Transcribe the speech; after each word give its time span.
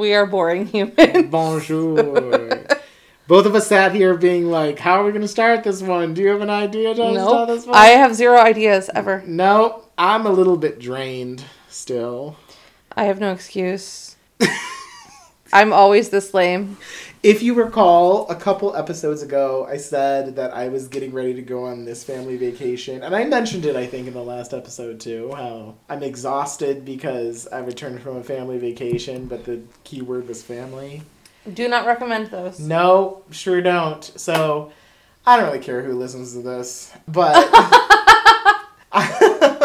We 0.00 0.14
are 0.14 0.24
boring 0.24 0.64
humans. 0.68 1.28
Bonjour. 1.30 2.64
Both 3.28 3.44
of 3.44 3.54
us 3.54 3.66
sat 3.66 3.94
here 3.94 4.14
being 4.14 4.50
like, 4.50 4.78
how 4.78 4.94
are 5.02 5.04
we 5.04 5.10
going 5.10 5.20
to 5.20 5.28
start 5.28 5.62
this 5.62 5.82
one? 5.82 6.14
Do 6.14 6.22
you 6.22 6.28
have 6.28 6.40
an 6.40 6.48
idea 6.48 6.94
to 6.94 7.20
start 7.20 7.48
this 7.48 7.66
one? 7.66 7.76
I 7.76 7.88
have 7.88 8.14
zero 8.14 8.38
ideas 8.38 8.88
ever. 8.94 9.22
No, 9.26 9.84
I'm 9.98 10.24
a 10.24 10.30
little 10.30 10.56
bit 10.56 10.78
drained 10.80 11.44
still. 11.68 12.36
I 12.96 13.04
have 13.04 13.20
no 13.20 13.30
excuse. 13.30 14.16
I'm 15.52 15.72
always 15.72 16.10
this 16.10 16.32
lame. 16.32 16.76
If 17.22 17.42
you 17.42 17.54
recall, 17.54 18.28
a 18.30 18.34
couple 18.34 18.74
episodes 18.74 19.22
ago, 19.22 19.66
I 19.68 19.76
said 19.76 20.36
that 20.36 20.54
I 20.54 20.68
was 20.68 20.88
getting 20.88 21.12
ready 21.12 21.34
to 21.34 21.42
go 21.42 21.64
on 21.64 21.84
this 21.84 22.02
family 22.02 22.36
vacation. 22.36 23.02
And 23.02 23.14
I 23.14 23.24
mentioned 23.24 23.66
it, 23.66 23.76
I 23.76 23.86
think, 23.86 24.06
in 24.06 24.14
the 24.14 24.22
last 24.22 24.54
episode 24.54 25.00
too, 25.00 25.32
how 25.34 25.74
I'm 25.88 26.02
exhausted 26.02 26.84
because 26.84 27.46
I 27.48 27.58
returned 27.58 28.00
from 28.00 28.16
a 28.16 28.22
family 28.22 28.58
vacation, 28.58 29.26
but 29.26 29.44
the 29.44 29.60
key 29.84 30.00
word 30.00 30.28
was 30.28 30.42
family. 30.42 31.02
Do 31.52 31.68
not 31.68 31.84
recommend 31.84 32.30
those. 32.30 32.58
No, 32.60 33.22
sure 33.30 33.60
don't. 33.60 34.04
So 34.04 34.72
I 35.26 35.36
don't 35.36 35.46
really 35.46 35.58
care 35.58 35.82
who 35.82 35.98
listens 35.98 36.32
to 36.32 36.42
this, 36.42 36.92
but 37.06 37.34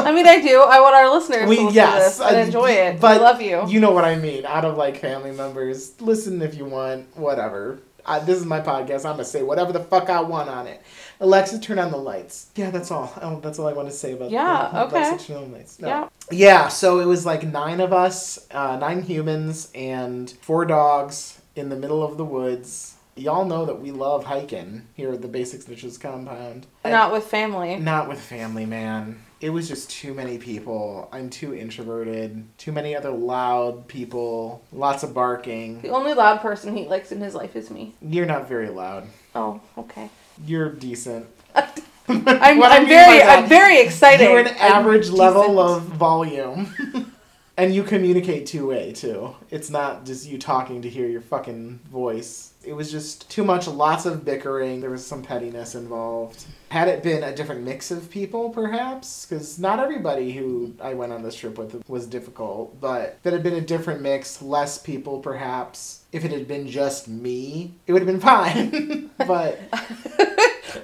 I 0.05 0.11
mean, 0.13 0.27
I 0.27 0.41
do. 0.41 0.61
I 0.61 0.79
want 0.79 0.95
our 0.95 1.11
listeners 1.11 1.49
we 1.49 1.55
to 1.57 1.61
listen 1.63 1.75
yes, 1.75 2.17
to 2.17 2.23
this 2.23 2.27
and 2.29 2.37
I- 2.37 2.41
enjoy 2.41 2.71
it. 2.71 3.01
But 3.01 3.17
I 3.17 3.23
love 3.23 3.41
you. 3.41 3.67
You 3.67 3.79
know 3.79 3.91
what 3.91 4.05
I 4.05 4.15
mean. 4.15 4.45
Out 4.45 4.65
of 4.65 4.77
like 4.77 4.97
family 4.97 5.31
members, 5.31 5.99
listen 6.01 6.41
if 6.41 6.55
you 6.55 6.65
want. 6.65 7.15
Whatever. 7.17 7.79
I, 8.05 8.19
this 8.19 8.37
is 8.37 8.45
my 8.45 8.59
podcast. 8.61 9.05
I'm 9.05 9.13
gonna 9.13 9.25
say 9.25 9.41
whatever 9.41 9.73
the 9.73 9.79
fuck 9.79 10.09
I 10.09 10.21
want 10.21 10.47
on 10.49 10.67
it. 10.67 10.81
Alexa, 11.19 11.59
turn 11.59 11.79
on 11.79 11.91
the 11.91 11.97
lights. 11.97 12.51
Yeah, 12.55 12.69
that's 12.69 12.91
all. 12.91 13.11
Oh, 13.21 13.39
that's 13.39 13.57
all 13.57 13.67
I 13.67 13.73
want 13.73 13.89
to 13.89 13.95
say 13.95 14.13
about. 14.13 14.29
Yeah, 14.29 14.69
Alexa, 14.71 15.13
okay. 15.15 15.23
turn 15.25 15.37
on 15.37 15.51
the 15.51 15.57
lights. 15.57 15.79
No. 15.79 15.87
Yeah. 15.87 16.09
Yeah, 16.31 16.67
so 16.67 16.99
it 16.99 17.05
was 17.05 17.25
like 17.25 17.43
nine 17.43 17.79
of 17.79 17.93
us, 17.93 18.47
uh, 18.51 18.77
nine 18.77 19.01
humans, 19.01 19.71
and 19.73 20.29
four 20.41 20.65
dogs 20.65 21.39
in 21.55 21.69
the 21.69 21.75
middle 21.75 22.03
of 22.03 22.17
the 22.17 22.25
woods. 22.25 22.94
Y'all 23.17 23.45
know 23.45 23.65
that 23.65 23.79
we 23.79 23.91
love 23.91 24.25
hiking 24.25 24.85
here 24.93 25.13
at 25.13 25.21
the 25.21 25.27
Basic 25.29 25.61
Snitches 25.61 25.97
compound. 25.97 26.67
Not 26.83 27.13
with 27.13 27.23
family. 27.23 27.77
Not 27.77 28.09
with 28.09 28.19
family, 28.19 28.65
man. 28.65 29.21
It 29.39 29.51
was 29.51 29.69
just 29.69 29.89
too 29.89 30.13
many 30.13 30.37
people. 30.37 31.07
I'm 31.13 31.29
too 31.29 31.55
introverted. 31.55 32.45
Too 32.57 32.73
many 32.73 32.93
other 32.93 33.11
loud 33.11 33.87
people. 33.87 34.61
Lots 34.73 35.03
of 35.03 35.13
barking. 35.13 35.79
The 35.79 35.89
only 35.89 36.13
loud 36.13 36.41
person 36.41 36.75
he 36.75 36.87
likes 36.87 37.13
in 37.13 37.21
his 37.21 37.33
life 37.33 37.55
is 37.55 37.71
me. 37.71 37.95
You're 38.01 38.25
not 38.25 38.49
very 38.49 38.67
loud. 38.67 39.07
Oh, 39.33 39.61
okay. 39.77 40.09
You're 40.45 40.69
decent. 40.69 41.25
I'm, 41.55 42.27
I'm 42.61 42.85
very, 42.85 43.21
I'm 43.21 43.47
very 43.47 43.79
excited. 43.79 44.25
You're 44.25 44.39
an 44.39 44.47
I'm 44.59 44.73
average 44.73 45.09
level 45.09 45.43
decent. 45.43 45.59
of 45.59 45.83
volume. 45.83 47.11
and 47.57 47.73
you 47.73 47.83
communicate 47.83 48.45
two 48.45 48.67
way 48.67 48.91
too. 48.91 49.35
It's 49.49 49.69
not 49.69 50.05
just 50.05 50.27
you 50.27 50.37
talking 50.37 50.81
to 50.81 50.89
hear 50.89 51.07
your 51.07 51.21
fucking 51.21 51.79
voice. 51.91 52.53
It 52.63 52.73
was 52.73 52.91
just 52.91 53.29
too 53.29 53.43
much, 53.43 53.67
lots 53.67 54.05
of 54.05 54.25
bickering. 54.25 54.81
There 54.81 54.89
was 54.89 55.05
some 55.05 55.21
pettiness 55.21 55.75
involved. 55.75 56.45
Had 56.69 56.87
it 56.87 57.03
been 57.03 57.23
a 57.23 57.35
different 57.35 57.61
mix 57.61 57.91
of 57.91 58.09
people, 58.09 58.49
perhaps, 58.49 59.25
because 59.25 59.59
not 59.59 59.79
everybody 59.79 60.33
who 60.33 60.73
I 60.81 60.95
went 60.95 61.13
on 61.13 61.23
this 61.23 61.35
trip 61.35 61.57
with 61.57 61.81
was 61.87 62.07
difficult, 62.07 62.81
but 62.81 63.19
it 63.23 63.31
had 63.31 63.43
been 63.43 63.53
a 63.53 63.61
different 63.61 64.01
mix, 64.01 64.41
less 64.41 64.77
people, 64.77 65.19
perhaps. 65.19 66.01
If 66.15 66.23
it 66.23 66.31
had 66.31 66.47
been 66.47 66.69
just 66.69 67.09
me, 67.09 67.73
it 67.85 67.91
would 67.91 68.01
have 68.01 68.07
been 68.07 68.21
fine. 68.21 69.09
but 69.17 69.59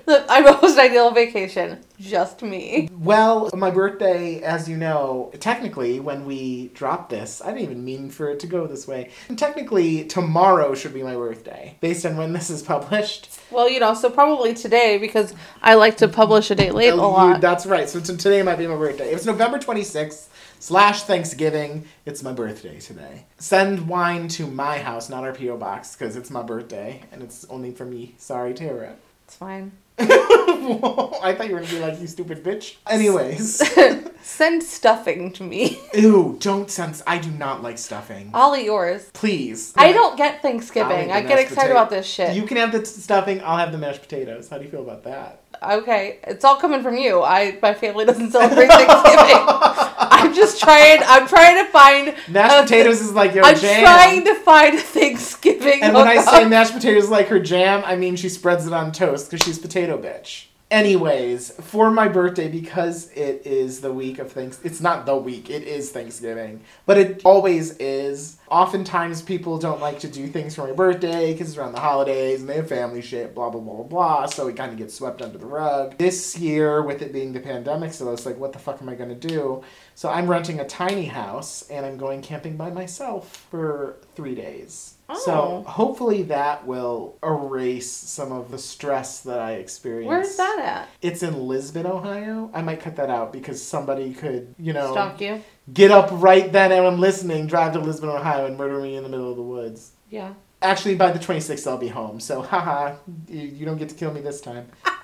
The 0.05 0.25
my 0.27 0.41
most 0.41 0.77
ideal 0.77 1.11
vacation, 1.11 1.79
just 1.97 2.41
me. 2.41 2.89
Well, 2.91 3.49
my 3.53 3.71
birthday, 3.71 4.41
as 4.41 4.67
you 4.67 4.75
know, 4.75 5.31
technically, 5.39 6.01
when 6.01 6.25
we 6.25 6.67
dropped 6.73 7.11
this, 7.11 7.41
I 7.41 7.47
didn't 7.47 7.61
even 7.61 7.85
mean 7.85 8.09
for 8.09 8.29
it 8.29 8.41
to 8.41 8.47
go 8.47 8.67
this 8.67 8.87
way. 8.87 9.11
And 9.29 9.39
Technically, 9.39 10.03
tomorrow 10.05 10.75
should 10.75 10.93
be 10.93 11.03
my 11.03 11.15
birthday, 11.15 11.77
based 11.79 12.05
on 12.05 12.17
when 12.17 12.33
this 12.33 12.49
is 12.49 12.61
published. 12.61 13.29
Well, 13.51 13.69
you 13.69 13.79
know, 13.79 13.93
so 13.93 14.09
probably 14.09 14.53
today 14.53 14.97
because 14.97 15.33
I 15.61 15.75
like 15.75 15.97
to 15.97 16.07
publish 16.07 16.51
a 16.51 16.55
date 16.55 16.73
late 16.73 16.89
a 16.89 16.95
lot. 16.95 17.39
That's 17.39 17.65
right. 17.65 17.89
So 17.89 18.01
today 18.01 18.41
might 18.43 18.57
be 18.57 18.67
my 18.67 18.75
birthday. 18.75 19.13
It's 19.13 19.25
November 19.25 19.59
26th 19.59 20.27
slash 20.61 21.03
Thanksgiving, 21.03 21.85
it's 22.05 22.23
my 22.23 22.31
birthday 22.31 22.79
today. 22.79 23.25
Send 23.39 23.87
wine 23.87 24.27
to 24.29 24.45
my 24.47 24.77
house, 24.77 25.09
not 25.09 25.23
our 25.23 25.33
P.O. 25.33 25.57
box, 25.57 25.95
because 25.95 26.15
it's 26.15 26.29
my 26.29 26.43
birthday, 26.43 27.01
and 27.11 27.23
it's 27.23 27.45
only 27.49 27.71
for 27.71 27.83
me. 27.83 28.13
Sorry, 28.17 28.53
Tara. 28.53 28.95
It's 29.25 29.35
fine. 29.35 29.71
I 29.99 31.35
thought 31.37 31.47
you 31.47 31.53
were 31.53 31.59
going 31.59 31.65
to 31.65 31.75
be 31.75 31.79
like, 31.79 31.99
you 31.99 32.07
stupid 32.07 32.43
bitch. 32.43 32.77
Anyways. 32.87 33.61
Send 34.21 34.61
stuffing 34.61 35.31
to 35.33 35.43
me. 35.43 35.79
Ew, 35.95 36.37
don't 36.39 36.69
send. 36.69 37.01
I 37.07 37.17
do 37.17 37.31
not 37.31 37.63
like 37.63 37.79
stuffing. 37.79 38.29
I'll 38.35 38.55
eat 38.55 38.65
yours. 38.65 39.09
Please. 39.13 39.73
I 39.75 39.91
don't 39.91 40.15
get 40.15 40.43
Thanksgiving. 40.43 41.11
I 41.11 41.21
get 41.21 41.39
excited 41.39 41.55
potato- 41.55 41.71
about 41.71 41.89
this 41.89 42.05
shit. 42.05 42.35
You 42.35 42.43
can 42.43 42.57
have 42.57 42.71
the 42.71 42.79
t- 42.79 42.85
stuffing. 42.85 43.41
I'll 43.41 43.57
have 43.57 43.71
the 43.71 43.79
mashed 43.79 44.01
potatoes. 44.03 44.47
How 44.47 44.59
do 44.59 44.63
you 44.65 44.69
feel 44.69 44.83
about 44.83 45.03
that? 45.05 45.41
Okay, 45.63 46.19
it's 46.23 46.45
all 46.45 46.55
coming 46.57 46.83
from 46.83 46.97
you. 46.97 47.23
I 47.23 47.57
my 47.63 47.73
family 47.73 48.05
doesn't 48.05 48.29
celebrate 48.31 48.67
Thanksgiving. 48.67 49.87
I'm 50.21 50.33
just 50.33 50.59
trying. 50.59 50.99
I'm 51.05 51.27
trying 51.27 51.63
to 51.65 51.71
find 51.71 52.15
Mashed 52.27 52.55
a- 52.59 52.63
potatoes 52.63 53.01
is 53.01 53.13
like 53.13 53.33
your 53.35 53.43
I'm 53.45 53.57
jam. 53.57 53.81
trying 53.83 54.23
to 54.25 54.35
find 54.35 54.79
Thanksgiving. 54.79 55.81
and 55.83 55.93
when 55.93 56.07
I 56.07 56.17
say 56.21 56.45
mashed 56.47 56.73
potatoes 56.73 57.05
is 57.05 57.09
like 57.09 57.27
her 57.27 57.39
jam, 57.39 57.83
I 57.85 57.95
mean 57.95 58.15
she 58.15 58.29
spreads 58.29 58.65
it 58.67 58.73
on 58.73 58.91
toast 58.91 59.29
because 59.29 59.43
she's 59.45 59.59
potato 59.59 59.97
bitch. 59.97 60.45
Anyways, 60.71 61.51
for 61.51 61.91
my 61.91 62.07
birthday, 62.07 62.47
because 62.47 63.11
it 63.11 63.45
is 63.45 63.81
the 63.81 63.91
week 63.91 64.19
of 64.19 64.31
Thanks, 64.31 64.57
it's 64.63 64.79
not 64.79 65.05
the 65.05 65.17
week, 65.17 65.49
it 65.49 65.63
is 65.63 65.91
Thanksgiving, 65.91 66.61
but 66.85 66.97
it 66.97 67.21
always 67.25 67.75
is. 67.75 68.37
Oftentimes, 68.49 69.21
people 69.21 69.57
don't 69.57 69.81
like 69.81 69.99
to 69.99 70.07
do 70.07 70.27
things 70.27 70.55
for 70.55 70.65
my 70.65 70.71
birthday 70.71 71.33
because 71.33 71.49
it's 71.49 71.57
around 71.57 71.73
the 71.73 71.81
holidays 71.81 72.39
and 72.39 72.47
they 72.47 72.55
have 72.55 72.69
family 72.69 73.01
shit, 73.01 73.35
blah, 73.35 73.49
blah, 73.49 73.59
blah, 73.59 73.73
blah, 73.73 73.83
blah, 73.83 74.25
so 74.27 74.47
it 74.47 74.55
kind 74.55 74.71
of 74.71 74.77
gets 74.77 74.93
swept 74.93 75.21
under 75.21 75.37
the 75.37 75.45
rug. 75.45 75.97
This 75.97 76.37
year, 76.37 76.81
with 76.81 77.01
it 77.01 77.11
being 77.11 77.33
the 77.33 77.41
pandemic, 77.41 77.91
so 77.91 78.09
it's 78.13 78.25
like, 78.25 78.37
what 78.37 78.53
the 78.53 78.59
fuck 78.59 78.81
am 78.81 78.87
I 78.87 78.95
going 78.95 79.09
to 79.09 79.27
do? 79.27 79.61
So 79.95 80.09
I'm 80.09 80.29
renting 80.31 80.61
a 80.61 80.65
tiny 80.65 81.05
house 81.05 81.69
and 81.69 81.85
I'm 81.85 81.97
going 81.97 82.21
camping 82.21 82.55
by 82.55 82.69
myself 82.69 83.45
for 83.51 83.97
three 84.15 84.35
days. 84.35 84.93
So 85.15 85.63
Oh. 85.65 85.69
hopefully 85.69 86.23
that 86.23 86.65
will 86.65 87.17
erase 87.23 87.91
some 87.91 88.31
of 88.31 88.51
the 88.51 88.57
stress 88.57 89.21
that 89.21 89.39
I 89.39 89.53
experienced. 89.53 90.07
Where's 90.09 90.35
that 90.37 90.59
at? 90.59 90.89
It's 91.01 91.23
in 91.23 91.47
Lisbon, 91.47 91.85
Ohio. 91.85 92.49
I 92.53 92.61
might 92.61 92.79
cut 92.79 92.95
that 92.97 93.09
out 93.09 93.31
because 93.33 93.61
somebody 93.61 94.13
could, 94.13 94.53
you 94.57 94.73
know, 94.73 94.91
Stalk 94.91 95.19
you? 95.21 95.43
get 95.73 95.91
up 95.91 96.09
right 96.11 96.51
then 96.51 96.71
and 96.71 96.85
I'm 96.85 96.99
listening, 96.99 97.47
drive 97.47 97.73
to 97.73 97.79
Lisbon, 97.79 98.09
Ohio, 98.09 98.45
and 98.45 98.57
murder 98.57 98.79
me 98.79 98.95
in 98.95 99.03
the 99.03 99.09
middle 99.09 99.29
of 99.29 99.35
the 99.37 99.43
woods. 99.43 99.91
Yeah. 100.09 100.33
Actually, 100.63 100.93
by 100.95 101.11
the 101.11 101.17
26th, 101.19 101.65
I'll 101.67 101.77
be 101.77 101.87
home. 101.87 102.19
So, 102.19 102.41
haha, 102.51 102.95
you, 103.27 103.39
you 103.41 103.65
don't 103.65 103.77
get 103.77 103.89
to 103.89 103.95
kill 103.95 104.13
me 104.13 104.21
this 104.21 104.41
time. 104.41 104.67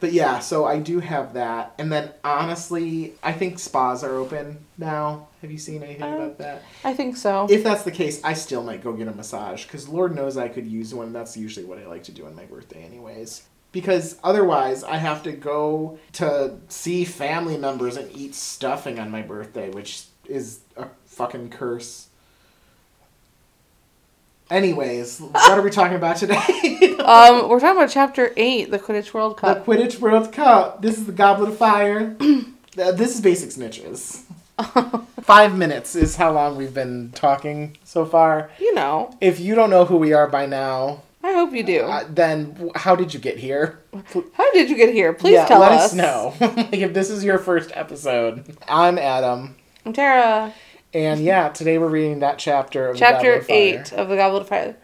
but 0.00 0.12
yeah, 0.12 0.38
so 0.38 0.64
I 0.64 0.78
do 0.78 1.00
have 1.00 1.34
that. 1.34 1.74
And 1.78 1.90
then, 1.92 2.10
honestly, 2.24 3.14
I 3.22 3.32
think 3.32 3.58
spas 3.58 4.02
are 4.04 4.14
open 4.16 4.58
now. 4.78 5.28
Have 5.42 5.50
you 5.50 5.58
seen 5.58 5.82
anything 5.82 6.02
Um, 6.02 6.14
about 6.14 6.38
that? 6.38 6.62
I 6.84 6.94
think 6.94 7.16
so. 7.16 7.46
If 7.50 7.62
that's 7.62 7.82
the 7.82 7.90
case, 7.90 8.20
I 8.24 8.34
still 8.34 8.62
might 8.62 8.82
go 8.82 8.92
get 8.92 9.08
a 9.08 9.12
massage 9.12 9.64
because 9.64 9.88
Lord 9.88 10.14
knows 10.14 10.36
I 10.36 10.48
could 10.48 10.66
use 10.66 10.94
one. 10.94 11.12
That's 11.12 11.36
usually 11.36 11.66
what 11.66 11.78
I 11.78 11.86
like 11.86 12.04
to 12.04 12.12
do 12.12 12.26
on 12.26 12.34
my 12.34 12.44
birthday, 12.44 12.82
anyways. 12.84 13.42
Because 13.72 14.16
otherwise, 14.24 14.82
I 14.84 14.96
have 14.96 15.22
to 15.24 15.32
go 15.32 15.98
to 16.14 16.56
see 16.68 17.04
family 17.04 17.58
members 17.58 17.96
and 17.96 18.10
eat 18.16 18.34
stuffing 18.34 18.98
on 18.98 19.10
my 19.10 19.22
birthday, 19.22 19.70
which 19.70 20.04
is 20.26 20.60
a 20.76 20.86
fucking 21.04 21.50
curse. 21.50 22.08
Anyways, 24.50 25.18
what 25.20 25.58
are 25.58 25.62
we 25.62 25.70
talking 25.70 25.96
about 25.96 26.16
today? 26.18 26.36
um, 27.04 27.48
we're 27.48 27.58
talking 27.58 27.76
about 27.76 27.90
Chapter 27.90 28.32
Eight, 28.36 28.70
the 28.70 28.78
Quidditch 28.78 29.12
World 29.12 29.36
Cup. 29.38 29.64
the 29.64 29.72
Quidditch 29.72 29.98
World 29.98 30.32
Cup. 30.32 30.82
This 30.82 30.98
is 30.98 31.06
the 31.06 31.12
Goblet 31.12 31.50
of 31.50 31.58
Fire. 31.58 32.16
This 32.76 33.14
is 33.14 33.22
basic 33.22 33.48
snitches. 33.48 34.20
Five 35.22 35.56
minutes 35.56 35.96
is 35.96 36.16
how 36.16 36.30
long 36.32 36.56
we've 36.58 36.74
been 36.74 37.10
talking 37.12 37.74
so 37.84 38.04
far. 38.04 38.50
you 38.60 38.74
know, 38.74 39.16
If 39.18 39.40
you 39.40 39.54
don't 39.54 39.70
know 39.70 39.86
who 39.86 39.96
we 39.96 40.12
are 40.12 40.26
by 40.28 40.44
now, 40.44 41.00
I 41.24 41.32
hope 41.32 41.54
you 41.54 41.62
do. 41.62 41.80
uh, 41.84 42.04
then 42.10 42.70
how 42.74 42.94
did 42.94 43.14
you 43.14 43.18
get 43.20 43.38
here? 43.38 43.78
How 44.34 44.52
did 44.52 44.68
you 44.68 44.76
get 44.76 44.92
here? 44.92 45.14
Please 45.14 45.32
yeah, 45.36 45.46
tell 45.46 45.60
let 45.60 45.72
us. 45.72 45.86
us 45.86 45.94
know. 45.94 46.34
like 46.40 46.74
if 46.74 46.92
this 46.92 47.08
is 47.08 47.24
your 47.24 47.38
first 47.38 47.70
episode. 47.72 48.44
I'm 48.68 48.98
Adam, 48.98 49.56
I'm 49.86 49.94
Tara. 49.94 50.52
And 50.92 51.20
yeah, 51.20 51.48
today 51.48 51.78
we're 51.78 51.88
reading 51.88 52.20
that 52.20 52.38
chapter 52.38 52.88
of 52.88 52.94
the 52.94 52.98
Chapter 52.98 53.34
of 53.34 53.46
Fire. 53.46 53.56
Eight 53.56 53.92
of 53.92 54.08
the 54.08 54.16
Goblet 54.16 54.42
of 54.42 54.48
Fire. 54.48 54.76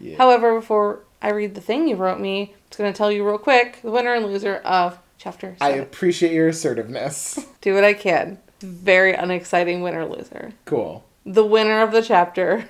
Yeah. 0.00 0.16
However, 0.16 0.58
before 0.58 1.00
I 1.20 1.30
read 1.30 1.54
the 1.54 1.60
thing 1.60 1.88
you 1.88 1.96
wrote 1.96 2.20
me, 2.20 2.42
I'm 2.42 2.70
just 2.70 2.78
gonna 2.78 2.92
tell 2.92 3.12
you 3.12 3.26
real 3.26 3.38
quick 3.38 3.80
the 3.82 3.90
winner 3.90 4.14
and 4.14 4.26
loser 4.26 4.56
of 4.56 4.98
Chapter 5.22 5.56
I 5.60 5.70
appreciate 5.70 6.32
your 6.32 6.48
assertiveness. 6.48 7.38
Do 7.60 7.74
what 7.74 7.84
I 7.84 7.94
can. 7.94 8.38
Very 8.58 9.14
unexciting 9.14 9.80
winner 9.80 10.04
loser. 10.04 10.52
Cool. 10.64 11.04
The 11.24 11.46
winner 11.46 11.80
of 11.80 11.92
the 11.92 12.02
chapter 12.02 12.68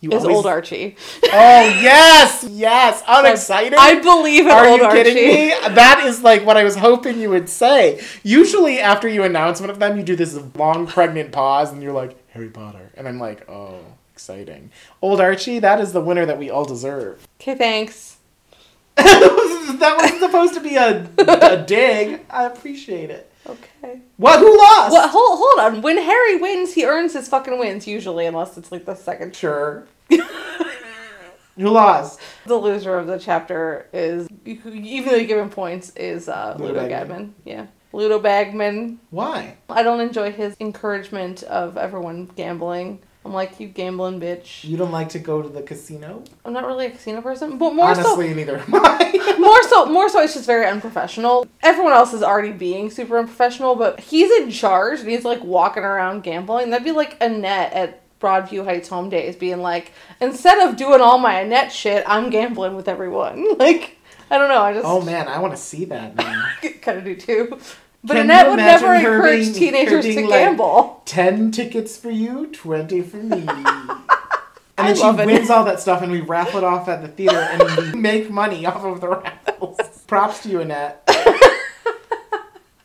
You 0.00 0.10
is 0.12 0.22
always- 0.22 0.36
old 0.36 0.46
Archie. 0.46 0.96
Oh 1.24 1.60
yes, 1.80 2.44
yes. 2.48 3.02
Unexcited. 3.06 3.74
I 3.78 4.00
believe 4.00 4.46
in 4.46 4.52
Are 4.52 4.66
old 4.66 4.80
you 4.80 4.84
Archie. 4.86 5.02
kidding 5.04 5.16
me? 5.16 5.48
That 5.74 6.04
is 6.06 6.22
like 6.22 6.44
what 6.46 6.56
I 6.56 6.64
was 6.64 6.76
hoping 6.76 7.18
you 7.20 7.30
would 7.30 7.48
say. 7.48 8.02
Usually, 8.22 8.78
after 8.80 9.08
you 9.08 9.22
announce 9.24 9.60
one 9.60 9.70
of 9.70 9.78
them, 9.78 9.96
you 9.96 10.02
do 10.02 10.16
this 10.16 10.38
long 10.56 10.86
pregnant 10.86 11.32
pause, 11.32 11.72
and 11.72 11.82
you're 11.82 11.92
like 11.92 12.16
Harry 12.30 12.48
Potter, 12.48 12.90
and 12.96 13.08
I'm 13.08 13.18
like, 13.18 13.48
oh, 13.50 13.80
exciting. 14.12 14.70
Old 15.02 15.20
Archie, 15.20 15.58
that 15.60 15.80
is 15.80 15.92
the 15.92 16.00
winner 16.00 16.24
that 16.26 16.38
we 16.38 16.48
all 16.50 16.64
deserve. 16.64 17.26
Okay, 17.40 17.54
thanks. 17.54 18.16
that 18.96 19.94
wasn't 19.98 20.20
supposed 20.20 20.54
to 20.54 20.60
be 20.60 20.76
a, 20.76 21.08
a 21.18 21.62
dig. 21.66 22.20
I 22.30 22.44
appreciate 22.44 23.10
it. 23.10 23.30
Okay. 23.48 24.00
What? 24.16 24.40
Who 24.40 24.56
lost? 24.56 24.92
Well, 24.92 25.08
hold, 25.08 25.38
hold 25.38 25.74
on. 25.74 25.82
When 25.82 25.98
Harry 25.98 26.36
wins, 26.36 26.74
he 26.74 26.84
earns 26.84 27.12
his 27.12 27.28
fucking 27.28 27.58
wins 27.58 27.86
usually, 27.86 28.26
unless 28.26 28.56
it's 28.56 28.72
like 28.72 28.84
the 28.84 28.94
second. 28.94 29.34
Sure. 29.36 29.86
Who 30.10 31.70
lost? 31.70 32.20
The 32.44 32.56
loser 32.56 32.98
of 32.98 33.06
the 33.06 33.18
chapter 33.18 33.88
is, 33.92 34.28
even 34.44 35.08
though 35.08 35.16
you 35.16 35.26
give 35.26 35.38
him 35.38 35.48
points, 35.48 35.90
is 35.96 36.28
uh, 36.28 36.56
Ludo 36.58 36.74
Ludo 36.74 36.88
Bagman. 36.88 37.26
Gadman. 37.28 37.32
Yeah. 37.44 37.66
Ludo 37.92 38.18
Bagman. 38.18 39.00
Why? 39.10 39.56
I 39.70 39.82
don't 39.82 40.00
enjoy 40.00 40.32
his 40.32 40.54
encouragement 40.60 41.42
of 41.44 41.78
everyone 41.78 42.26
gambling. 42.36 43.00
I'm 43.26 43.34
like, 43.34 43.58
you 43.58 43.66
gambling 43.66 44.20
bitch. 44.20 44.62
You 44.62 44.76
don't 44.76 44.92
like 44.92 45.08
to 45.10 45.18
go 45.18 45.42
to 45.42 45.48
the 45.48 45.62
casino? 45.62 46.22
I'm 46.44 46.52
not 46.52 46.64
really 46.64 46.86
a 46.86 46.90
casino 46.90 47.20
person, 47.20 47.58
but 47.58 47.74
more 47.74 47.86
Honestly, 47.86 48.32
neither 48.32 48.58
am 48.58 48.72
I. 48.72 49.36
more 49.40 49.62
so, 49.64 49.86
more 49.86 50.08
so, 50.08 50.22
it's 50.22 50.34
just 50.34 50.46
very 50.46 50.64
unprofessional. 50.64 51.46
Everyone 51.62 51.92
else 51.92 52.12
is 52.12 52.22
already 52.22 52.52
being 52.52 52.90
super 52.90 53.18
unprofessional, 53.18 53.74
but 53.74 53.98
he's 53.98 54.30
in 54.40 54.50
charge 54.50 55.00
and 55.00 55.08
he's 55.08 55.24
like 55.24 55.42
walking 55.42 55.82
around 55.82 56.22
gambling. 56.22 56.70
That'd 56.70 56.84
be 56.84 56.92
like 56.92 57.16
Annette 57.20 57.72
at 57.72 58.02
Broadview 58.20 58.64
Heights 58.64 58.88
Home 58.88 59.08
Days 59.10 59.36
being 59.36 59.60
like, 59.60 59.92
instead 60.20 60.66
of 60.66 60.76
doing 60.76 61.00
all 61.00 61.18
my 61.18 61.40
Annette 61.40 61.72
shit, 61.72 62.04
I'm 62.06 62.30
gambling 62.30 62.76
with 62.76 62.88
everyone. 62.88 63.46
Like, 63.58 63.98
I 64.30 64.38
don't 64.38 64.48
know. 64.48 64.62
I 64.62 64.72
just 64.72 64.84
oh 64.86 65.00
man, 65.00 65.28
I 65.28 65.38
want 65.38 65.54
to 65.54 65.60
see 65.60 65.86
that 65.86 66.14
now. 66.14 66.52
kind 66.82 66.98
of 66.98 67.04
do 67.04 67.16
too. 67.16 67.58
But 68.06 68.14
Can 68.14 68.24
Annette 68.26 68.48
would 68.50 68.56
never 68.56 68.94
encourage 68.94 69.42
being- 69.46 69.54
teenagers 69.54 70.04
to 70.04 70.20
like- 70.20 70.28
gamble. 70.30 71.02
10 71.06 71.50
tickets 71.50 71.96
for 71.96 72.10
you, 72.10 72.46
20 72.52 73.02
for 73.02 73.16
me. 73.18 73.46
And 74.78 74.88
I 74.88 74.92
then 74.92 74.96
she 75.16 75.22
it. 75.22 75.26
wins 75.26 75.48
all 75.48 75.64
that 75.64 75.80
stuff, 75.80 76.02
and 76.02 76.12
we 76.12 76.20
raffle 76.20 76.58
it 76.58 76.64
off 76.64 76.86
at 76.86 77.00
the 77.00 77.08
theater, 77.08 77.38
and 77.38 77.62
we 77.94 77.98
make 77.98 78.28
money 78.30 78.66
off 78.66 78.84
of 78.84 79.00
the 79.00 79.08
raffles. 79.08 79.78
Props 80.06 80.42
to 80.42 80.50
you, 80.50 80.60
Annette. 80.60 81.02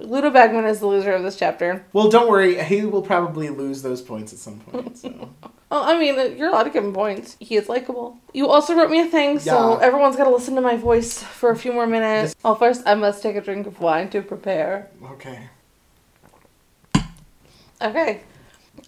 Ludo 0.03 0.30
Bagman 0.30 0.65
is 0.65 0.80
the 0.80 0.88
loser 0.88 1.13
of 1.13 1.24
this 1.24 1.36
chapter. 1.38 1.86
Well, 1.94 2.09
don't 2.09 2.30
worry, 2.30 2.62
he 2.63 2.86
will 2.86 3.01
probably 3.01 3.50
lose 3.50 3.81
those 3.81 4.01
points 4.01 4.33
at 4.33 4.39
some 4.39 4.59
point. 4.59 4.98
So. 5.01 5.30
Well, 5.69 5.83
I 5.83 5.98
mean, 5.98 6.38
you're 6.38 6.50
allowed 6.50 6.63
to 6.63 6.69
give 6.69 6.83
him 6.83 6.92
points. 6.94 7.38
He 7.39 7.56
is 7.56 7.69
likable. 7.69 8.18
You 8.33 8.50
also 8.50 8.75
wrote 8.75 8.92
me 8.92 9.00
a 9.00 9.06
thing, 9.06 9.39
so 9.39 9.80
Yeah. 9.80 9.86
everyone's 9.86 10.18
got 10.18 10.25
to 10.25 10.30
listen 10.30 10.53
to 10.56 10.62
my 10.62 10.75
voice 10.75 11.24
for 11.24 11.50
a 11.50 11.56
few 11.56 11.71
more 11.71 11.88
minutes. 11.88 12.36
Well, 12.44 12.56
first, 12.56 12.83
I 12.86 12.95
must 12.95 13.24
take 13.24 13.38
a 13.38 13.42
drink 13.42 13.68
of 13.68 13.80
wine 13.80 14.09
to 14.09 14.21
prepare. 14.21 14.89
Okay. 15.13 15.48
Okay. 17.81 18.21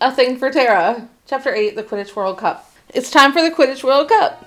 A 0.01 0.11
thing 0.13 0.37
for 0.37 0.51
Tara. 0.51 1.07
Chapter 1.25 1.53
8 1.55 1.75
The 1.77 1.83
Quidditch 1.83 2.15
World 2.17 2.37
Cup. 2.37 2.69
It's 2.89 3.09
time 3.09 3.31
for 3.31 3.41
the 3.41 3.49
Quidditch 3.51 3.83
World 3.83 4.09
Cup. 4.09 4.45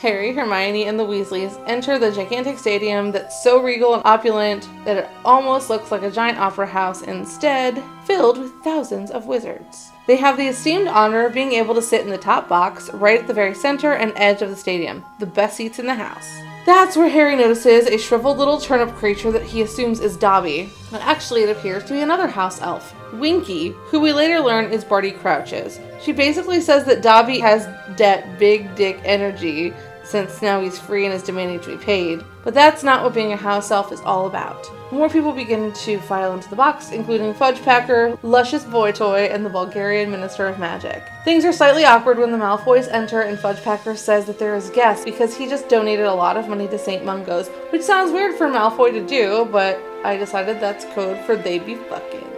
Harry, 0.00 0.32
Hermione, 0.32 0.86
and 0.86 0.98
the 0.98 1.04
Weasleys 1.04 1.62
enter 1.66 1.98
the 1.98 2.10
gigantic 2.10 2.58
stadium 2.58 3.12
that's 3.12 3.44
so 3.44 3.62
regal 3.62 3.92
and 3.92 4.02
opulent 4.06 4.66
that 4.86 4.96
it 4.96 5.10
almost 5.26 5.68
looks 5.68 5.90
like 5.90 6.02
a 6.02 6.10
giant 6.10 6.38
opera 6.38 6.66
house, 6.66 7.02
instead, 7.02 7.82
filled 8.06 8.38
with 8.38 8.50
thousands 8.64 9.10
of 9.10 9.26
wizards. 9.26 9.90
They 10.06 10.16
have 10.16 10.38
the 10.38 10.48
esteemed 10.48 10.88
honor 10.88 11.26
of 11.26 11.34
being 11.34 11.52
able 11.52 11.74
to 11.74 11.82
sit 11.82 12.00
in 12.00 12.08
the 12.08 12.16
top 12.16 12.48
box, 12.48 12.88
right 12.94 13.20
at 13.20 13.26
the 13.26 13.34
very 13.34 13.54
center 13.54 13.92
and 13.92 14.14
edge 14.16 14.40
of 14.40 14.48
the 14.48 14.56
stadium, 14.56 15.04
the 15.18 15.26
best 15.26 15.58
seats 15.58 15.78
in 15.78 15.84
the 15.84 15.94
house. 15.94 16.26
That's 16.64 16.96
where 16.96 17.10
Harry 17.10 17.36
notices 17.36 17.86
a 17.86 17.98
shriveled 17.98 18.38
little 18.38 18.58
turnip 18.58 18.94
creature 18.94 19.30
that 19.32 19.42
he 19.42 19.60
assumes 19.60 20.00
is 20.00 20.16
Dobby, 20.16 20.70
but 20.90 21.02
actually 21.02 21.42
it 21.42 21.54
appears 21.54 21.84
to 21.84 21.92
be 21.92 22.00
another 22.00 22.26
house 22.26 22.62
elf, 22.62 22.94
Winky, 23.12 23.74
who 23.86 24.00
we 24.00 24.12
later 24.12 24.40
learn 24.40 24.72
is 24.72 24.82
Barty 24.82 25.10
Crouch's. 25.10 25.78
She 26.00 26.12
basically 26.12 26.60
says 26.60 26.84
that 26.86 27.02
Dobby 27.02 27.38
has 27.40 27.66
that 27.96 28.38
big 28.38 28.74
dick 28.76 29.00
energy 29.04 29.74
since 30.10 30.42
now 30.42 30.60
he's 30.60 30.78
free 30.78 31.06
and 31.06 31.14
is 31.14 31.22
demanding 31.22 31.60
to 31.60 31.76
be 31.76 31.76
paid. 31.76 32.24
But 32.42 32.54
that's 32.54 32.82
not 32.82 33.04
what 33.04 33.14
being 33.14 33.32
a 33.32 33.36
house 33.36 33.70
elf 33.70 33.92
is 33.92 34.00
all 34.00 34.26
about. 34.26 34.68
More 34.90 35.08
people 35.08 35.32
begin 35.32 35.72
to 35.72 36.00
file 36.00 36.34
into 36.34 36.50
the 36.50 36.56
box, 36.56 36.90
including 36.90 37.32
Fudgepacker, 37.32 38.18
Luscious 38.24 38.64
Boy 38.64 38.90
Toy, 38.90 39.26
and 39.26 39.46
the 39.46 39.50
Bulgarian 39.50 40.10
Minister 40.10 40.46
of 40.46 40.58
Magic. 40.58 41.02
Things 41.24 41.44
are 41.44 41.52
slightly 41.52 41.84
awkward 41.84 42.18
when 42.18 42.32
the 42.32 42.38
Malfoys 42.38 42.88
enter 42.90 43.20
and 43.20 43.38
Fudgepacker 43.38 43.96
says 43.96 44.24
that 44.26 44.38
they're 44.38 44.56
his 44.56 44.70
guests 44.70 45.04
because 45.04 45.36
he 45.36 45.46
just 45.46 45.68
donated 45.68 46.06
a 46.06 46.14
lot 46.14 46.36
of 46.36 46.48
money 46.48 46.66
to 46.68 46.78
St. 46.78 47.04
Mungo's, 47.04 47.48
which 47.70 47.82
sounds 47.82 48.10
weird 48.10 48.36
for 48.36 48.48
Malfoy 48.48 48.90
to 48.90 49.06
do, 49.06 49.48
but 49.52 49.80
I 50.02 50.16
decided 50.16 50.58
that's 50.58 50.84
code 50.86 51.24
for 51.24 51.36
they 51.36 51.58
be 51.58 51.76
fucking. 51.76 52.29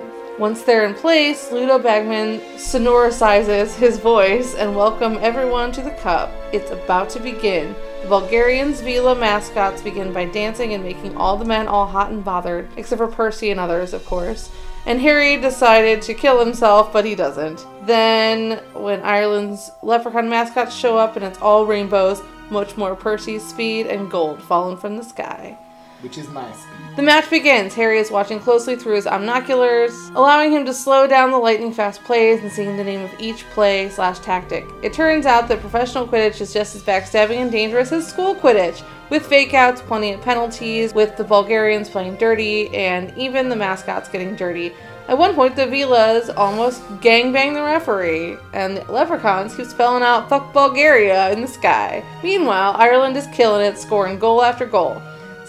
Once 0.43 0.65
they're 0.65 0.87
in 0.87 0.93
place, 0.93 1.53
Ludo 1.53 1.79
Bagman 1.79 2.41
sonoricizes 2.57 3.77
his 3.77 4.01
voice 4.01 4.57
and 4.57 4.75
welcome 4.75 5.17
everyone 5.21 5.71
to 5.71 5.81
the 5.81 5.93
cup. 5.93 6.33
It's 6.53 6.73
about 6.73 7.09
to 7.11 7.21
begin. 7.21 7.77
The 8.03 8.09
Bulgarians 8.09 8.81
Veela 8.83 9.17
mascots 9.17 9.83
begin 9.83 10.13
by 10.13 10.25
dancing 10.25 10.75
and 10.75 10.83
making 10.83 11.17
all 11.17 11.37
the 11.37 11.45
men 11.45 11.69
all 11.69 11.87
hot 11.87 12.11
and 12.11 12.25
bothered, 12.25 12.69
except 12.77 12.99
for 12.99 13.07
Percy 13.07 13.53
and 13.53 13.61
others, 13.61 13.95
of 13.95 14.05
course. 14.05 14.51
And 14.85 15.01
Harry 15.01 15.37
decided 15.37 16.03
to 16.03 16.13
kill 16.13 16.45
himself, 16.45 16.93
but 16.93 17.05
he 17.05 17.15
doesn't. 17.15 17.65
Then, 17.87 18.59
when 18.73 19.01
Ireland's 19.03 19.71
leprechaun 19.81 20.29
mascots 20.29 20.75
show 20.75 20.99
up 20.99 21.15
and 21.15 21.25
it's 21.25 21.41
all 21.41 21.67
rainbows, 21.67 22.21
much 22.51 22.77
more 22.77 22.97
Percy's 22.97 23.47
speed 23.47 23.87
and 23.87 24.11
gold 24.11 24.43
falling 24.43 24.77
from 24.77 24.97
the 24.97 25.05
sky. 25.05 25.57
Which 26.03 26.19
is 26.19 26.29
nice. 26.31 26.65
The 26.97 27.03
match 27.03 27.31
begins. 27.31 27.75
Harry 27.75 27.99
is 27.99 28.11
watching 28.11 28.41
closely 28.41 28.75
through 28.75 28.97
his 28.97 29.07
omnioculars, 29.07 30.15
allowing 30.17 30.53
him 30.53 30.67
to 30.67 30.75
slow 30.75 31.07
down 31.07 31.31
the 31.31 31.39
lightning 31.39 31.73
fast 31.73 32.03
plays 32.03 32.43
and 32.43 32.51
seeing 32.51 32.77
the 32.77 32.85
name 32.85 33.03
of 33.03 33.21
each 33.21 33.45
play 33.51 33.89
slash 33.89 34.19
tactic. 34.19 34.67
It 34.83 34.93
turns 34.93 35.27
out 35.27 35.47
that 35.49 35.61
professional 35.61 36.07
Quidditch 36.07 36.41
is 36.41 36.53
just 36.53 36.75
as 36.75 36.83
backstabbing 36.83 37.37
and 37.37 37.53
dangerous 37.53 37.93
as 37.93 38.07
school 38.07 38.35
Quidditch, 38.35 38.83
with 39.11 39.27
fake 39.27 39.55
outs, 39.55 39.81
plenty 39.81 40.13
of 40.13 40.21
penalties, 40.23 40.93
with 40.93 41.17
the 41.17 41.25
Bulgarians 41.25 41.89
playing 41.89 42.17
dirty, 42.17 42.69
and 42.75 43.17
even 43.17 43.49
the 43.49 43.57
mascots 43.57 44.09
getting 44.09 44.35
dirty. 44.35 44.75
At 45.09 45.19
one 45.19 45.35
point, 45.35 45.57
the 45.57 45.67
Veelas 45.67 46.33
almost 46.37 46.83
gangbang 47.01 47.55
the 47.55 47.63
referee, 47.63 48.37
and 48.53 48.77
the 48.77 48.93
Leprechauns 48.93 49.55
keep 49.55 49.67
spelling 49.67 50.03
out 50.03 50.29
"fuck 50.29 50.53
Bulgaria" 50.53 51.31
in 51.31 51.41
the 51.41 51.49
sky. 51.49 52.05
Meanwhile, 52.23 52.75
Ireland 52.77 53.17
is 53.17 53.27
killing 53.29 53.65
it, 53.65 53.79
scoring 53.79 54.19
goal 54.19 54.43
after 54.43 54.67
goal. 54.67 55.01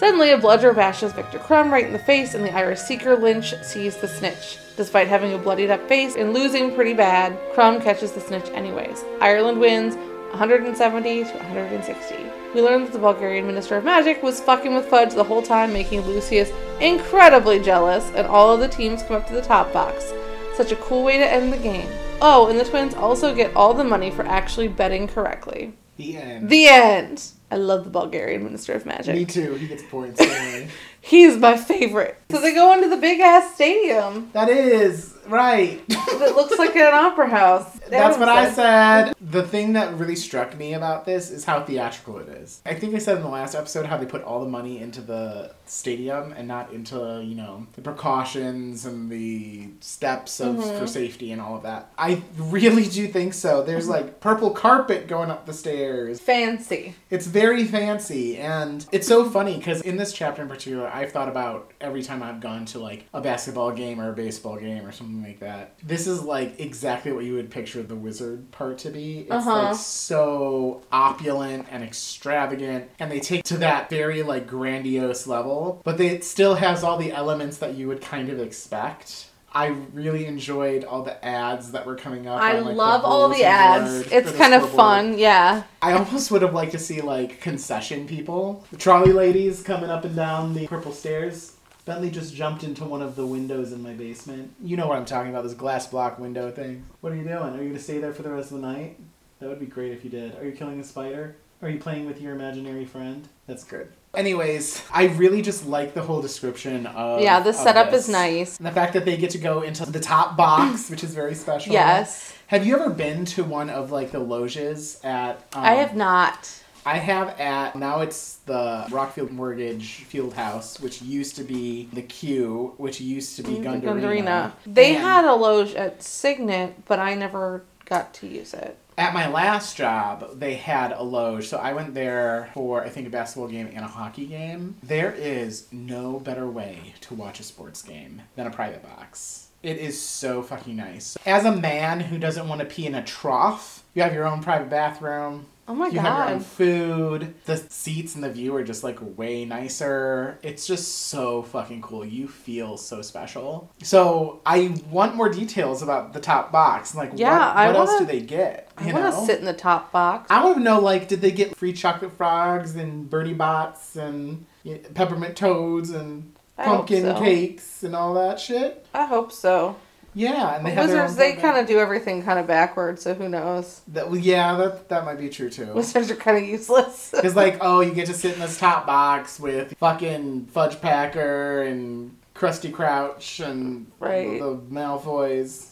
Suddenly, 0.04 0.32
a 0.32 0.36
bludger 0.36 0.74
bashes 0.74 1.14
Victor 1.14 1.38
Krum 1.38 1.70
right 1.70 1.86
in 1.86 1.94
the 1.94 1.98
face, 1.98 2.34
and 2.34 2.44
the 2.44 2.54
Irish 2.54 2.80
seeker 2.80 3.16
Lynch 3.16 3.54
sees 3.62 3.96
the 3.96 4.06
snitch. 4.06 4.58
Despite 4.76 5.08
having 5.08 5.32
a 5.32 5.38
bloodied 5.38 5.70
up 5.70 5.88
face 5.88 6.14
and 6.14 6.34
losing 6.34 6.74
pretty 6.74 6.92
bad, 6.92 7.32
Krum 7.54 7.82
catches 7.82 8.12
the 8.12 8.20
snitch 8.20 8.50
anyways. 8.50 9.02
Ireland 9.22 9.60
wins 9.60 9.94
170 10.32 11.24
to 11.24 11.30
160. 11.30 12.16
We 12.54 12.60
learn 12.60 12.84
that 12.84 12.92
the 12.92 12.98
Bulgarian 12.98 13.46
Minister 13.46 13.76
of 13.76 13.84
Magic 13.84 14.22
was 14.22 14.42
fucking 14.42 14.74
with 14.74 14.90
Fudge 14.90 15.14
the 15.14 15.24
whole 15.24 15.40
time, 15.40 15.72
making 15.72 16.02
Lucius 16.02 16.52
incredibly 16.82 17.58
jealous, 17.58 18.04
and 18.14 18.26
all 18.26 18.52
of 18.52 18.60
the 18.60 18.68
teams 18.68 19.02
come 19.04 19.16
up 19.16 19.26
to 19.28 19.32
the 19.32 19.40
top 19.40 19.72
box. 19.72 20.12
Such 20.54 20.70
a 20.70 20.76
cool 20.76 21.02
way 21.02 21.16
to 21.16 21.26
end 21.26 21.50
the 21.50 21.56
game. 21.56 21.88
Oh, 22.20 22.48
and 22.48 22.60
the 22.60 22.66
twins 22.66 22.92
also 22.92 23.34
get 23.34 23.56
all 23.56 23.72
the 23.72 23.84
money 23.84 24.10
for 24.10 24.26
actually 24.26 24.68
betting 24.68 25.08
correctly. 25.08 25.72
The 25.96 26.18
end. 26.18 26.50
The 26.50 26.66
end. 26.66 27.22
I 27.50 27.56
love 27.56 27.84
the 27.84 27.90
Bulgarian 27.90 28.42
Minister 28.42 28.72
of 28.72 28.86
Magic. 28.86 29.14
Me 29.14 29.24
too. 29.24 29.54
He 29.54 29.66
gets 29.66 29.82
points. 29.84 30.20
Anyway. 30.20 30.68
He's 31.00 31.36
my 31.36 31.56
favorite. 31.56 32.18
So 32.30 32.40
they 32.40 32.54
go 32.54 32.72
into 32.72 32.88
the 32.88 32.96
big 32.96 33.20
ass 33.20 33.54
stadium 33.54 34.30
that 34.32 34.48
is 34.48 35.14
right. 35.26 35.82
it 35.88 36.36
looks 36.36 36.58
like 36.58 36.74
an 36.76 36.92
opera 36.94 37.28
house. 37.28 37.78
That's 37.88 38.18
what 38.18 38.28
I 38.28 38.50
said. 38.50 39.14
The 39.20 39.42
thing 39.42 39.74
that 39.74 39.94
really 39.94 40.16
struck 40.16 40.56
me 40.56 40.74
about 40.74 41.04
this 41.04 41.30
is 41.30 41.44
how 41.44 41.62
theatrical 41.64 42.18
it 42.18 42.28
is. 42.28 42.60
I 42.64 42.74
think 42.74 42.94
I 42.94 42.98
said 42.98 43.16
in 43.18 43.22
the 43.22 43.28
last 43.28 43.54
episode 43.54 43.86
how 43.86 43.96
they 43.96 44.06
put 44.06 44.22
all 44.22 44.40
the 44.40 44.48
money 44.50 44.78
into 44.80 45.00
the 45.00 45.54
stadium 45.66 46.32
and 46.32 46.48
not 46.48 46.72
into, 46.72 47.22
you 47.24 47.34
know, 47.34 47.66
the 47.74 47.82
precautions 47.82 48.84
and 48.86 49.10
the 49.10 49.68
steps 49.80 50.40
of 50.40 50.54
Mm-hmm. 50.54 50.78
for 50.78 50.86
safety 50.86 51.32
and 51.32 51.40
all 51.40 51.56
of 51.56 51.62
that. 51.64 51.90
I 51.98 52.22
really 52.38 52.84
do 52.86 53.08
think 53.08 53.34
so. 53.34 53.62
There's 53.62 53.88
like 53.88 54.20
purple 54.20 54.50
carpet 54.50 55.08
going 55.08 55.30
up 55.30 55.46
the 55.46 55.52
stairs. 55.52 56.20
Fancy. 56.20 56.94
It's 57.10 57.26
very 57.26 57.64
fancy 57.64 58.36
and 58.36 58.86
it's 58.92 59.06
so 59.08 59.28
funny 59.28 59.56
because 59.56 59.80
in 59.82 59.96
this 59.96 60.12
chapter 60.12 60.42
in 60.42 60.48
particular, 60.48 60.86
I've 60.88 61.10
thought 61.12 61.28
about 61.28 61.72
every 61.80 62.02
time 62.02 62.22
I've 62.22 62.40
gone 62.40 62.64
to 62.66 62.78
like 62.78 63.06
a 63.12 63.20
basketball 63.20 63.72
game 63.72 64.00
or 64.00 64.10
a 64.10 64.14
baseball 64.14 64.56
game 64.56 64.86
or 64.86 64.92
something 64.92 65.13
like 65.22 65.40
that. 65.40 65.78
This 65.82 66.06
is 66.06 66.22
like 66.22 66.58
exactly 66.60 67.12
what 67.12 67.24
you 67.24 67.34
would 67.34 67.50
picture 67.50 67.82
the 67.82 67.94
wizard 67.96 68.50
part 68.50 68.78
to 68.78 68.90
be. 68.90 69.20
It's 69.20 69.30
Uh-huh. 69.30 69.62
like 69.68 69.76
so 69.76 70.82
opulent 70.92 71.66
and 71.70 71.82
extravagant 71.84 72.90
and 72.98 73.10
they 73.10 73.20
take 73.20 73.44
to 73.44 73.58
that 73.58 73.90
very 73.90 74.22
like 74.22 74.46
grandiose 74.46 75.26
level, 75.26 75.80
but 75.84 75.98
they, 75.98 76.08
it 76.08 76.24
still 76.24 76.54
has 76.56 76.82
all 76.82 76.96
the 76.96 77.12
elements 77.12 77.58
that 77.58 77.74
you 77.74 77.88
would 77.88 78.00
kind 78.00 78.28
of 78.28 78.40
expect. 78.40 79.26
I 79.56 79.66
really 79.92 80.26
enjoyed 80.26 80.82
all 80.84 81.02
the 81.02 81.24
ads 81.24 81.70
that 81.72 81.86
were 81.86 81.94
coming 81.94 82.26
up. 82.26 82.40
I 82.42 82.58
on, 82.58 82.64
like, 82.64 82.76
love 82.76 83.04
all 83.04 83.28
the 83.28 83.44
ads. 83.44 84.10
It's 84.10 84.32
the 84.32 84.36
kind 84.36 84.52
of 84.52 84.68
fun. 84.70 85.16
Yeah. 85.16 85.62
I 85.80 85.92
almost 85.92 86.32
would 86.32 86.42
have 86.42 86.52
liked 86.54 86.72
to 86.72 86.78
see 86.80 87.00
like 87.00 87.40
concession 87.40 88.08
people, 88.08 88.64
the 88.72 88.76
trolley 88.76 89.12
ladies 89.12 89.62
coming 89.62 89.90
up 89.90 90.04
and 90.04 90.16
down 90.16 90.54
the 90.54 90.66
purple 90.66 90.90
stairs. 90.92 91.52
Bentley 91.84 92.10
just 92.10 92.34
jumped 92.34 92.64
into 92.64 92.84
one 92.84 93.02
of 93.02 93.14
the 93.14 93.26
windows 93.26 93.72
in 93.72 93.82
my 93.82 93.92
basement. 93.92 94.54
You 94.62 94.76
know 94.76 94.86
what 94.86 94.96
I'm 94.96 95.04
talking 95.04 95.30
about, 95.30 95.44
this 95.44 95.52
glass 95.52 95.86
block 95.86 96.18
window 96.18 96.50
thing. 96.50 96.84
What 97.02 97.12
are 97.12 97.16
you 97.16 97.24
doing? 97.24 97.36
Are 97.36 97.62
you 97.62 97.68
gonna 97.68 97.78
stay 97.78 97.98
there 97.98 98.14
for 98.14 98.22
the 98.22 98.30
rest 98.30 98.52
of 98.52 98.60
the 98.60 98.66
night? 98.66 98.98
That 99.40 99.50
would 99.50 99.60
be 99.60 99.66
great 99.66 99.92
if 99.92 100.02
you 100.02 100.08
did. 100.10 100.34
Are 100.38 100.44
you 100.46 100.52
killing 100.52 100.80
a 100.80 100.84
spider? 100.84 101.36
Are 101.60 101.68
you 101.68 101.78
playing 101.78 102.06
with 102.06 102.20
your 102.22 102.32
imaginary 102.34 102.86
friend? 102.86 103.28
That's 103.46 103.64
good. 103.64 103.88
Anyways, 104.14 104.82
I 104.92 105.06
really 105.08 105.42
just 105.42 105.66
like 105.66 105.92
the 105.92 106.02
whole 106.02 106.22
description 106.22 106.86
of 106.86 107.20
Yeah, 107.20 107.40
the 107.40 107.50
of 107.50 107.56
setup 107.56 107.90
this. 107.90 108.04
is 108.04 108.10
nice. 108.10 108.56
And 108.56 108.66
the 108.66 108.70
fact 108.70 108.94
that 108.94 109.04
they 109.04 109.16
get 109.16 109.30
to 109.30 109.38
go 109.38 109.62
into 109.62 109.84
the 109.90 110.00
top 110.00 110.36
box, 110.36 110.88
which 110.90 111.04
is 111.04 111.14
very 111.14 111.34
special. 111.34 111.72
Yes. 111.72 112.34
Have 112.46 112.66
you 112.66 112.76
ever 112.78 112.90
been 112.90 113.24
to 113.26 113.44
one 113.44 113.68
of 113.68 113.90
like 113.90 114.10
the 114.10 114.18
loges 114.20 115.00
at? 115.04 115.36
Um, 115.54 115.64
I 115.64 115.74
have 115.74 115.94
not. 115.96 116.62
I 116.86 116.98
have 116.98 117.40
at 117.40 117.76
now 117.76 118.00
it's 118.00 118.36
the 118.46 118.86
Rocket 118.90 119.30
Mortgage 119.32 120.04
Field 120.04 120.34
House, 120.34 120.78
which 120.80 121.00
used 121.00 121.36
to 121.36 121.42
be 121.44 121.88
the 121.92 122.02
Q, 122.02 122.74
which 122.76 123.00
used 123.00 123.36
to 123.36 123.42
be 123.42 123.52
Mm, 123.56 123.64
Gundurina. 123.64 123.82
Gund 123.84 124.04
Arena. 124.04 124.52
They 124.66 124.94
And 124.96 125.02
had 125.04 125.24
a 125.24 125.34
loge 125.34 125.74
at 125.74 126.02
Signet, 126.02 126.84
but 126.86 126.98
I 126.98 127.14
never 127.14 127.62
got 127.86 128.12
to 128.14 128.26
use 128.26 128.52
it. 128.54 128.76
at 128.96 129.12
my 129.12 129.26
last 129.28 129.76
job, 129.76 130.38
they 130.38 130.54
had 130.54 130.92
a 130.92 131.02
loge, 131.02 131.48
so 131.48 131.56
I 131.58 131.72
went 131.72 131.94
there 131.94 132.50
for 132.54 132.84
I 132.84 132.88
think 132.90 133.06
a 133.06 133.10
basketball 133.10 133.48
game 133.48 133.68
and 133.74 133.84
a 133.84 133.88
hockey 133.88 134.26
game. 134.26 134.76
There 134.82 135.12
is 135.12 135.66
no 135.72 136.20
better 136.20 136.46
way 136.46 136.94
to 137.02 137.14
watch 137.14 137.40
a 137.40 137.42
sports 137.42 137.82
game 137.82 138.22
than 138.36 138.46
a 138.46 138.50
private 138.50 138.82
box. 138.82 139.48
It 139.64 139.78
is 139.78 140.00
so 140.00 140.42
fucking 140.42 140.76
nice. 140.76 141.16
As 141.24 141.44
a 141.46 141.50
man 141.56 142.00
who 142.00 142.18
doesn't 142.18 142.46
want 142.46 142.60
to 142.60 142.66
pee 142.66 142.86
in 142.86 142.94
a 142.94 143.02
trough, 143.02 143.82
you 143.94 144.02
have 144.02 144.12
your 144.12 144.26
own 144.26 144.42
private 144.42 144.68
bathroom. 144.70 145.46
Oh 145.66 145.74
my 145.74 145.86
you 145.88 145.98
have 145.98 146.18
your 146.18 146.34
own 146.34 146.38
god. 146.40 146.46
food. 146.46 147.34
The 147.46 147.56
seats 147.56 148.14
and 148.14 148.22
the 148.22 148.30
view 148.30 148.54
are 148.54 148.62
just 148.64 148.84
like 148.84 148.98
way 149.16 149.44
nicer. 149.46 150.38
It's 150.42 150.66
just 150.66 151.06
so 151.08 151.42
fucking 151.42 151.80
cool. 151.82 152.04
You 152.04 152.28
feel 152.28 152.76
so 152.76 153.00
special. 153.00 153.70
So 153.82 154.40
I 154.44 154.74
want 154.90 155.14
more 155.14 155.28
details 155.30 155.82
about 155.82 156.12
the 156.12 156.20
top 156.20 156.52
box. 156.52 156.94
Like, 156.94 157.12
Yeah, 157.14 157.54
what, 157.54 157.66
what 157.68 157.76
else 157.76 157.90
wanna- 157.92 158.06
do 158.06 158.12
they 158.12 158.20
get? 158.20 158.70
I 158.76 158.92
want 158.92 159.14
to 159.14 159.24
sit 159.24 159.38
in 159.38 159.44
the 159.46 159.52
top 159.54 159.90
box. 159.92 160.30
I 160.30 160.44
want 160.44 160.56
to 160.58 160.62
know, 160.62 160.80
like, 160.80 161.08
did 161.08 161.20
they 161.20 161.30
get 161.30 161.56
free 161.56 161.72
chocolate 161.72 162.12
frogs 162.12 162.74
and 162.76 163.08
Bertie 163.08 163.32
Bott's 163.32 163.96
and 163.96 164.44
you 164.64 164.74
know, 164.74 164.80
peppermint 164.94 165.36
toads 165.36 165.90
and 165.90 166.34
I 166.58 166.64
pumpkin 166.64 167.02
so. 167.04 167.18
cakes 167.20 167.82
and 167.84 167.94
all 167.96 168.14
that 168.14 168.38
shit? 168.40 168.84
I 168.92 169.06
hope 169.06 169.30
so. 169.32 169.76
Yeah, 170.14 170.56
and 170.56 170.64
they 170.66 170.76
wizards 170.76 171.16
they 171.16 171.32
kind 171.34 171.58
of 171.58 171.66
do 171.66 171.78
everything 171.80 172.22
kind 172.22 172.38
of 172.38 172.46
backwards, 172.46 173.02
so 173.02 173.14
who 173.14 173.28
knows? 173.28 173.80
That, 173.88 174.08
well, 174.10 174.18
yeah, 174.18 174.56
that 174.56 174.88
that 174.88 175.04
might 175.04 175.18
be 175.18 175.28
true 175.28 175.50
too. 175.50 175.66
Wizards 175.74 176.10
are 176.10 176.16
kind 176.16 176.36
of 176.38 176.44
useless. 176.44 177.12
It's 177.24 177.34
like, 177.36 177.58
oh, 177.60 177.80
you 177.80 177.92
get 177.92 178.06
to 178.06 178.14
sit 178.14 178.34
in 178.34 178.40
this 178.40 178.58
top 178.58 178.86
box 178.86 179.40
with 179.40 179.76
fucking 179.78 180.46
Fudge 180.46 180.80
Packer 180.80 181.62
and 181.62 182.16
Krusty 182.34 182.72
Crouch 182.72 183.40
and 183.40 183.90
Right. 183.98 184.38
the 184.40 184.56
Malfoys. 184.70 185.70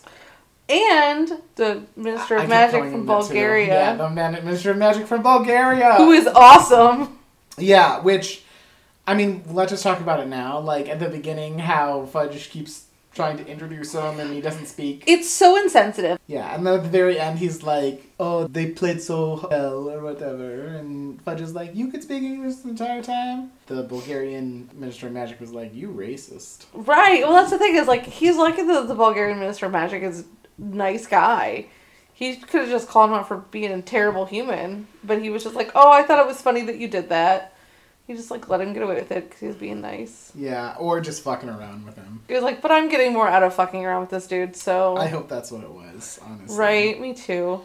and 0.68 1.30
the 1.56 1.82
Minister 1.96 2.37
of 2.37 2.42
kept 2.42 2.50
Magic 2.50 2.80
from. 2.90 3.06
Bulgaria, 3.06 3.66
Yeah, 3.68 3.94
the 3.96 4.11
man- 4.11 4.32
Minister 4.44 4.70
of 4.70 4.76
Magic 4.76 5.06
from 5.06 5.22
Bulgaria. 5.22 5.94
who 5.94 6.12
is 6.12 6.26
awesome. 6.26 7.18
Yeah, 7.58 8.00
which, 8.00 8.42
I 9.06 9.14
mean, 9.14 9.42
let's 9.50 9.70
just 9.70 9.82
talk 9.82 10.00
about 10.00 10.20
it 10.20 10.28
now. 10.28 10.58
Like, 10.61 10.88
at 10.88 10.99
the 11.00 11.08
beginning, 11.08 11.58
how 11.58 12.06
Fudge 12.06 12.49
keeps 12.50 12.84
trying 13.14 13.37
to 13.37 13.47
introduce 13.47 13.92
him 13.92 14.21
and 14.21 14.33
he 14.33 14.40
doesn't 14.40 14.66
speak. 14.66 15.04
It's 15.07 15.28
so 15.28 15.57
insensitive. 15.57 16.19
Yeah, 16.26 16.54
and 16.54 16.66
then 16.66 16.75
at 16.75 16.83
the 16.83 16.88
very 16.88 17.19
end, 17.19 17.38
he's 17.38 17.62
like, 17.62 18.11
oh, 18.19 18.47
they 18.47 18.66
played 18.71 19.02
so 19.02 19.47
well, 19.50 19.90
or 19.90 20.02
whatever. 20.02 20.66
And 20.66 21.21
Fudge 21.23 21.40
is 21.40 21.54
like, 21.54 21.75
you 21.75 21.88
could 21.88 22.02
speak 22.02 22.23
English 22.23 22.57
the 22.57 22.71
entire 22.71 23.02
time? 23.02 23.52
The 23.66 23.83
Bulgarian 23.83 24.71
Minister 24.75 25.09
of 25.09 25.12
Magic 25.12 25.40
was 25.40 25.52
like, 25.52 25.75
you 25.75 25.88
racist. 25.88 26.66
Right. 26.73 27.23
Well, 27.23 27.35
that's 27.35 27.50
the 27.50 27.59
thing 27.59 27.76
is 27.76 27.87
like 27.87 28.04
he's 28.07 28.37
lucky 28.37 28.62
that 28.62 28.88
the 28.88 28.95
Bulgarian 28.95 29.38
Minister 29.38 29.66
of 29.66 29.73
Magic 29.73 30.02
is 30.02 30.21
a 30.21 30.25
nice 30.59 31.07
guy. 31.07 31.66
He 32.14 32.37
could 32.37 32.62
have 32.62 32.71
just 32.71 32.88
called 32.88 33.11
him 33.11 33.16
out 33.16 33.26
for 33.26 33.38
being 33.38 33.73
a 33.73 33.83
terrible 33.83 34.26
human, 34.26 34.87
but 35.02 35.21
he 35.21 35.31
was 35.31 35.42
just 35.42 35.57
like, 35.57 35.73
"Oh, 35.75 35.90
I 35.90 36.02
thought 36.02 36.21
it 36.21 36.26
was 36.26 36.40
funny 36.40 36.62
that 36.62 36.78
you 36.78 36.87
did 36.87 37.09
that." 37.09 37.51
He 38.06 38.14
just 38.14 38.30
like 38.30 38.49
let 38.49 38.61
him 38.61 38.73
get 38.73 38.82
away 38.82 38.97
with 38.97 39.12
it 39.12 39.25
because 39.25 39.40
he 39.40 39.47
was 39.47 39.56
being 39.56 39.80
nice. 39.80 40.32
Yeah, 40.35 40.75
or 40.78 41.00
just 41.00 41.23
fucking 41.23 41.49
around 41.49 41.87
with 41.87 41.97
him. 41.97 42.23
He 42.28 42.35
was 42.35 42.42
like, 42.42 42.61
"But 42.61 42.71
I'm 42.73 42.88
getting 42.88 43.12
more 43.12 43.28
out 43.28 43.42
of 43.42 43.54
fucking 43.54 43.85
around 43.85 44.00
with 44.02 44.11
this 44.11 44.26
dude." 44.26 44.56
So 44.56 44.97
I 44.97 45.06
hope 45.06 45.28
that's 45.28 45.50
what 45.52 45.62
it 45.62 45.71
was, 45.71 46.18
honestly. 46.25 46.56
right, 46.56 47.00
me 47.00 47.14
too. 47.14 47.62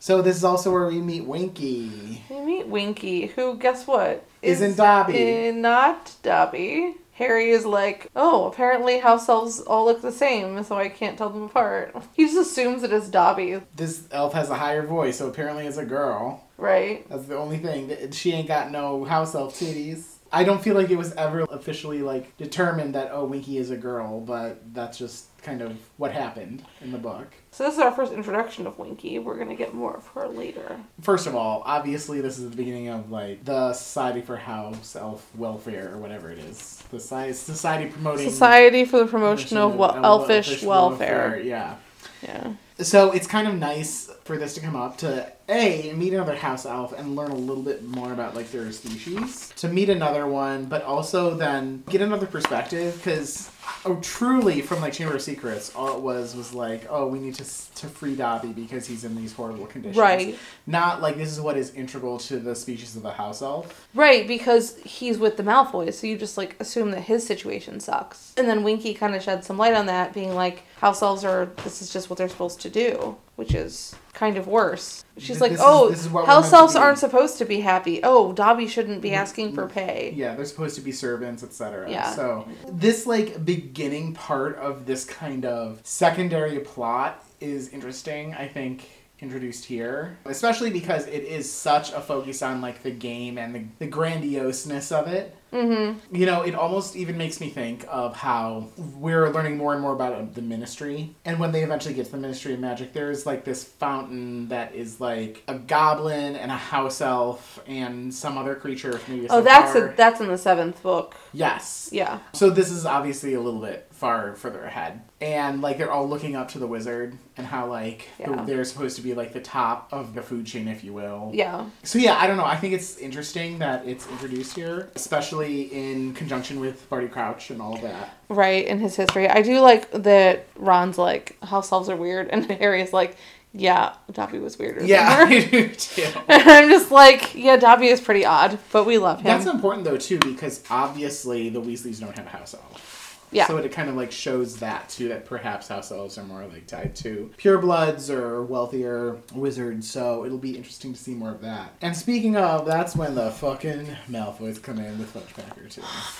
So 0.00 0.22
this 0.22 0.36
is 0.36 0.44
also 0.44 0.70
where 0.72 0.86
we 0.86 1.00
meet 1.00 1.24
Winky. 1.24 2.22
We 2.30 2.40
meet 2.40 2.68
Winky, 2.68 3.26
who 3.26 3.56
guess 3.56 3.86
what 3.86 4.24
Isn't 4.42 4.76
Dobby. 4.76 5.18
eh, 5.18 5.50
not 5.50 6.14
Dobby. 6.22 6.94
Harry 7.14 7.50
is 7.50 7.66
like, 7.66 8.08
oh, 8.14 8.46
apparently 8.46 9.00
house 9.00 9.28
elves 9.28 9.60
all 9.60 9.86
look 9.86 10.00
the 10.02 10.12
same, 10.12 10.62
so 10.62 10.76
I 10.76 10.88
can't 10.88 11.18
tell 11.18 11.30
them 11.30 11.42
apart. 11.42 11.96
He 12.14 12.26
just 12.26 12.36
assumes 12.38 12.84
it 12.84 12.92
is 12.92 13.08
Dobby, 13.08 13.60
This 13.74 14.06
elf 14.12 14.34
has 14.34 14.50
a 14.50 14.54
higher 14.54 14.86
voice, 14.86 15.18
so 15.18 15.26
apparently 15.26 15.66
it's 15.66 15.78
a 15.78 15.84
girl. 15.84 16.47
Right? 16.58 17.08
That's 17.08 17.24
the 17.24 17.38
only 17.38 17.58
thing. 17.58 18.10
She 18.12 18.32
ain't 18.32 18.48
got 18.48 18.70
no 18.70 19.04
house 19.04 19.34
elf 19.34 19.58
titties. 19.58 20.16
I 20.30 20.44
don't 20.44 20.62
feel 20.62 20.74
like 20.74 20.90
it 20.90 20.96
was 20.96 21.14
ever 21.14 21.40
officially 21.50 22.02
like 22.02 22.36
determined 22.36 22.94
that 22.94 23.08
oh 23.12 23.24
Winky 23.24 23.56
is 23.56 23.70
a 23.70 23.76
girl, 23.78 24.20
but 24.20 24.60
that's 24.74 24.98
just 24.98 25.24
kind 25.40 25.62
of 25.62 25.78
what 25.96 26.12
happened 26.12 26.62
in 26.82 26.92
the 26.92 26.98
book. 26.98 27.28
So 27.50 27.64
this 27.64 27.74
is 27.74 27.80
our 27.80 27.92
first 27.92 28.12
introduction 28.12 28.66
of 28.66 28.78
Winky. 28.78 29.18
We're 29.18 29.38
gonna 29.38 29.54
get 29.56 29.72
more 29.72 29.96
of 29.96 30.06
her 30.08 30.28
later. 30.28 30.76
First 31.00 31.26
of 31.26 31.34
all, 31.34 31.62
obviously 31.64 32.20
this 32.20 32.38
is 32.38 32.50
the 32.50 32.56
beginning 32.56 32.88
of 32.88 33.10
like 33.10 33.42
the 33.46 33.72
Society 33.72 34.20
for 34.20 34.36
House 34.36 34.94
Elf 34.96 35.26
Welfare 35.34 35.94
or 35.94 35.98
whatever 35.98 36.30
it 36.30 36.38
is. 36.40 36.82
The 36.90 37.00
Society, 37.00 37.32
society 37.32 37.90
promoting 37.90 38.28
Society 38.28 38.84
for 38.84 38.98
the 38.98 39.06
Promotion 39.06 39.56
of 39.56 39.76
wel- 39.76 39.94
el- 39.96 40.04
Elfish 40.04 40.62
Welfare. 40.62 41.40
Yeah. 41.42 41.76
Yeah. 42.22 42.52
So 42.80 43.10
it's 43.10 43.26
kind 43.26 43.48
of 43.48 43.54
nice 43.56 44.10
for 44.24 44.36
this 44.38 44.54
to 44.54 44.60
come 44.60 44.76
up 44.76 44.98
to 44.98 45.32
a 45.48 45.92
meet 45.94 46.12
another 46.12 46.36
house 46.36 46.66
elf 46.66 46.92
and 46.92 47.16
learn 47.16 47.30
a 47.30 47.34
little 47.34 47.62
bit 47.62 47.82
more 47.82 48.12
about 48.12 48.36
like 48.36 48.50
their 48.52 48.70
species. 48.72 49.52
To 49.56 49.68
meet 49.68 49.88
another 49.88 50.26
one, 50.26 50.66
but 50.66 50.82
also 50.82 51.34
then 51.34 51.82
get 51.88 52.00
another 52.02 52.26
perspective 52.26 52.94
because 52.96 53.50
oh, 53.84 53.98
truly 54.02 54.60
from 54.60 54.80
like 54.80 54.92
Chamber 54.92 55.14
of 55.14 55.22
Secrets, 55.22 55.74
all 55.74 55.96
it 55.96 56.02
was 56.02 56.36
was 56.36 56.52
like 56.52 56.86
oh 56.90 57.06
we 57.08 57.18
need 57.18 57.34
to 57.36 57.44
to 57.44 57.86
free 57.88 58.14
Dobby 58.14 58.52
because 58.52 58.86
he's 58.86 59.04
in 59.04 59.16
these 59.16 59.32
horrible 59.32 59.66
conditions. 59.66 59.96
Right. 59.96 60.38
Not 60.66 61.00
like 61.00 61.16
this 61.16 61.32
is 61.32 61.40
what 61.40 61.56
is 61.56 61.74
integral 61.74 62.18
to 62.18 62.38
the 62.38 62.54
species 62.54 62.94
of 62.94 63.02
the 63.02 63.12
house 63.12 63.42
elf. 63.42 63.88
Right, 63.94 64.28
because 64.28 64.76
he's 64.78 65.18
with 65.18 65.36
the 65.36 65.42
Malfoys, 65.42 65.94
so 65.94 66.06
you 66.06 66.18
just 66.18 66.36
like 66.36 66.56
assume 66.60 66.90
that 66.92 67.02
his 67.02 67.26
situation 67.26 67.80
sucks. 67.80 68.34
And 68.36 68.48
then 68.48 68.62
Winky 68.62 68.94
kind 68.94 69.14
of 69.14 69.22
sheds 69.22 69.46
some 69.46 69.56
light 69.56 69.74
on 69.74 69.86
that, 69.86 70.12
being 70.12 70.34
like, 70.34 70.62
house 70.80 71.02
elves 71.02 71.24
are, 71.24 71.46
this 71.64 71.82
is 71.82 71.92
just 71.92 72.08
what 72.08 72.18
they're 72.18 72.28
supposed 72.28 72.60
to 72.60 72.70
do, 72.70 73.16
which 73.36 73.54
is 73.54 73.94
kind 74.14 74.36
of 74.36 74.46
worse. 74.46 75.04
She's 75.16 75.40
like, 75.40 75.52
this 75.52 75.60
oh, 75.62 75.90
this 75.90 76.00
is 76.00 76.10
we're 76.10 76.24
house 76.24 76.52
elves 76.52 76.74
be." 76.74 76.80
aren't 76.80 76.98
supposed 76.98 77.38
to 77.38 77.44
be 77.44 77.60
happy. 77.60 78.00
Oh, 78.02 78.32
Dobby 78.32 78.66
shouldn't 78.66 79.00
be 79.00 79.12
asking 79.12 79.54
for 79.54 79.66
pay. 79.68 80.12
Yeah, 80.16 80.34
they're 80.34 80.44
supposed 80.44 80.76
to 80.76 80.80
be 80.80 80.92
servants, 80.92 81.42
etc. 81.42 81.90
Yeah. 81.90 82.10
So 82.14 82.48
this 82.68 83.06
like 83.06 83.44
beginning 83.44 84.14
part 84.14 84.56
of 84.56 84.86
this 84.86 85.04
kind 85.04 85.44
of 85.44 85.80
secondary 85.84 86.58
plot 86.60 87.24
is 87.40 87.68
interesting. 87.68 88.34
I 88.34 88.48
think 88.48 88.88
introduced 89.20 89.64
here, 89.64 90.16
especially 90.26 90.70
because 90.70 91.06
it 91.08 91.24
is 91.24 91.50
such 91.50 91.92
a 91.92 92.00
focus 92.00 92.42
on 92.42 92.60
like 92.60 92.82
the 92.82 92.90
game 92.90 93.36
and 93.38 93.54
the, 93.54 93.64
the 93.78 93.90
grandioseness 93.90 94.92
of 94.92 95.08
it. 95.08 95.36
Mm-hmm. 95.52 96.14
You 96.14 96.26
know, 96.26 96.42
it 96.42 96.54
almost 96.54 96.96
even 96.96 97.16
makes 97.16 97.40
me 97.40 97.48
think 97.48 97.84
of 97.88 98.14
how 98.14 98.68
we're 98.76 99.30
learning 99.30 99.56
more 99.56 99.72
and 99.72 99.80
more 99.80 99.92
about 99.92 100.34
the 100.34 100.42
ministry. 100.42 101.14
And 101.24 101.38
when 101.38 101.52
they 101.52 101.62
eventually 101.62 101.94
get 101.94 102.06
to 102.06 102.12
the 102.12 102.18
Ministry 102.18 102.54
of 102.54 102.60
Magic, 102.60 102.92
there's 102.92 103.24
like 103.26 103.44
this 103.44 103.64
fountain 103.64 104.48
that 104.48 104.74
is 104.74 105.00
like 105.00 105.42
a 105.48 105.54
goblin 105.54 106.36
and 106.36 106.50
a 106.50 106.56
house 106.56 107.00
elf 107.00 107.60
and 107.66 108.12
some 108.12 108.36
other 108.36 108.54
creature. 108.54 109.00
Oh, 109.30 109.40
that's 109.40 109.74
a, 109.74 109.94
that's 109.96 110.20
in 110.20 110.28
the 110.28 110.38
seventh 110.38 110.82
book. 110.82 111.14
Yes. 111.32 111.88
Yeah. 111.92 112.18
So 112.32 112.50
this 112.50 112.70
is 112.70 112.86
obviously 112.86 113.34
a 113.34 113.40
little 113.40 113.60
bit 113.60 113.86
far 113.90 114.34
further 114.36 114.62
ahead. 114.64 115.02
And 115.20 115.60
like 115.60 115.78
they're 115.78 115.90
all 115.90 116.08
looking 116.08 116.36
up 116.36 116.48
to 116.50 116.58
the 116.58 116.66
wizard 116.66 117.16
and 117.36 117.46
how 117.46 117.66
like 117.66 118.08
the- 118.24 118.42
they're 118.46 118.64
supposed 118.64 118.96
to 118.96 119.02
be 119.02 119.14
like 119.14 119.32
the 119.32 119.40
top 119.40 119.88
of 119.92 120.14
the 120.14 120.22
food 120.22 120.46
chain 120.46 120.68
if 120.68 120.84
you 120.84 120.92
will. 120.92 121.30
Yeah. 121.34 121.66
So 121.82 121.98
yeah, 121.98 122.16
I 122.16 122.26
don't 122.26 122.36
know. 122.36 122.44
I 122.44 122.56
think 122.56 122.74
it's 122.74 122.96
interesting 122.98 123.58
that 123.58 123.86
it's 123.86 124.08
introduced 124.08 124.54
here, 124.54 124.90
especially 124.94 125.62
in 125.62 126.14
conjunction 126.14 126.60
with 126.60 126.88
Barty 126.88 127.08
Crouch 127.08 127.50
and 127.50 127.60
all 127.60 127.74
of 127.74 127.82
that. 127.82 128.14
Right, 128.28 128.66
in 128.66 128.78
his 128.78 128.94
history. 128.94 129.26
I 129.28 129.40
do 129.42 129.58
like 129.60 129.90
that 129.90 130.46
Ron's 130.56 130.98
like, 130.98 131.42
house 131.42 131.72
elves 131.72 131.88
are 131.88 131.96
weird, 131.96 132.28
and 132.32 132.44
Harry's 132.52 132.92
like, 132.92 133.16
yeah, 133.52 133.94
Dobby 134.12 134.38
was 134.38 134.58
weirder. 134.58 134.80
than 134.80 134.88
Yeah, 134.88 135.26
her." 135.26 135.26
I 135.34 135.40
do 135.44 135.68
too. 135.68 136.06
And 136.28 136.42
I'm 136.48 136.68
just 136.68 136.90
like, 136.90 137.34
yeah, 137.34 137.56
Dobby 137.56 137.88
is 137.88 138.00
pretty 138.00 138.24
odd, 138.24 138.58
but 138.72 138.84
we 138.84 138.98
love 138.98 139.18
him. 139.18 139.24
That's 139.24 139.46
important 139.46 139.84
though 139.84 139.96
too 139.96 140.18
because 140.18 140.62
obviously 140.70 141.48
the 141.48 141.60
Weasleys 141.60 142.00
don't 142.00 142.16
have 142.16 142.26
a 142.26 142.30
house 142.30 142.54
elf. 142.54 142.94
Yeah. 143.30 143.46
So 143.46 143.58
it 143.58 143.70
kind 143.72 143.90
of 143.90 143.94
like 143.94 144.10
shows 144.10 144.56
that 144.60 144.88
too, 144.88 145.08
that 145.08 145.26
perhaps 145.26 145.68
house 145.68 145.92
elves 145.92 146.16
are 146.16 146.24
more 146.24 146.46
like 146.46 146.66
tied 146.66 146.96
to 146.96 147.30
purebloods 147.36 148.08
or 148.08 148.42
wealthier 148.42 149.18
wizards. 149.34 149.90
So 149.90 150.24
it'll 150.24 150.38
be 150.38 150.56
interesting 150.56 150.94
to 150.94 150.98
see 150.98 151.12
more 151.12 151.32
of 151.32 151.42
that. 151.42 151.74
And 151.82 151.94
speaking 151.94 152.36
of, 152.36 152.64
that's 152.64 152.96
when 152.96 153.14
the 153.14 153.30
fucking 153.30 153.86
Malfoys 154.10 154.62
come 154.62 154.78
in 154.78 154.98
with 154.98 155.12
Fudgepacker 155.12 155.68
too. 155.70 155.82
Oh. 155.84 156.14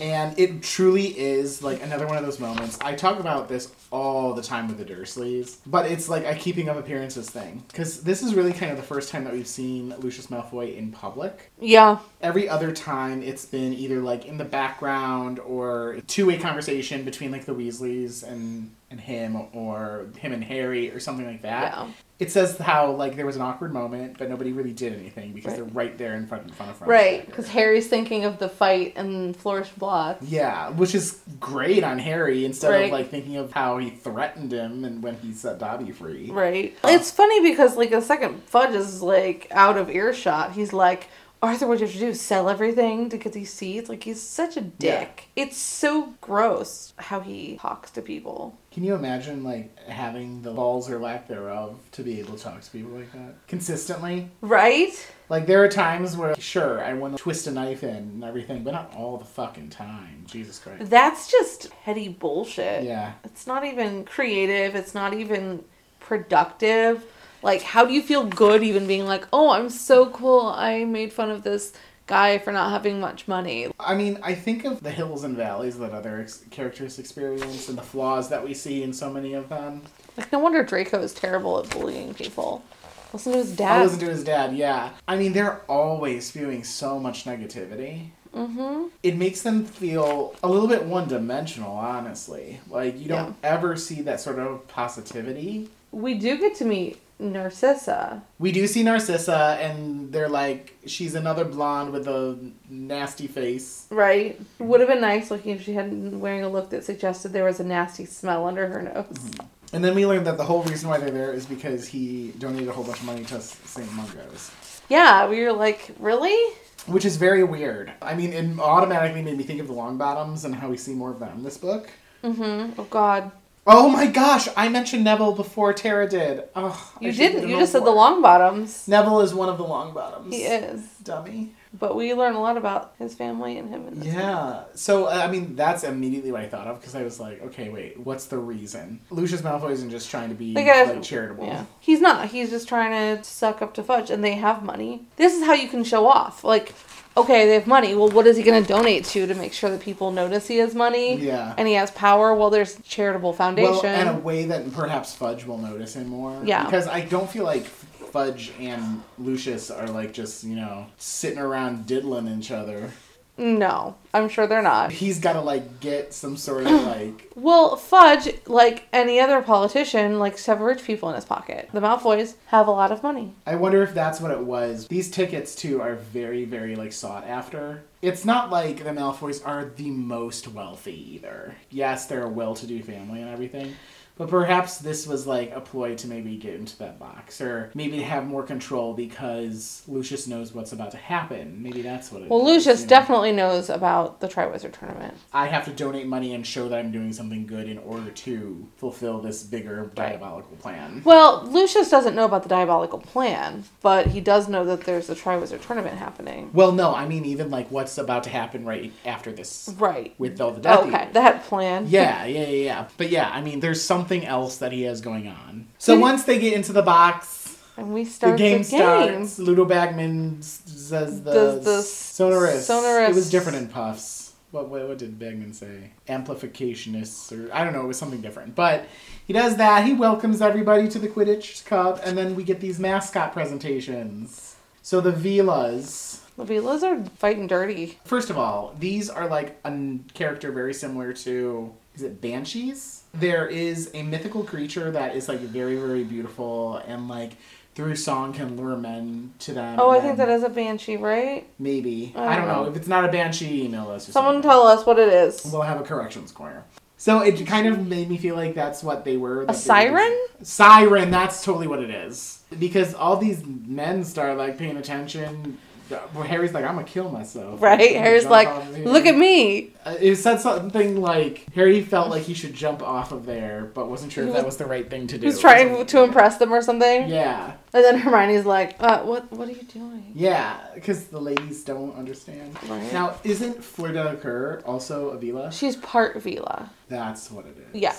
And 0.00 0.38
it 0.38 0.62
truly 0.62 1.06
is 1.18 1.62
like 1.62 1.82
another 1.82 2.06
one 2.06 2.16
of 2.16 2.24
those 2.24 2.38
moments. 2.38 2.78
I 2.80 2.94
talk 2.94 3.18
about 3.18 3.48
this 3.48 3.72
all 3.90 4.34
the 4.34 4.42
time 4.42 4.68
with 4.68 4.78
the 4.78 4.84
Dursleys, 4.84 5.56
but 5.66 5.86
it's 5.86 6.08
like 6.08 6.24
a 6.24 6.34
keeping 6.34 6.68
up 6.68 6.76
appearances 6.76 7.28
thing. 7.28 7.64
Because 7.68 8.02
this 8.02 8.22
is 8.22 8.34
really 8.34 8.52
kind 8.52 8.70
of 8.70 8.76
the 8.76 8.84
first 8.84 9.10
time 9.10 9.24
that 9.24 9.32
we've 9.32 9.46
seen 9.46 9.94
Lucius 9.98 10.28
Malfoy 10.28 10.76
in 10.76 10.92
public. 10.92 11.50
Yeah. 11.60 11.98
Every 12.20 12.48
other 12.48 12.72
time, 12.72 13.22
it's 13.22 13.44
been 13.44 13.72
either 13.72 14.00
like 14.00 14.26
in 14.26 14.38
the 14.38 14.44
background 14.44 15.38
or 15.40 15.98
two 16.06 16.26
way 16.26 16.38
conversation 16.38 17.04
between 17.04 17.32
like 17.32 17.44
the 17.44 17.54
Weasleys 17.54 18.22
and 18.22 18.74
and 18.90 19.00
him, 19.00 19.36
or 19.52 20.06
him 20.18 20.32
and 20.32 20.42
Harry, 20.44 20.90
or 20.90 20.98
something 21.00 21.26
like 21.26 21.42
that. 21.42 21.72
Yeah. 21.74 21.88
It 22.18 22.32
says 22.32 22.58
how 22.58 22.90
like 22.92 23.14
there 23.14 23.26
was 23.26 23.36
an 23.36 23.42
awkward 23.42 23.72
moment, 23.72 24.16
but 24.18 24.28
nobody 24.28 24.50
really 24.52 24.72
did 24.72 24.92
anything 24.92 25.32
because 25.32 25.52
Right. 25.52 25.56
they're 25.56 25.74
right 25.74 25.98
there 25.98 26.14
in 26.14 26.26
front 26.26 26.44
in 26.44 26.50
front 26.52 26.72
of 26.72 26.78
Fudgepacker. 26.80 26.86
Right, 26.88 27.26
because 27.26 27.48
Harry's 27.48 27.86
thinking 27.86 28.24
of 28.24 28.38
the 28.38 28.48
fight 28.48 28.94
and 28.96 29.36
Flourish 29.36 29.68
Blotts. 29.76 30.26
Yeah, 30.26 30.70
which 30.70 30.94
is 30.96 31.20
great 31.38 31.84
on 31.84 31.98
Harry 32.00 32.44
instead 32.44 32.70
Right. 32.70 32.84
of 32.86 32.90
like 32.90 33.10
thinking 33.10 33.36
of 33.36 33.52
how 33.52 33.78
he 33.78 33.90
threatened 33.90 34.52
him 34.52 34.84
and 34.84 35.00
when 35.02 35.14
he 35.16 35.32
set 35.32 35.58
Dobby 35.60 35.92
free. 35.92 36.30
Right. 36.32 36.76
It's 36.82 37.10
funny 37.12 37.40
because 37.42 37.76
like 37.76 37.92
a 37.92 38.02
second 38.02 38.42
Fudge 38.44 38.74
is 38.74 39.00
like 39.00 39.46
out 39.52 39.76
of 39.76 39.88
earshot, 39.88 40.52
he's 40.52 40.72
like, 40.72 41.06
Arthur, 41.40 41.68
what 41.68 41.78
do 41.78 41.84
you 41.84 41.86
have 41.86 41.94
to 41.94 42.00
do? 42.00 42.14
Sell 42.14 42.48
everything 42.48 43.08
to 43.10 43.16
get 43.16 43.32
these 43.32 43.52
seeds? 43.52 43.88
Like 43.88 44.02
he's 44.02 44.20
such 44.20 44.56
a 44.56 44.60
dick. 44.60 45.28
It's 45.36 45.56
so 45.56 46.14
gross 46.20 46.94
how 46.96 47.20
he 47.20 47.58
talks 47.60 47.92
to 47.92 48.02
people. 48.02 48.58
Can 48.72 48.82
you 48.82 48.94
imagine 48.94 49.44
like 49.44 49.76
having 49.86 50.42
the 50.42 50.50
balls 50.50 50.90
or 50.90 50.98
lack 50.98 51.28
thereof 51.28 51.78
to 51.92 52.02
be 52.02 52.18
able 52.18 52.36
to 52.36 52.42
talk 52.42 52.60
to 52.60 52.70
people 52.70 52.90
like 52.90 53.12
that 53.12 53.46
consistently? 53.46 54.30
Right? 54.40 54.90
Like 55.28 55.46
there 55.46 55.62
are 55.62 55.68
times 55.68 56.16
where 56.16 56.34
sure 56.40 56.82
I 56.82 56.94
want 56.94 57.16
to 57.16 57.22
twist 57.22 57.46
a 57.46 57.52
knife 57.52 57.84
in 57.84 57.96
and 57.96 58.24
everything, 58.24 58.64
but 58.64 58.72
not 58.72 58.92
all 58.96 59.16
the 59.16 59.24
fucking 59.24 59.70
time. 59.70 60.24
Jesus 60.26 60.58
Christ. 60.58 60.90
That's 60.90 61.30
just 61.30 61.70
petty 61.84 62.08
bullshit. 62.08 62.82
Yeah. 62.82 63.12
It's 63.24 63.46
not 63.46 63.64
even 63.64 64.04
creative. 64.04 64.74
It's 64.74 64.94
not 64.94 65.14
even 65.14 65.64
productive. 66.00 67.04
Like, 67.42 67.62
how 67.62 67.84
do 67.84 67.92
you 67.92 68.02
feel 68.02 68.24
good 68.24 68.62
even 68.62 68.86
being 68.86 69.06
like, 69.06 69.26
oh, 69.32 69.50
I'm 69.50 69.70
so 69.70 70.06
cool. 70.10 70.46
I 70.48 70.84
made 70.84 71.12
fun 71.12 71.30
of 71.30 71.42
this 71.44 71.72
guy 72.06 72.38
for 72.38 72.52
not 72.52 72.70
having 72.72 73.00
much 73.00 73.28
money. 73.28 73.68
I 73.78 73.94
mean, 73.94 74.18
I 74.22 74.34
think 74.34 74.64
of 74.64 74.82
the 74.82 74.90
hills 74.90 75.24
and 75.24 75.36
valleys 75.36 75.78
that 75.78 75.92
other 75.92 76.20
ex- 76.20 76.42
characters 76.50 76.98
experience 76.98 77.68
and 77.68 77.76
the 77.76 77.82
flaws 77.82 78.28
that 78.30 78.42
we 78.42 78.54
see 78.54 78.82
in 78.82 78.92
so 78.92 79.10
many 79.10 79.34
of 79.34 79.48
them. 79.48 79.82
Like, 80.16 80.32
no 80.32 80.38
wonder 80.38 80.62
Draco 80.64 81.00
is 81.00 81.12
terrible 81.14 81.58
at 81.60 81.70
bullying 81.70 82.14
people. 82.14 82.64
Listen 83.12 83.32
to 83.32 83.38
his 83.38 83.52
I 83.52 83.56
dad. 83.56 83.82
listen 83.84 84.00
to 84.00 84.08
his 84.10 84.24
dad, 84.24 84.56
yeah. 84.56 84.90
I 85.06 85.16
mean, 85.16 85.32
they're 85.32 85.60
always 85.68 86.26
spewing 86.26 86.64
so 86.64 86.98
much 86.98 87.24
negativity. 87.24 88.08
mm-hmm. 88.34 88.88
It 89.02 89.16
makes 89.16 89.42
them 89.42 89.64
feel 89.64 90.34
a 90.42 90.48
little 90.48 90.68
bit 90.68 90.84
one 90.84 91.08
dimensional, 91.08 91.72
honestly. 91.72 92.60
Like, 92.68 92.98
you 92.98 93.08
don't 93.08 93.36
ever 93.42 93.76
see 93.76 94.02
that 94.02 94.20
sort 94.20 94.38
of 94.38 94.66
positivity. 94.68 95.68
We 95.92 96.14
do 96.14 96.36
get 96.38 96.54
to 96.56 96.64
meet 96.64 97.00
Narcissa. 97.18 98.22
We 98.38 98.52
do 98.52 98.66
see 98.66 98.82
Narcissa, 98.82 99.58
and 99.60 100.12
they're 100.12 100.28
like, 100.28 100.76
she's 100.86 101.14
another 101.14 101.44
blonde 101.44 101.92
with 101.92 102.06
a 102.06 102.38
nasty 102.70 103.26
face. 103.26 103.86
Right? 103.90 104.40
Would 104.58 104.80
have 104.80 104.88
been 104.88 105.00
nice 105.00 105.30
looking 105.30 105.54
if 105.54 105.62
she 105.62 105.72
hadn't 105.72 106.10
been 106.10 106.20
wearing 106.20 106.44
a 106.44 106.48
look 106.48 106.70
that 106.70 106.84
suggested 106.84 107.32
there 107.32 107.44
was 107.44 107.60
a 107.60 107.64
nasty 107.64 108.04
smell 108.04 108.46
under 108.46 108.68
her 108.68 108.82
nose. 108.82 109.30
And 109.72 109.84
then 109.84 109.94
we 109.94 110.06
learned 110.06 110.26
that 110.26 110.36
the 110.36 110.44
whole 110.44 110.62
reason 110.62 110.88
why 110.88 110.98
they're 110.98 111.10
there 111.10 111.32
is 111.32 111.44
because 111.44 111.86
he 111.88 112.32
donated 112.38 112.68
a 112.68 112.72
whole 112.72 112.84
bunch 112.84 113.00
of 113.00 113.04
money 113.04 113.24
to 113.24 113.40
St. 113.40 113.92
Mungo's. 113.92 114.50
Yeah, 114.88 115.28
we 115.28 115.42
were 115.42 115.52
like, 115.52 115.90
really? 115.98 116.54
Which 116.86 117.04
is 117.04 117.16
very 117.16 117.44
weird. 117.44 117.92
I 118.00 118.14
mean, 118.14 118.32
it 118.32 118.58
automatically 118.58 119.20
made 119.22 119.36
me 119.36 119.44
think 119.44 119.60
of 119.60 119.66
the 119.66 119.74
Longbottoms 119.74 120.44
and 120.44 120.54
how 120.54 120.70
we 120.70 120.78
see 120.78 120.94
more 120.94 121.10
of 121.10 121.18
them 121.18 121.36
in 121.36 121.42
this 121.42 121.58
book. 121.58 121.90
Mm-hmm. 122.24 122.80
Oh 122.80 122.84
God. 122.84 123.30
Oh 123.70 123.90
my 123.90 124.06
gosh, 124.06 124.48
I 124.56 124.70
mentioned 124.70 125.04
Neville 125.04 125.32
before 125.34 125.74
Tara 125.74 126.08
did. 126.08 126.44
Oh, 126.56 126.94
You 127.00 127.12
didn't. 127.12 127.48
You 127.48 127.58
just 127.58 127.72
said 127.72 127.82
the 127.82 127.92
board. 127.92 128.24
Longbottoms. 128.24 128.88
Neville 128.88 129.20
is 129.20 129.34
one 129.34 129.50
of 129.50 129.58
the 129.58 129.64
Longbottoms. 129.64 130.32
He 130.32 130.44
is. 130.44 130.86
Dummy. 131.02 131.52
But 131.78 131.94
we 131.94 132.14
learn 132.14 132.34
a 132.34 132.40
lot 132.40 132.56
about 132.56 132.94
his 132.98 133.14
family 133.14 133.58
and 133.58 133.68
him. 133.68 134.00
This 134.00 134.14
Yeah. 134.14 134.64
So, 134.74 135.04
uh, 135.04 135.22
I 135.22 135.30
mean, 135.30 135.54
that's 135.54 135.84
immediately 135.84 136.32
what 136.32 136.40
I 136.40 136.48
thought 136.48 136.66
of 136.66 136.80
because 136.80 136.94
I 136.94 137.02
was 137.02 137.20
like, 137.20 137.42
okay, 137.42 137.68
wait, 137.68 138.00
what's 138.00 138.24
the 138.26 138.38
reason? 138.38 139.00
Lucius 139.10 139.42
Malfoy 139.42 139.72
isn't 139.72 139.90
just 139.90 140.10
trying 140.10 140.30
to 140.30 140.34
be 140.34 140.54
like 140.54 141.02
charitable. 141.02 141.44
Yeah. 141.44 141.66
He's 141.78 142.00
not. 142.00 142.28
He's 142.28 142.48
just 142.48 142.68
trying 142.68 143.18
to 143.18 143.22
suck 143.22 143.60
up 143.60 143.74
to 143.74 143.82
Fudge, 143.82 144.10
and 144.10 144.24
they 144.24 144.36
have 144.36 144.62
money. 144.62 145.06
This 145.16 145.34
is 145.34 145.44
how 145.44 145.52
you 145.52 145.68
can 145.68 145.84
show 145.84 146.06
off. 146.06 146.42
Like, 146.42 146.74
okay, 147.22 147.46
they 147.46 147.54
have 147.54 147.66
money. 147.66 147.94
Well, 147.94 148.08
what 148.08 148.26
is 148.26 148.36
he 148.36 148.42
going 148.42 148.62
to 148.62 148.68
donate 148.68 149.04
to 149.06 149.26
to 149.26 149.34
make 149.34 149.52
sure 149.52 149.70
that 149.70 149.80
people 149.80 150.10
notice 150.10 150.46
he 150.46 150.56
has 150.58 150.74
money? 150.74 151.16
Yeah. 151.16 151.54
And 151.56 151.68
he 151.68 151.74
has 151.74 151.90
power? 151.90 152.34
Well, 152.34 152.50
there's 152.50 152.80
charitable 152.82 153.32
foundation. 153.32 153.72
Well, 153.72 153.84
and 153.84 154.08
a 154.08 154.20
way 154.20 154.44
that 154.46 154.72
perhaps 154.72 155.14
Fudge 155.14 155.44
will 155.44 155.58
notice 155.58 155.94
him 155.94 156.08
more. 156.08 156.40
Yeah. 156.44 156.64
Because 156.64 156.86
I 156.86 157.02
don't 157.02 157.28
feel 157.28 157.44
like 157.44 157.64
Fudge 157.64 158.52
and 158.58 159.02
Lucius 159.18 159.70
are 159.70 159.88
like 159.88 160.12
just, 160.12 160.44
you 160.44 160.56
know, 160.56 160.86
sitting 160.96 161.38
around 161.38 161.86
diddling 161.86 162.28
each 162.38 162.50
other. 162.50 162.90
No, 163.38 163.94
I'm 164.12 164.28
sure 164.28 164.46
they're 164.46 164.62
not. 164.62 164.90
He's 164.90 165.20
got 165.20 165.34
to 165.34 165.40
like 165.40 165.80
get 165.80 166.12
some 166.12 166.36
sort 166.36 166.66
of 166.66 166.72
like. 166.86 167.32
Well, 167.38 167.76
Fudge, 167.76 168.34
like 168.48 168.88
any 168.92 169.20
other 169.20 169.40
politician, 169.42 170.18
likes 170.18 170.44
to 170.44 170.50
have 170.50 170.60
rich 170.60 170.82
people 170.82 171.08
in 171.08 171.14
his 171.14 171.24
pocket. 171.24 171.68
The 171.72 171.80
Malfoys 171.80 172.34
have 172.46 172.66
a 172.66 172.72
lot 172.72 172.90
of 172.90 173.04
money. 173.04 173.32
I 173.46 173.54
wonder 173.54 173.80
if 173.84 173.94
that's 173.94 174.20
what 174.20 174.32
it 174.32 174.40
was. 174.40 174.88
These 174.88 175.08
tickets 175.12 175.54
too 175.54 175.80
are 175.80 175.94
very, 175.94 176.44
very 176.44 176.74
like 176.74 176.92
sought 176.92 177.24
after. 177.24 177.84
It's 178.02 178.24
not 178.24 178.50
like 178.50 178.78
the 178.82 178.90
Malfoys 178.90 179.46
are 179.46 179.66
the 179.76 179.90
most 179.90 180.48
wealthy 180.48 181.14
either. 181.14 181.54
Yes, 181.70 182.06
they're 182.06 182.24
a 182.24 182.28
well-to-do 182.28 182.82
family 182.82 183.20
and 183.22 183.30
everything. 183.30 183.76
But 184.18 184.28
perhaps 184.28 184.78
this 184.78 185.06
was 185.06 185.26
like 185.26 185.52
a 185.54 185.60
ploy 185.60 185.94
to 185.96 186.08
maybe 186.08 186.36
get 186.36 186.54
into 186.54 186.76
that 186.78 186.98
box, 186.98 187.40
or 187.40 187.70
maybe 187.74 188.00
have 188.00 188.26
more 188.26 188.42
control 188.42 188.94
because 188.94 189.82
Lucius 189.86 190.26
knows 190.26 190.52
what's 190.52 190.72
about 190.72 190.90
to 190.90 190.96
happen. 190.96 191.62
Maybe 191.62 191.82
that's 191.82 192.10
what 192.10 192.22
it 192.22 192.24
is. 192.24 192.30
Well, 192.30 192.44
Lucius 192.44 192.80
you 192.80 192.86
know? 192.86 192.90
definitely 192.90 193.32
knows 193.32 193.70
about 193.70 194.20
the 194.20 194.28
Triwizard 194.28 194.72
Tournament. 194.72 195.14
I 195.32 195.46
have 195.46 195.64
to 195.66 195.72
donate 195.72 196.06
money 196.06 196.34
and 196.34 196.46
show 196.46 196.68
that 196.68 196.78
I'm 196.78 196.90
doing 196.90 197.12
something 197.12 197.46
good 197.46 197.68
in 197.68 197.78
order 197.78 198.10
to 198.10 198.68
fulfill 198.76 199.20
this 199.20 199.42
bigger 199.42 199.90
diabolical 199.94 200.56
plan. 200.56 201.02
Well, 201.04 201.44
Lucius 201.46 201.88
doesn't 201.90 202.14
know 202.14 202.24
about 202.24 202.42
the 202.42 202.48
diabolical 202.48 202.98
plan, 202.98 203.64
but 203.82 204.08
he 204.08 204.20
does 204.20 204.48
know 204.48 204.64
that 204.64 204.82
there's 204.82 205.08
a 205.08 205.14
Triwizard 205.14 205.62
Tournament 205.64 205.96
happening. 205.98 206.50
Well, 206.52 206.72
no, 206.72 206.94
I 206.94 207.06
mean 207.06 207.24
even 207.24 207.50
like 207.50 207.70
what's 207.70 207.98
about 207.98 208.24
to 208.24 208.30
happen 208.30 208.64
right 208.64 208.92
after 209.04 209.32
this 209.32 209.72
Right. 209.78 210.14
with 210.18 210.40
all 210.40 210.50
the 210.50 210.60
Death 210.60 210.80
oh, 210.82 210.88
Okay, 210.88 211.02
Eaters. 211.02 211.14
that 211.14 211.44
plan. 211.44 211.86
Yeah, 211.88 212.24
yeah, 212.24 212.40
yeah, 212.40 212.46
yeah. 212.64 212.88
But 212.96 213.10
yeah, 213.10 213.30
I 213.30 213.40
mean, 213.40 213.60
there's 213.60 213.82
something 214.08 214.26
else 214.26 214.56
that 214.58 214.72
he 214.72 214.82
has 214.82 215.00
going 215.02 215.28
on. 215.28 215.68
So 215.78 215.98
once 215.98 216.24
they 216.24 216.38
get 216.38 216.54
into 216.54 216.72
the 216.72 216.82
box, 216.82 217.58
And 217.76 217.92
we 217.92 218.04
the 218.04 218.10
start 218.10 218.38
game 218.38 218.62
the 218.62 218.68
game. 218.70 219.26
starts. 219.26 219.38
Ludo 219.38 219.64
Bagman 219.66 220.40
says 220.42 221.22
the, 221.22 221.32
Does 221.32 221.64
the 221.64 221.82
sonorous. 221.82 222.66
sonorous- 222.66 223.10
It 223.10 223.14
was 223.14 223.30
different 223.30 223.58
in 223.58 223.68
Puffs. 223.68 224.32
What, 224.50 224.70
what, 224.70 224.88
what 224.88 224.96
did 224.96 225.18
Bagman 225.18 225.52
say? 225.52 225.90
Amplificationists, 226.08 227.30
or 227.32 227.52
I 227.54 227.64
don't 227.64 227.74
know, 227.74 227.82
it 227.82 227.86
was 227.86 227.98
something 227.98 228.22
different. 228.22 228.54
But 228.54 228.86
he 229.26 229.34
does 229.34 229.58
that. 229.58 229.84
He 229.84 229.92
welcomes 229.92 230.40
everybody 230.40 230.88
to 230.88 230.98
the 230.98 231.06
Quidditch 231.08 231.66
Cup, 231.66 232.00
and 232.02 232.16
then 232.16 232.34
we 232.34 232.44
get 232.44 232.60
these 232.60 232.78
mascot 232.80 233.34
presentations. 233.34 234.56
So 234.80 235.02
the 235.02 235.12
Veelas. 235.12 236.20
The 236.38 236.44
Veelas 236.46 236.82
are 236.82 237.04
fighting 237.18 237.46
dirty. 237.46 237.98
First 238.06 238.30
of 238.30 238.38
all, 238.38 238.74
these 238.78 239.10
are 239.10 239.26
like 239.28 239.58
a 239.66 239.98
character 240.14 240.50
very 240.50 240.72
similar 240.72 241.12
to 241.12 241.74
is 241.94 242.02
it 242.02 242.22
banshees? 242.22 242.97
There 243.18 243.46
is 243.46 243.90
a 243.94 244.02
mythical 244.02 244.44
creature 244.44 244.90
that 244.90 245.16
is 245.16 245.28
like 245.28 245.40
very 245.40 245.76
very 245.76 246.04
beautiful 246.04 246.76
and 246.86 247.08
like 247.08 247.32
through 247.74 247.94
song 247.96 248.32
can 248.32 248.56
lure 248.56 248.76
men 248.76 249.32
to 249.40 249.52
them. 249.52 249.78
Oh, 249.80 249.90
I 249.90 250.00
think 250.00 250.16
that 250.16 250.28
is 250.28 250.42
a 250.42 250.48
banshee, 250.48 250.96
right? 250.96 251.46
maybe 251.58 252.12
I 252.16 252.20
I 252.20 252.36
don't 252.36 252.46
don't 252.46 252.48
know 252.56 252.62
know. 252.64 252.70
if 252.70 252.76
it's 252.76 252.88
not 252.88 253.04
a 253.04 253.08
banshee. 253.08 253.64
Email 253.64 253.88
us. 253.90 254.06
Someone 254.06 254.34
something. 254.36 254.50
tell 254.50 254.66
us 254.66 254.84
what 254.86 254.98
it 254.98 255.08
is. 255.12 255.44
We'll 255.52 255.62
have 255.62 255.80
a 255.80 255.84
corrections 255.84 256.32
corner. 256.32 256.64
So 256.96 257.20
it 257.20 257.46
kind 257.46 257.68
of 257.68 257.86
made 257.86 258.08
me 258.10 258.18
feel 258.18 258.34
like 258.34 258.54
that's 258.56 258.82
what 258.82 259.04
they 259.04 259.16
were. 259.16 259.42
A 259.42 259.46
they 259.46 259.52
were- 259.52 259.54
siren? 259.58 260.18
Siren. 260.42 261.10
That's 261.12 261.44
totally 261.44 261.68
what 261.68 261.80
it 261.80 261.90
is. 261.90 262.40
Because 262.58 262.92
all 262.94 263.16
these 263.16 263.44
men 263.46 264.02
start 264.04 264.36
like 264.36 264.58
paying 264.58 264.76
attention 264.76 265.58
well, 265.90 266.22
Harry's 266.24 266.52
like, 266.54 266.64
I'm 266.64 266.74
gonna 266.74 266.86
kill 266.86 267.10
myself. 267.10 267.60
Right? 267.62 267.96
Harry's 267.96 268.24
like, 268.26 268.48
off 268.48 268.68
of 268.68 268.76
here." 268.76 268.86
look 268.86 269.06
at 269.06 269.16
me. 269.16 269.72
Uh, 269.84 269.96
It 270.00 270.16
said 270.16 270.38
something 270.40 271.00
like 271.00 271.46
Harry 271.54 271.80
felt 271.82 272.10
like 272.10 272.22
he 272.22 272.34
should 272.34 272.54
jump 272.54 272.82
off 272.82 273.12
of 273.12 273.26
there, 273.26 273.70
but 273.74 273.88
wasn't 273.88 274.12
sure 274.12 274.26
if 274.26 274.32
that 274.34 274.44
was- 274.44 274.56
the 274.56 274.66
right 274.66 274.88
thing 274.88 275.06
to 275.08 275.16
do. 275.16 275.20
He 275.22 275.26
was 275.26 275.40
trying 275.40 275.86
to 275.86 276.02
impress 276.02 276.38
them 276.38 276.52
or 276.52 276.60
something. 276.62 277.08
Yeah, 277.08 277.52
And 277.72 277.84
then 277.84 277.98
Hermione's 277.98 278.46
like, 278.46 278.76
uh, 278.80 279.02
what, 279.02 279.30
what 279.32 279.48
are 279.48 279.52
you 279.52 279.62
doing? 279.62 280.12
yeah, 280.14 280.58
because 280.74 281.04
the 281.06 281.20
ladies 281.20 281.64
don't 281.64 281.96
understand. 281.96 282.56
Right. 282.68 282.92
Now, 282.92 283.14
isn't 283.24 283.62
Fleur 283.62 283.92
Delacour 283.92 284.62
also 284.66 285.10
a 285.10 285.16
Veela? 285.18 285.52
She's 285.52 285.76
part 285.76 286.16
Veela. 286.22 286.68
That's 286.88 287.30
what 287.30 287.46
it 287.46 287.56
is. 287.74 287.80
Yeah. 287.80 287.92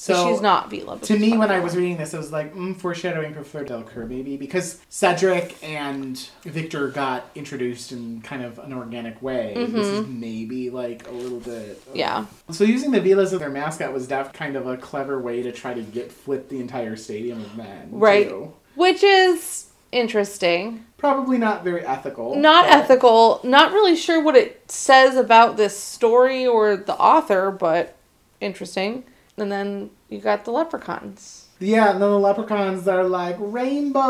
So 0.00 0.30
she's 0.30 0.40
not 0.40 0.70
Veela. 0.70 1.00
but 1.00 1.02
To 1.02 1.18
me, 1.18 1.36
when 1.36 1.50
I 1.50 1.58
was 1.58 1.74
reading 1.74 1.96
this, 1.96 2.14
it 2.14 2.18
was 2.18 2.30
like 2.30 2.54
mm, 2.54 2.76
foreshadowing 2.76 3.34
for 3.34 3.42
Fleur 3.42 3.64
Delacour, 3.64 4.06
maybe 4.06 4.36
because 4.36 4.80
Cedric 4.88 5.56
and 5.60 6.16
Victor 6.44 6.86
got 6.86 7.28
introduced 7.34 7.90
in 7.90 8.20
kind 8.20 8.44
of 8.44 8.60
an 8.60 8.72
organic 8.72 9.20
way. 9.20 9.54
This 9.56 9.86
is 9.88 10.06
maybe 10.06 10.70
like 10.70 11.08
a 11.08 11.10
little 11.10 11.40
bit. 11.40 11.84
Mm-hmm. 11.84 11.96
Yeah. 11.96 12.26
So 12.52 12.62
using 12.62 12.92
the 12.92 13.00
Veelas 13.00 13.32
as 13.32 13.40
their 13.40 13.50
mascot 13.50 13.92
was 13.92 14.06
def 14.06 14.32
kind 14.32 14.54
of 14.54 14.68
a 14.68 14.76
clever 14.76 15.20
way 15.20 15.42
to 15.42 15.50
try 15.50 15.74
to 15.74 15.82
get 15.82 16.12
flip 16.12 16.48
the 16.48 16.60
entire 16.60 16.94
stadium 16.94 17.40
of 17.40 17.56
men. 17.56 17.88
Right. 17.90 18.28
too. 18.28 18.52
Which 18.76 19.02
is 19.02 19.72
interesting. 19.90 20.86
Probably 20.96 21.38
not 21.38 21.64
very 21.64 21.84
ethical. 21.84 22.36
Not 22.36 22.66
but- 22.66 22.74
ethical. 22.84 23.40
Not 23.42 23.72
really 23.72 23.96
sure 23.96 24.22
what 24.22 24.36
it 24.36 24.70
says 24.70 25.16
about 25.16 25.56
this 25.56 25.76
story 25.76 26.46
or 26.46 26.76
the 26.76 26.94
author, 26.94 27.50
but 27.50 27.96
interesting. 28.40 29.02
And 29.40 29.50
then 29.52 29.90
you 30.08 30.18
got 30.20 30.44
the 30.44 30.50
leprechauns. 30.50 31.44
Yeah, 31.60 31.90
and 31.90 32.00
then 32.00 32.10
the 32.10 32.18
leprechauns 32.18 32.86
are 32.86 33.02
like 33.04 33.36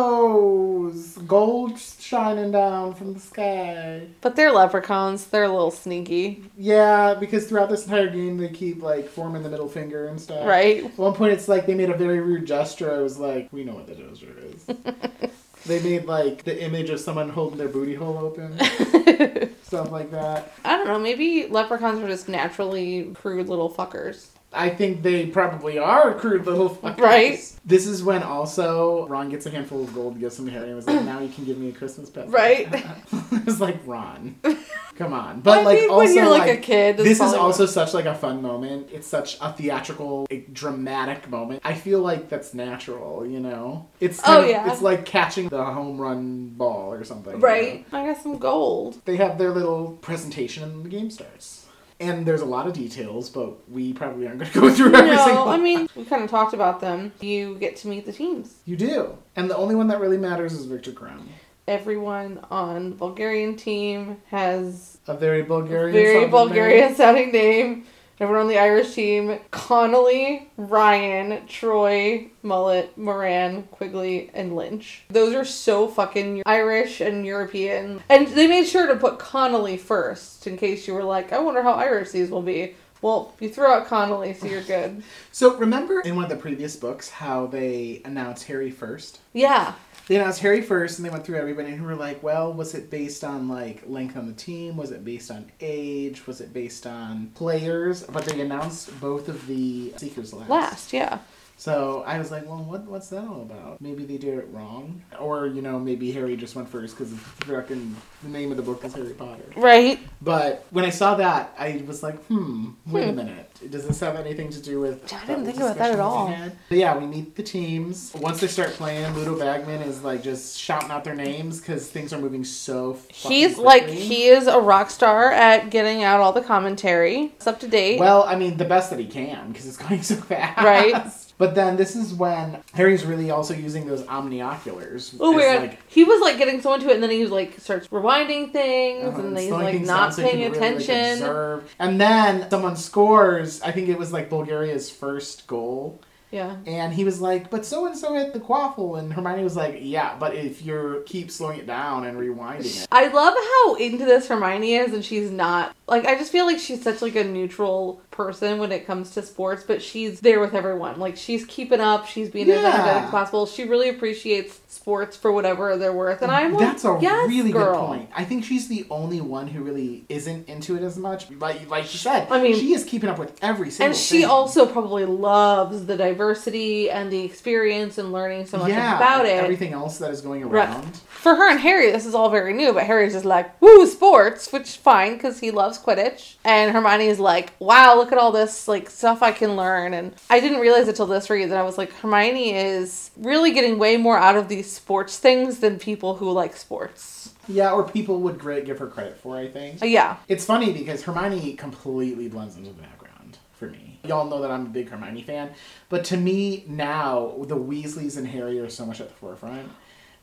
rainbows, 0.09 1.17
gold 1.27 1.79
shining 1.79 2.51
down 2.51 2.95
from 2.95 3.14
the 3.14 3.21
sky. 3.21 4.07
But 4.21 4.37
they're 4.37 4.53
leprechauns. 4.53 5.27
They're 5.27 5.45
a 5.45 5.49
little 5.49 5.71
sneaky, 5.71 6.45
Yeah, 6.59 7.14
because 7.14 7.47
throughout 7.47 7.71
this 7.71 7.85
entire 7.85 8.11
game 8.11 8.37
they 8.37 8.49
keep 8.51 8.83
like 8.83 9.09
forming 9.09 9.43
the 9.43 9.49
middle 9.49 9.69
finger 9.69 10.09
and 10.09 10.21
stuff. 10.21 10.47
right? 10.47 10.85
At 10.85 10.99
one 10.99 11.14
point 11.14 11.33
it's 11.33 11.49
like 11.49 11.67
they 11.67 11.75
made 11.75 11.91
a 11.91 11.97
very 11.97 12.21
rude 12.21 12.47
gesture. 12.47 12.95
I 12.95 12.99
was 12.99 13.19
like, 13.19 13.49
we 13.53 13.64
know 13.64 13.75
what 13.75 13.87
the 13.87 13.95
gesture 13.95 14.35
is. 14.38 14.67
they 15.67 15.83
made 15.83 16.05
like 16.05 16.45
the 16.45 16.62
image 16.62 16.91
of 16.91 17.01
someone 17.01 17.31
holding 17.31 17.59
their 17.59 17.69
booty 17.69 17.95
hole 17.95 18.19
open, 18.19 18.59
stuff 19.62 19.91
like 19.91 20.11
that. 20.11 20.53
I 20.64 20.77
don't 20.77 20.87
know. 20.87 20.99
Maybe 20.99 21.47
leprechauns 21.49 22.01
are 22.03 22.09
just 22.09 22.29
naturally 22.29 23.11
crude 23.14 23.49
little 23.49 23.71
fuckers. 23.71 24.27
I 24.53 24.71
think 24.71 25.03
they 25.03 25.27
probably 25.27 25.79
are 25.79 26.15
crude 26.15 26.47
little 26.47 26.71
fuckers. 26.75 26.99
Right. 26.99 27.55
This 27.65 27.87
is 27.87 28.03
when 28.03 28.23
also 28.23 29.07
Ron 29.09 29.29
gets 29.29 29.45
a 29.45 29.51
handful 29.51 29.83
of 29.85 29.95
gold, 29.95 30.19
gives 30.19 30.37
them 30.39 30.47
to 30.47 30.53
Harry, 30.53 30.69
and 30.69 30.77
was 30.77 30.87
like, 30.87 31.05
"Now 31.05 31.21
you 31.21 31.29
can 31.29 31.45
give 31.45 31.59
me 31.59 31.69
a 31.69 31.73
Christmas 31.73 32.09
present." 32.09 32.33
Right. 32.33 32.67
it 33.33 33.45
was 33.45 33.61
like 33.61 33.79
Ron, 33.85 34.37
come 34.97 35.13
on. 35.13 35.43
But 35.43 35.59
I 35.59 35.63
like 35.65 35.81
mean, 35.81 35.91
also 35.91 36.07
when 36.07 36.15
you're 36.15 36.31
like, 36.31 36.49
like, 36.49 36.59
a 36.59 36.63
kid, 36.63 36.97
this 36.97 37.21
is 37.21 37.35
also 37.35 37.67
such 37.67 37.93
like 37.93 38.07
a 38.07 38.15
fun 38.15 38.41
moment. 38.41 38.89
It's 38.91 39.07
such 39.07 39.37
a 39.43 39.53
theatrical, 39.53 40.27
like, 40.31 40.55
dramatic 40.55 41.29
moment. 41.29 41.61
I 41.63 41.75
feel 41.75 42.01
like 42.01 42.31
that's 42.31 42.55
natural, 42.55 43.27
you 43.27 43.41
know. 43.41 43.87
It's 44.01 44.19
Oh, 44.25 44.43
of, 44.43 44.49
yeah. 44.49 44.73
It's 44.73 44.81
like 44.81 45.05
catching 45.05 45.51
the 45.51 45.63
home 45.63 45.99
run 46.01 46.49
ball 46.57 46.93
or 46.93 47.05
something. 47.05 47.35
you 47.35 47.39
right. 47.39 47.93
know? 47.93 47.99
I 47.99 48.07
got 48.07 48.23
some 48.23 48.39
gold. 48.39 49.03
They 49.05 49.17
have 49.17 49.37
their 49.37 49.51
little 49.51 49.99
presentation 50.01 50.63
and 50.63 50.85
the 50.85 50.89
game 50.89 51.11
starts. 51.11 51.67
And 52.01 52.25
there's 52.25 52.43
a 52.43 52.45
lot 52.47 52.67
of 52.69 52.75
details, 52.75 53.29
but 53.29 53.69
we 53.69 53.93
probably 53.93 54.27
aren't 54.27 54.39
going 54.39 54.51
to 54.53 54.61
go 54.61 54.71
through 54.73 54.95
every 54.95 55.11
No, 55.17 55.25
single. 55.25 55.49
I 55.49 55.57
mean 55.57 55.89
we 55.97 56.05
kind 56.05 56.23
of 56.23 56.31
talked 56.31 56.55
about 56.55 56.81
them. 56.81 57.13
You 57.21 57.57
get 57.57 57.77
to 57.79 57.89
meet 57.89 58.07
the 58.07 58.13
teams. 58.13 58.55
you 58.65 58.77
do, 58.77 59.19
and 59.37 59.51
the 59.51 59.57
only 59.57 59.75
one 59.75 59.89
that 59.89 60.01
really 60.01 60.19
matters 60.19 60.53
is 60.53 60.65
Victor 60.67 60.93
Krum, 60.93 61.23
Everyone 61.67 62.41
on 62.51 62.91
the 62.91 62.97
Bulgarian 62.97 63.55
team 63.57 64.17
has 64.29 64.99
a 65.07 65.15
very 65.15 65.43
Bulgarian. 65.43 65.93
very 65.93 66.27
Bulgarian 66.29 66.95
sounding 66.95 67.31
name. 67.33 67.85
Everyone 68.21 68.43
on 68.43 68.49
the 68.49 68.59
Irish 68.59 68.95
team: 68.95 69.39
Connolly, 69.53 70.51
Ryan, 70.57 71.47
Troy, 71.47 72.29
Mullet, 72.43 72.99
Moran, 72.99 73.63
Quigley, 73.65 74.31
and 74.35 74.57
Lynch. 74.57 75.05
Those 75.09 75.35
are 75.35 75.45
so 75.45 75.87
fucking 75.87 76.43
Irish 76.45 77.01
and 77.01 77.25
European. 77.25 78.03
And 78.09 78.27
they 78.27 78.49
made 78.49 78.67
sure 78.67 78.89
to 78.89 78.97
put 78.97 79.21
Connolly 79.21 79.77
first 79.77 80.49
in 80.49 80.57
case 80.57 80.89
you 80.89 80.95
were 80.95 81.05
like, 81.05 81.33
I 81.33 81.39
wonder 81.39 81.63
how 81.63 81.75
Irish 81.75 82.11
these 82.11 82.29
will 82.29 82.43
be. 82.43 82.75
Well, 83.01 83.35
you 83.39 83.49
throw 83.49 83.73
out 83.73 83.87
Connolly, 83.87 84.35
so 84.35 84.47
you're 84.47 84.63
good. 84.63 85.03
So 85.31 85.57
remember 85.57 86.01
in 86.01 86.17
one 86.17 86.25
of 86.25 86.31
the 86.31 86.37
previous 86.37 86.75
books 86.75 87.09
how 87.11 87.47
they 87.47 88.03
announced 88.05 88.45
Harry 88.47 88.73
first? 88.73 89.21
Yeah. 89.33 89.75
They 90.09 90.16
announced 90.16 90.40
Harry 90.40 90.62
first, 90.62 90.99
and 90.99 91.05
they 91.05 91.11
went 91.11 91.27
through 91.27 91.37
everybody, 91.37 91.71
and 91.71 91.83
we 91.83 91.87
were 91.87 91.94
like, 91.94 92.23
"Well, 92.23 92.51
was 92.51 92.75
it 92.75 92.88
based 92.88 93.23
on 93.23 93.47
like 93.47 93.83
length 93.87 94.16
on 94.16 94.27
the 94.27 94.33
team? 94.33 94.79
Was 94.79 94.90
it 94.90 95.05
based 95.05 95.31
on 95.31 95.53
age? 95.61 96.27
Was 96.27 96.40
it 96.40 96.55
based 96.55 96.87
on 96.87 97.31
players?" 97.35 98.05
But 98.05 98.25
they 98.25 98.40
announced 98.40 98.99
both 99.03 99.29
of 99.29 99.47
the 99.47 99.92
Seekers 99.99 100.33
last. 100.33 100.49
Last, 100.49 100.92
yeah. 100.94 101.18
So 101.61 102.05
I 102.07 102.18
was 102.21 102.31
like, 102.31 102.47
"Well, 102.47 102.62
what 102.62 102.85
what's 102.85 103.09
that 103.09 103.25
all 103.25 103.42
about? 103.42 103.81
Maybe 103.81 104.05
they 104.05 104.16
did 104.16 104.38
it 104.38 104.47
wrong, 104.53 105.03
or 105.21 105.49
you 105.49 105.61
know, 105.61 105.77
maybe 105.81 106.12
Harry 106.12 106.37
just 106.37 106.55
went 106.55 106.68
first 106.68 106.97
because 106.97 107.12
fucking 107.12 107.97
the 108.23 108.29
name 108.29 108.53
of 108.53 108.57
the 108.57 108.62
book 108.62 108.85
is 108.85 108.94
Harry 108.94 109.12
Potter." 109.12 109.42
Right. 109.57 109.99
But 110.23 110.64
when 110.71 110.85
I 110.85 110.90
saw 110.90 111.16
that, 111.16 111.53
I 111.59 111.83
was 111.85 112.01
like, 112.05 112.25
"Hmm, 112.27 112.71
wait 112.87 113.05
a 113.05 113.11
Hmm. 113.11 113.16
minute. 113.16 113.51
Does 113.71 113.88
this 113.88 113.99
have 113.99 114.14
anything 114.14 114.51
to 114.51 114.61
do 114.62 114.79
with?" 114.79 115.12
I 115.12 115.27
didn't 115.27 115.47
think 115.47 115.57
about 115.57 115.77
that 115.79 115.90
at 115.90 115.99
all. 115.99 116.33
But 116.68 116.79
yeah, 116.79 116.97
we 116.97 117.07
meet 117.07 117.35
the 117.35 117.42
teams. 117.42 118.12
Once 118.14 118.38
they 118.40 118.47
start 118.47 118.71
playing, 118.75 119.12
Ludo 119.16 119.37
Bagman 119.37 119.83
is 119.83 120.05
like 120.05 120.23
just 120.23 120.57
shouting 120.57 120.92
out 120.92 121.03
their 121.03 121.16
names 121.16 121.59
because 121.59 121.88
things 121.88 122.12
are 122.12 122.18
moving 122.18 122.44
so. 122.44 122.97
He's 123.09 123.59
like 123.59 123.88
he 123.88 124.27
is 124.29 124.47
a 124.47 124.61
rock 124.61 124.90
star 124.90 125.33
at 125.33 125.71
getting 125.71 126.05
out 126.05 126.21
all 126.21 126.33
the 126.33 126.40
commentary. 126.42 127.33
It's 127.37 127.49
up 127.49 127.59
to 127.61 127.66
date. 127.66 127.99
Well, 127.99 128.23
I 128.23 128.37
mean, 128.37 128.57
the 128.59 128.64
best 128.64 128.90
that 128.90 129.01
he 129.01 129.07
can 129.07 129.49
because 129.51 129.66
it's 129.66 129.77
going 129.88 130.03
so 130.05 130.14
fast. 130.14 130.59
Right. 130.62 130.94
But 131.38 131.55
then 131.55 131.77
this 131.77 131.94
is 131.94 132.12
when 132.12 132.62
Harry's 132.74 133.05
really 133.05 133.31
also 133.31 133.55
using 133.55 133.87
those 133.87 134.03
omnioculars. 134.03 135.14
oh 135.20 135.33
god, 135.38 135.61
like, 135.62 135.79
he 135.88 136.03
was 136.05 136.20
like 136.20 136.37
getting 136.37 136.61
so 136.61 136.74
into 136.74 136.88
it, 136.88 136.94
and 136.94 137.03
then 137.03 137.11
he 137.11 137.22
was 137.22 137.31
like 137.31 137.59
starts 137.61 137.87
rewinding 137.88 138.53
things, 138.53 139.05
uh, 139.16 139.20
and 139.20 139.37
then 139.37 139.42
he's 139.44 139.53
like 139.53 139.81
not 139.83 140.14
so 140.14 140.22
paying 140.22 140.42
can 140.42 140.53
really, 140.53 140.74
like, 140.74 140.85
attention. 140.88 141.62
And 141.79 142.01
then 142.01 142.51
someone 142.51 142.77
scores. 142.77 143.62
I 143.62 143.70
think 143.72 143.88
it 143.88 143.98
was 143.98 144.12
like 144.12 144.29
Bulgaria's 144.29 144.90
first 144.90 145.46
goal. 145.46 146.01
yeah. 146.31 146.57
And 146.66 146.92
he 146.92 147.05
was 147.05 147.20
like, 147.20 147.51
but 147.51 147.64
so 147.64 147.87
and 147.87 147.96
so 147.96 148.14
hit 148.14 148.33
the 148.33 148.40
quaffle. 148.40 148.98
And 148.98 149.12
Hermione 149.12 149.44
was 149.44 149.57
like, 149.57 149.79
yeah, 149.81 150.16
but 150.18 150.35
if 150.35 150.64
you 150.64 151.03
keep 151.07 151.31
slowing 151.31 151.61
it 151.61 151.66
down 151.66 152.05
and 152.05 152.18
rewinding 152.18 152.83
it. 152.83 152.88
I 152.90 153.07
love 153.09 153.35
how 153.35 153.74
into 153.77 154.05
this 154.05 154.29
Hermione 154.29 154.74
is, 154.74 154.92
and 154.92 155.05
she's 155.05 155.31
not 155.31 155.74
like 155.87 156.05
I 156.05 156.16
just 156.16 156.33
feel 156.33 156.46
like 156.46 156.59
she's 156.59 156.83
such 156.83 157.01
like 157.01 157.14
a 157.16 157.24
neutral 157.24 158.03
person 158.19 158.59
when 158.59 158.73
it 158.73 158.85
comes 158.85 159.13
to 159.13 159.23
sports, 159.23 159.63
but 159.65 159.81
she's 159.81 160.19
there 160.21 160.41
with 160.41 160.53
everyone. 160.55 160.99
Like 160.99 161.17
she's 161.17 161.47
keeping 161.47 161.81
up, 161.81 162.07
she's 162.07 162.29
being 162.29 162.51
as 162.51 162.59
energetic 162.65 163.05
as 163.05 163.11
possible. 163.11 163.47
She 163.47 163.63
really 163.65 163.89
appreciates 163.89 164.61
sports 164.67 165.17
for 165.17 165.31
whatever 165.33 165.77
they're 165.77 165.93
worth, 165.93 166.21
and 166.21 166.31
I'm 166.33 166.53
like, 166.53 166.61
That's 166.67 166.85
a 166.85 166.99
yes, 167.01 167.29
really 167.29 167.53
girl. 167.53 167.73
good 167.81 167.87
point. 167.87 168.11
I 168.17 168.25
think 168.25 168.45
she's 168.45 168.67
the 168.69 168.87
only 168.91 169.21
one 169.21 169.47
who 169.47 169.63
really 169.63 170.05
isn't 170.09 170.49
into 170.49 170.75
it 170.77 170.83
as 170.83 170.99
much. 170.99 171.31
Like, 171.31 171.71
like 171.71 171.85
you 171.93 171.99
said, 172.01 172.27
I 172.29 172.43
mean- 172.43 172.57
she 172.59 172.75
is 172.75 172.85
keeping 172.85 173.09
up 173.09 173.19
with 173.19 173.33
every 173.41 173.71
single 173.71 173.87
And 173.93 173.97
she 173.97 174.23
thing. 174.23 174.31
also 174.31 174.67
probably 174.67 175.05
loves 175.05 175.87
the 175.87 175.97
diversity 175.97 176.91
and 176.91 177.13
the 177.13 177.25
experience 177.25 177.99
and 177.99 178.13
learning 178.13 178.47
so 178.47 178.59
much 178.59 178.71
yeah, 178.71 178.97
about 178.97 179.27
it. 179.27 179.43
Everything 179.45 179.73
else 179.73 179.99
that 179.99 180.11
is 180.11 180.21
going 180.21 180.49
Right. 180.49 180.69
around. 180.69 180.97
For 181.09 181.35
her 181.37 181.49
and 181.51 181.61
Harry, 181.61 181.91
this 181.93 182.05
is 182.07 182.15
all 182.15 182.31
very 182.31 182.53
new, 182.53 182.73
but 182.73 182.83
Harry's 182.85 183.13
just 183.13 183.25
like, 183.25 183.61
woo, 183.63 183.87
sports, 183.87 184.53
which 184.53 184.63
is 184.63 184.77
fine 184.77 185.15
because 185.15 185.39
he 185.41 185.51
loves 185.51 185.79
Quidditch. 185.79 186.35
And 186.45 186.73
Hermione's 186.73 187.19
like, 187.21 187.53
wow, 187.61 187.97
look 187.97 188.08
at 188.12 188.18
all 188.18 188.33
this 188.33 188.68
like 188.68 188.88
stuff 188.90 189.23
I 189.23 189.33
can 189.33 189.57
learn. 189.57 189.94
And 189.94 190.14
I 190.31 190.40
didn't 190.40 190.61
realize 190.61 190.88
until 190.88 191.07
this 191.07 191.29
read 191.31 191.51
that 191.51 191.59
I 191.59 191.62
was 191.62 191.79
like, 191.79 191.92
Hermione 191.92 192.55
is 192.55 193.11
really 193.16 193.53
getting 193.53 193.79
way 193.79 193.97
more 193.97 194.18
out 194.18 194.37
of 194.37 194.49
these 194.49 194.71
sports 194.71 195.18
things 195.18 195.61
than 195.61 195.79
people 195.79 196.16
who 196.16 196.31
like 196.33 196.57
sports. 196.57 197.35
Yeah, 197.49 197.73
or 197.73 197.83
people 197.88 198.21
would 198.21 198.38
give 198.66 198.79
her 198.79 198.87
credit 198.88 199.16
for. 199.18 199.37
I 199.37 199.49
think 199.49 199.83
Uh, 199.83 199.87
yeah. 199.87 200.16
it's 200.29 200.44
funny 200.44 200.73
because 200.73 201.03
Hermione 201.05 201.55
completely 201.55 202.29
blends 202.29 202.57
into 202.57 202.71
the 202.71 202.83
background 202.83 203.38
for 203.53 203.68
me. 203.68 203.99
Y'all 204.05 204.29
know 204.29 204.40
that 204.42 204.51
I'm 204.51 204.66
a 204.66 204.68
big 204.68 204.88
Hermione 204.90 205.23
fan, 205.23 205.51
but 205.88 206.05
to 206.07 206.16
me 206.16 206.64
now 206.68 207.35
the 207.47 207.57
Weasleys 207.57 208.16
and 208.16 208.27
Harry 208.29 208.59
are 208.61 208.68
so 208.71 208.85
much 208.87 209.01
at 209.01 209.09
the 209.09 209.14
forefront 209.14 209.71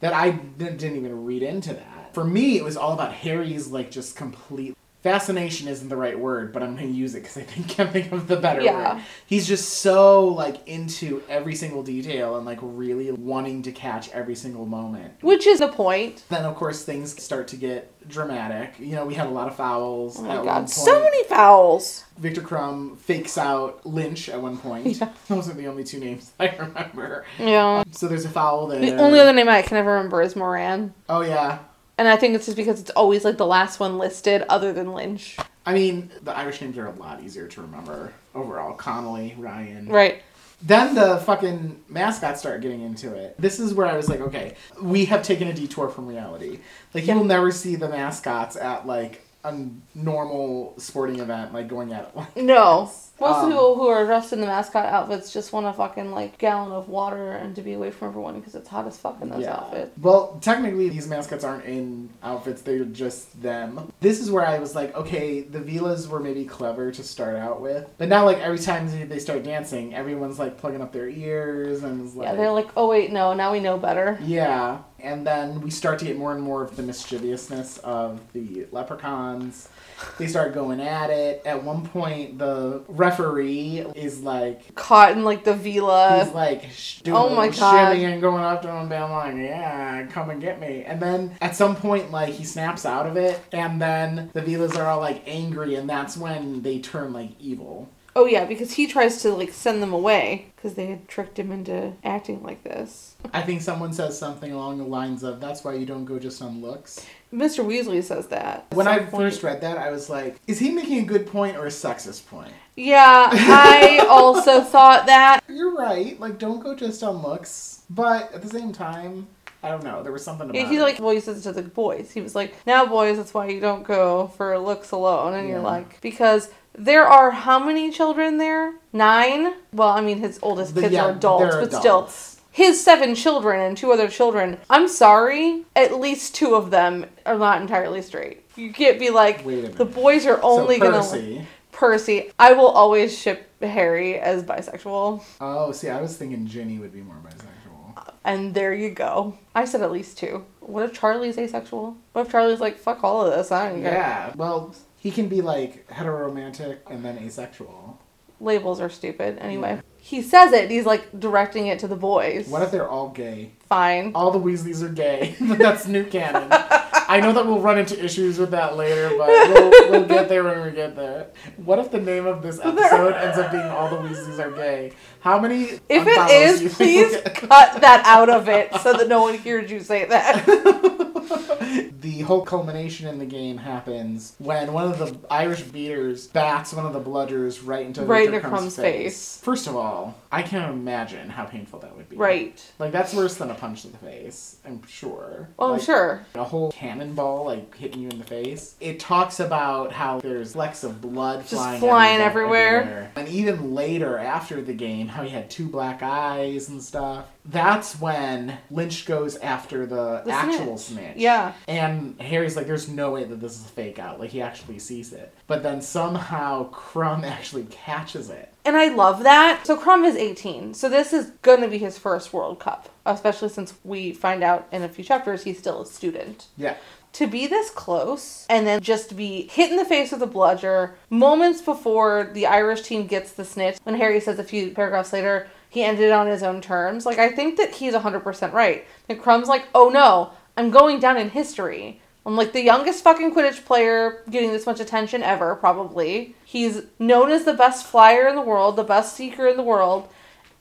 that 0.01 0.13
I 0.13 0.31
didn't 0.31 0.77
didn't 0.77 0.97
even 0.97 1.25
read 1.25 1.41
into 1.43 1.73
that. 1.73 2.13
For 2.13 2.23
me, 2.23 2.57
it 2.57 2.63
was 2.63 2.77
all 2.77 2.93
about 2.93 3.13
Harry's 3.13 3.67
like 3.67 3.91
just 3.91 4.15
complete 4.15 4.74
fascination 5.05 5.67
isn't 5.67 5.87
the 5.87 5.95
right 5.95 6.17
word, 6.19 6.51
but 6.51 6.63
I'm 6.63 6.75
gonna 6.75 6.87
use 6.87 7.13
it 7.13 7.19
because 7.21 7.37
I 7.37 7.41
think 7.41 7.67
can't 7.75 7.91
think 7.91 8.11
of 8.11 8.27
the 8.27 8.37
better 8.37 8.61
Yeah. 8.61 8.95
word. 8.95 9.03
He's 9.27 9.47
just 9.47 9.69
so 9.69 10.27
like 10.29 10.67
into 10.67 11.21
every 11.29 11.53
single 11.53 11.83
detail 11.83 12.37
and 12.37 12.45
like 12.45 12.57
really 12.59 13.11
wanting 13.11 13.61
to 13.63 13.71
catch 13.71 14.09
every 14.09 14.33
single 14.33 14.65
moment. 14.65 15.13
Which 15.21 15.45
is 15.45 15.59
the 15.59 15.67
point. 15.67 16.23
Then 16.29 16.43
of 16.43 16.55
course 16.55 16.83
things 16.83 17.21
start 17.23 17.47
to 17.49 17.55
get 17.55 17.91
dramatic. 18.09 18.73
You 18.79 18.95
know, 18.95 19.05
we 19.05 19.13
had 19.13 19.27
a 19.27 19.29
lot 19.29 19.47
of 19.47 19.55
fouls. 19.55 20.17
Oh 20.17 20.23
my 20.23 20.43
god, 20.43 20.71
so 20.71 20.99
many 20.99 21.23
fouls. 21.25 22.03
Victor 22.17 22.41
Krum 22.41 22.97
fakes 22.97 23.37
out 23.37 23.85
Lynch 23.85 24.27
at 24.27 24.41
one 24.41 24.57
point. 24.57 24.87
Yeah. 24.87 25.09
Those 25.27 25.47
are 25.49 25.53
the 25.53 25.67
only 25.67 25.83
two 25.83 25.99
names 25.99 26.31
I 26.39 26.47
remember. 26.55 27.25
Yeah. 27.37 27.81
Um, 27.81 27.91
so 27.91 28.07
there's 28.07 28.25
a 28.25 28.29
foul 28.29 28.65
there. 28.65 28.79
The 28.81 28.97
only 28.97 29.19
other 29.19 29.33
name 29.33 29.49
I 29.49 29.61
can 29.61 29.77
ever 29.77 29.93
remember 29.93 30.23
is 30.23 30.35
Moran. 30.35 30.95
Oh 31.07 31.21
yeah. 31.21 31.59
And 31.97 32.07
I 32.07 32.17
think 32.17 32.35
it's 32.35 32.45
just 32.45 32.57
because 32.57 32.81
it's 32.81 32.91
always 32.91 33.23
like 33.23 33.37
the 33.37 33.45
last 33.45 33.79
one 33.79 33.97
listed 33.97 34.43
other 34.49 34.73
than 34.73 34.93
Lynch. 34.93 35.37
I 35.65 35.73
mean, 35.73 36.11
the 36.23 36.35
Irish 36.35 36.61
names 36.61 36.77
are 36.77 36.87
a 36.87 36.91
lot 36.91 37.23
easier 37.23 37.47
to 37.47 37.61
remember 37.61 38.13
overall. 38.33 38.73
Connolly, 38.73 39.35
Ryan. 39.37 39.87
Right. 39.87 40.21
Then 40.61 40.95
the 40.95 41.17
fucking 41.17 41.83
mascots 41.89 42.39
start 42.39 42.61
getting 42.61 42.81
into 42.81 43.13
it. 43.13 43.35
This 43.39 43.59
is 43.59 43.73
where 43.73 43.87
I 43.87 43.95
was 43.97 44.09
like, 44.09 44.21
okay, 44.21 44.55
we 44.81 45.05
have 45.05 45.23
taken 45.23 45.47
a 45.47 45.53
detour 45.53 45.89
from 45.89 46.07
reality. 46.07 46.59
Like, 46.93 47.05
Yeah. 47.05 47.13
you 47.13 47.19
will 47.19 47.25
never 47.27 47.51
see 47.51 47.75
the 47.75 47.89
mascots 47.89 48.55
at, 48.55 48.87
like, 48.87 49.21
a 49.43 49.53
normal 49.93 50.73
sporting 50.77 51.19
event, 51.19 51.53
like, 51.53 51.67
going 51.67 51.93
at 51.93 52.11
it. 52.35 52.43
No. 52.43 52.89
Most 53.19 53.43
Um, 53.45 53.49
people 53.49 53.75
who 53.75 53.87
are 53.87 54.05
dressed 54.05 54.33
in 54.33 54.41
the 54.41 54.47
mascot 54.47 54.85
outfits 54.85 55.31
just 55.31 55.53
want 55.53 55.65
a 55.65 55.71
fucking 55.71 56.11
like 56.11 56.37
gallon 56.37 56.73
of 56.73 56.89
water 56.89 57.31
and 57.31 57.55
to 57.55 57.61
be 57.61 57.71
away 57.73 57.89
from 57.89 58.09
everyone 58.09 58.37
because 58.39 58.55
it's 58.55 58.67
hot 58.67 58.85
as 58.87 58.97
fuck 58.97 59.21
in 59.21 59.29
those 59.29 59.45
outfits. 59.45 59.91
Well, 60.01 60.37
technically, 60.41 60.89
these 60.89 61.07
mascots 61.07 61.43
aren't 61.45 61.63
in 61.63 62.09
outfits, 62.21 62.61
they're 62.61 62.83
just 62.83 63.41
them. 63.41 63.91
This 64.01 64.19
is 64.19 64.29
where 64.29 64.45
I 64.45 64.59
was 64.59 64.75
like, 64.75 64.93
okay, 64.95 65.41
the 65.41 65.59
Veelas 65.59 66.07
were 66.09 66.19
maybe 66.19 66.43
clever 66.43 66.91
to 66.91 67.03
start 67.03 67.37
out 67.37 67.61
with. 67.61 67.87
But 67.97 68.09
now, 68.09 68.25
like, 68.25 68.39
every 68.39 68.59
time 68.59 68.89
they- 68.91 69.03
they 69.05 69.19
start 69.19 69.43
dancing, 69.43 69.95
everyone's, 69.95 70.37
like, 70.37 70.57
plugging 70.57 70.81
up 70.81 70.91
their 70.91 71.07
ears 71.07 71.83
and 71.83 72.13
like. 72.15 72.27
Yeah, 72.27 72.35
they're 72.35 72.51
like, 72.51 72.67
oh 72.75 72.87
wait, 72.89 73.11
no, 73.13 73.33
now 73.33 73.53
we 73.53 73.61
know 73.61 73.77
better. 73.77 74.19
Yeah, 74.23 74.79
and 74.99 75.25
then 75.25 75.61
we 75.61 75.69
start 75.69 75.99
to 75.99 76.05
get 76.05 76.17
more 76.17 76.33
and 76.33 76.41
more 76.41 76.63
of 76.63 76.75
the 76.75 76.83
mischievousness 76.83 77.77
of 77.79 78.19
the 78.33 78.67
leprechauns. 78.71 79.69
They 80.17 80.27
start 80.27 80.53
going 80.53 80.81
at 80.81 81.09
it. 81.09 81.41
At 81.45 81.63
one 81.63 81.85
point, 81.85 82.37
the 82.37 82.81
referee 83.05 83.85
is 83.95 84.21
like, 84.21 84.75
Caught 84.75 85.13
in 85.13 85.23
like 85.23 85.43
the 85.43 85.53
Veela. 85.53 86.23
he's 86.23 86.33
like 86.33 86.63
sh- 86.71 86.99
doing 87.01 87.17
Oh 87.17 87.29
my 87.35 87.49
God. 87.49 87.95
and 87.95 88.21
going 88.21 88.43
up 88.43 88.61
to 88.63 88.71
him, 88.71 88.89
being 88.89 89.01
like, 89.01 89.35
"Yeah, 89.35 90.05
come 90.07 90.29
and 90.29 90.41
get 90.41 90.59
me." 90.59 90.83
And 90.85 91.01
then 91.01 91.35
at 91.41 91.55
some 91.55 91.75
point, 91.75 92.11
like 92.11 92.33
he 92.33 92.43
snaps 92.43 92.85
out 92.85 93.05
of 93.07 93.17
it, 93.17 93.39
and 93.51 93.81
then 93.81 94.29
the 94.33 94.41
Veelas 94.41 94.75
are 94.77 94.87
all 94.87 94.99
like 94.99 95.23
angry, 95.27 95.75
and 95.75 95.89
that's 95.89 96.17
when 96.17 96.61
they 96.61 96.79
turn 96.79 97.13
like 97.13 97.31
evil. 97.39 97.89
Oh 98.17 98.25
yeah, 98.25 98.45
because 98.45 98.73
he 98.73 98.87
tries 98.87 99.21
to 99.23 99.31
like 99.33 99.51
send 99.51 99.83
them 99.83 99.91
away 99.91 100.47
because 100.55 100.75
they 100.75 100.85
had 100.85 101.07
tricked 101.07 101.37
him 101.37 101.51
into 101.51 101.93
acting 102.03 102.41
like 102.43 102.63
this. 102.63 103.15
I 103.33 103.41
think 103.41 103.61
someone 103.61 103.91
says 103.91 104.17
something 104.17 104.53
along 104.53 104.77
the 104.77 104.85
lines 104.85 105.21
of, 105.23 105.41
"That's 105.41 105.63
why 105.65 105.73
you 105.73 105.85
don't 105.85 106.05
go 106.05 106.17
just 106.17 106.41
on 106.41 106.61
looks." 106.61 107.05
Mr. 107.33 107.65
Weasley 107.65 108.01
says 108.01 108.27
that. 108.27 108.67
When 108.73 108.87
I 108.87 108.99
point. 108.99 109.11
first 109.11 109.43
read 109.43 109.59
that, 109.61 109.77
I 109.77 109.91
was 109.91 110.09
like, 110.09 110.37
is 110.47 110.59
he 110.59 110.71
making 110.71 110.99
a 110.99 111.05
good 111.05 111.27
point 111.27 111.57
or 111.57 111.65
a 111.65 111.69
sexist 111.69 112.25
point? 112.27 112.53
Yeah, 112.77 113.27
I 113.31 114.05
also 114.09 114.61
thought 114.61 115.05
that. 115.07 115.43
You're 115.49 115.75
right. 115.75 116.17
Like, 116.17 116.37
don't 116.39 116.61
go 116.61 116.73
just 116.73 117.03
on 117.03 117.21
looks. 117.21 117.81
But 117.89 118.31
at 118.33 118.41
the 118.41 118.47
same 118.49 118.71
time, 118.71 119.27
I 119.61 119.69
don't 119.69 119.83
know. 119.83 120.01
There 120.03 120.13
was 120.13 120.23
something 120.23 120.49
about 120.49 120.55
Yeah, 120.57 120.69
he 120.69 120.77
it. 120.77 120.81
like 120.81 120.97
voices 120.99 121.43
to 121.43 121.51
the 121.51 121.63
boys. 121.63 122.11
He 122.11 122.21
was 122.21 122.33
like, 122.35 122.53
"Now, 122.65 122.85
boys, 122.85 123.17
that's 123.17 123.33
why 123.33 123.47
you 123.49 123.59
don't 123.59 123.83
go 123.83 124.27
for 124.37 124.57
looks 124.57 124.91
alone." 124.91 125.33
And 125.33 125.49
you're 125.49 125.59
like, 125.59 125.99
because 125.99 126.49
there 126.77 127.05
are 127.05 127.31
how 127.31 127.59
many 127.59 127.91
children 127.91 128.37
there? 128.37 128.73
Nine. 128.93 129.53
Well, 129.73 129.89
I 129.89 130.01
mean, 130.01 130.19
his 130.19 130.39
oldest 130.41 130.75
kids 130.75 130.93
yeah, 130.93 131.05
are 131.05 131.11
adults, 131.11 131.55
but 131.55 131.73
still, 131.73 132.09
his 132.51 132.81
seven 132.81 133.15
children 133.15 133.59
and 133.59 133.77
two 133.77 133.91
other 133.91 134.07
children. 134.07 134.57
I'm 134.69 134.87
sorry, 134.87 135.65
at 135.75 135.99
least 135.99 136.35
two 136.35 136.55
of 136.55 136.71
them 136.71 137.05
are 137.25 137.37
not 137.37 137.61
entirely 137.61 138.01
straight. 138.01 138.43
You 138.55 138.71
can't 138.71 138.99
be 138.99 139.09
like, 139.09 139.45
Wait 139.45 139.59
a 139.59 139.61
minute. 139.63 139.77
the 139.77 139.85
boys 139.85 140.25
are 140.25 140.41
only 140.41 140.79
so 140.79 140.91
gonna. 140.91 140.97
Percy. 140.97 141.47
Percy. 141.71 142.31
I 142.39 142.53
will 142.53 142.69
always 142.69 143.17
ship 143.17 143.49
Harry 143.61 144.17
as 144.17 144.43
bisexual. 144.43 145.23
Oh, 145.41 145.71
see, 145.73 145.89
I 145.89 146.01
was 146.01 146.15
thinking 146.15 146.47
Ginny 146.47 146.79
would 146.79 146.93
be 146.93 147.01
more 147.01 147.17
bisexual. 147.17 148.13
And 148.23 148.53
there 148.53 148.73
you 148.73 148.89
go. 148.89 149.37
I 149.53 149.65
said 149.65 149.81
at 149.81 149.91
least 149.91 150.17
two. 150.17 150.45
What 150.61 150.83
if 150.83 150.93
Charlie's 150.93 151.37
asexual? 151.37 151.97
What 152.13 152.25
if 152.25 152.31
Charlie's 152.31 152.59
like, 152.59 152.77
fuck 152.77 153.03
all 153.03 153.25
of 153.25 153.35
this? 153.35 153.51
I 153.51 153.69
don't 153.69 153.81
care. 153.81 153.93
Yeah. 153.93 154.33
Well, 154.35 154.73
he 155.05 155.11
can 155.11 155.27
be 155.27 155.39
like 155.39 155.87
heteroromantic 155.89 156.79
and 156.89 157.05
then 157.05 157.15
asexual. 157.19 158.01
Labels 158.39 158.81
are 158.81 158.89
stupid. 158.89 159.37
Anyway, 159.37 159.79
he 159.97 160.23
says 160.23 160.51
it. 160.51 160.71
He's 160.71 160.87
like 160.87 161.19
directing 161.19 161.67
it 161.67 161.77
to 161.79 161.87
the 161.87 161.95
boys. 161.95 162.47
What 162.47 162.63
if 162.63 162.71
they're 162.71 162.89
all 162.89 163.09
gay? 163.09 163.51
Fine. 163.69 164.13
All 164.15 164.31
the 164.31 164.39
Weasleys 164.39 164.81
are 164.81 164.89
gay. 164.89 165.35
that's 165.39 165.85
new 165.85 166.05
canon. 166.05 166.47
I 166.51 167.19
know 167.19 167.33
that 167.33 167.45
we'll 167.45 167.59
run 167.59 167.77
into 167.77 168.03
issues 168.03 168.39
with 168.39 168.49
that 168.49 168.77
later, 168.77 169.09
but 169.15 169.27
we'll, 169.27 169.91
we'll 169.91 170.07
get 170.07 170.27
there 170.27 170.43
when 170.43 170.63
we 170.63 170.71
get 170.71 170.95
there. 170.95 171.27
What 171.57 171.77
if 171.77 171.91
the 171.91 172.01
name 172.01 172.25
of 172.25 172.41
this 172.41 172.59
episode 172.59 173.13
ends 173.13 173.37
up 173.37 173.51
being 173.51 173.61
All 173.61 173.89
the 173.91 173.97
Weasleys 173.97 174.39
Are 174.39 174.49
Gay? 174.49 174.91
How 175.19 175.39
many? 175.39 175.65
If 175.87 176.07
it 176.07 176.31
is, 176.31 176.73
please 176.73 177.11
we'll 177.11 177.21
cut 177.21 177.79
that 177.81 178.01
out 178.07 178.31
of 178.31 178.49
it 178.49 178.73
so 178.81 178.93
that 178.93 179.07
no 179.07 179.21
one 179.21 179.37
hears 179.37 179.69
you 179.69 179.81
say 179.81 180.05
that. 180.05 180.83
the 182.01 182.21
whole 182.21 182.41
culmination 182.43 183.07
in 183.07 183.19
the 183.19 183.25
game 183.25 183.57
happens 183.57 184.35
when 184.39 184.73
one 184.73 184.85
of 184.91 184.99
the 184.99 185.17
Irish 185.29 185.61
beaters 185.63 186.27
bats 186.27 186.73
one 186.73 186.85
of 186.85 186.93
the 186.93 187.01
bludgers 187.01 187.61
right 187.65 187.85
into 187.85 188.03
Right 188.03 188.29
Victor 188.29 188.49
Krum's 188.49 188.61
Krum's 188.63 188.75
face. 188.75 189.37
First 189.41 189.67
of 189.67 189.75
all, 189.75 190.15
I 190.31 190.41
can't 190.41 190.71
imagine 190.71 191.29
how 191.29 191.45
painful 191.45 191.79
that 191.79 191.95
would 191.95 192.09
be. 192.09 192.15
right. 192.17 192.61
Like 192.79 192.91
that's 192.91 193.13
worse 193.13 193.35
than 193.35 193.49
a 193.51 193.55
punch 193.55 193.81
to 193.83 193.87
the 193.89 193.97
face. 193.97 194.57
I'm 194.65 194.85
sure. 194.87 195.49
I'm 195.59 195.71
Like, 195.71 195.81
sure. 195.81 196.25
A 196.35 196.43
whole 196.43 196.71
cannonball 196.71 197.45
like 197.45 197.75
hitting 197.75 198.01
you 198.01 198.09
in 198.09 198.19
the 198.19 198.25
face. 198.25 198.75
It 198.79 198.99
talks 198.99 199.39
about 199.39 199.91
how 199.91 200.19
there's 200.19 200.53
flecks 200.53 200.83
of 200.83 201.01
blood 201.01 201.41
Just 201.41 201.53
flying, 201.53 201.79
flying 201.79 202.21
everywhere, 202.21 202.81
everywhere. 202.81 203.11
And 203.15 203.27
even 203.29 203.73
later 203.73 204.17
after 204.17 204.61
the 204.61 204.73
game, 204.73 205.07
how 205.07 205.23
he 205.23 205.29
had 205.29 205.49
two 205.49 205.67
black 205.67 206.01
eyes 206.03 206.69
and 206.69 206.81
stuff. 206.81 207.25
That's 207.47 207.99
when 208.01 208.57
Lynch 208.71 209.05
goes 209.05 209.35
after 209.37 209.85
the, 209.85 210.23
The 210.25 210.31
actual 210.31 210.77
snitch. 210.77 210.97
snitch. 211.03 211.14
Yeah. 211.15 211.53
And 211.67 212.19
Harry's 212.21 212.55
like, 212.55 212.67
there's 212.67 212.89
no 212.89 213.11
way 213.11 213.23
that 213.23 213.39
this 213.39 213.53
is 213.53 213.65
a 213.65 213.69
fake 213.69 213.99
out. 213.99 214.19
Like, 214.19 214.31
he 214.31 214.41
actually 214.41 214.79
sees 214.79 215.13
it. 215.13 215.33
But 215.47 215.63
then 215.63 215.81
somehow 215.81 216.71
Krum 216.71 217.23
actually 217.29 217.65
catches 217.65 218.29
it. 218.29 218.53
And 218.65 218.75
I 218.75 218.87
love 218.87 219.23
that. 219.23 219.65
So 219.65 219.77
Krum 219.77 220.05
is 220.05 220.15
18. 220.15 220.73
So 220.73 220.89
this 220.89 221.13
is 221.13 221.31
going 221.41 221.61
to 221.61 221.67
be 221.67 221.77
his 221.77 221.97
first 221.97 222.33
World 222.33 222.59
Cup, 222.59 222.89
especially 223.05 223.49
since 223.49 223.75
we 223.83 224.11
find 224.11 224.43
out 224.43 224.67
in 224.71 224.81
a 224.81 224.89
few 224.89 225.03
chapters 225.03 225.43
he's 225.43 225.59
still 225.59 225.81
a 225.83 225.85
student. 225.85 226.47
Yeah. 226.57 226.75
To 227.13 227.27
be 227.27 227.47
this 227.47 227.69
close 227.69 228.45
and 228.49 228.67
then 228.67 228.81
just 228.81 229.15
be 229.15 229.47
hit 229.47 229.71
in 229.71 229.77
the 229.77 229.85
face 229.85 230.11
with 230.11 230.21
a 230.21 230.27
bludger 230.27 230.95
moments 231.09 231.61
before 231.61 232.29
the 232.33 232.45
Irish 232.45 232.81
team 232.81 233.07
gets 233.07 233.31
the 233.31 233.45
snitch, 233.45 233.77
when 233.83 233.95
Harry 233.95 234.19
says 234.19 234.37
a 234.37 234.43
few 234.43 234.71
paragraphs 234.71 235.13
later, 235.13 235.47
he 235.69 235.83
ended 235.83 236.05
it 236.05 236.11
on 236.11 236.27
his 236.27 236.43
own 236.43 236.59
terms. 236.59 237.05
Like, 237.05 237.19
I 237.19 237.29
think 237.29 237.57
that 237.57 237.75
he's 237.75 237.93
100% 237.93 238.51
right. 238.51 238.85
And 239.07 239.21
Krum's 239.21 239.47
like, 239.47 239.67
oh 239.73 239.89
no, 239.89 240.31
I'm 240.57 240.71
going 240.71 240.99
down 240.99 241.17
in 241.17 241.29
history. 241.29 242.01
I'm 242.25 242.35
like 242.35 242.53
the 242.53 242.63
youngest 242.63 243.03
fucking 243.03 243.35
Quidditch 243.35 243.65
player 243.65 244.23
getting 244.29 244.51
this 244.51 244.65
much 244.65 244.79
attention 244.79 245.21
ever, 245.21 245.55
probably. 245.55 246.35
He's 246.43 246.83
known 246.97 247.29
as 247.29 247.45
the 247.45 247.53
best 247.53 247.85
flyer 247.85 248.27
in 248.27 248.35
the 248.35 248.41
world, 248.41 248.75
the 248.75 248.83
best 248.83 249.15
seeker 249.15 249.47
in 249.47 249.57
the 249.57 249.63
world, 249.63 250.09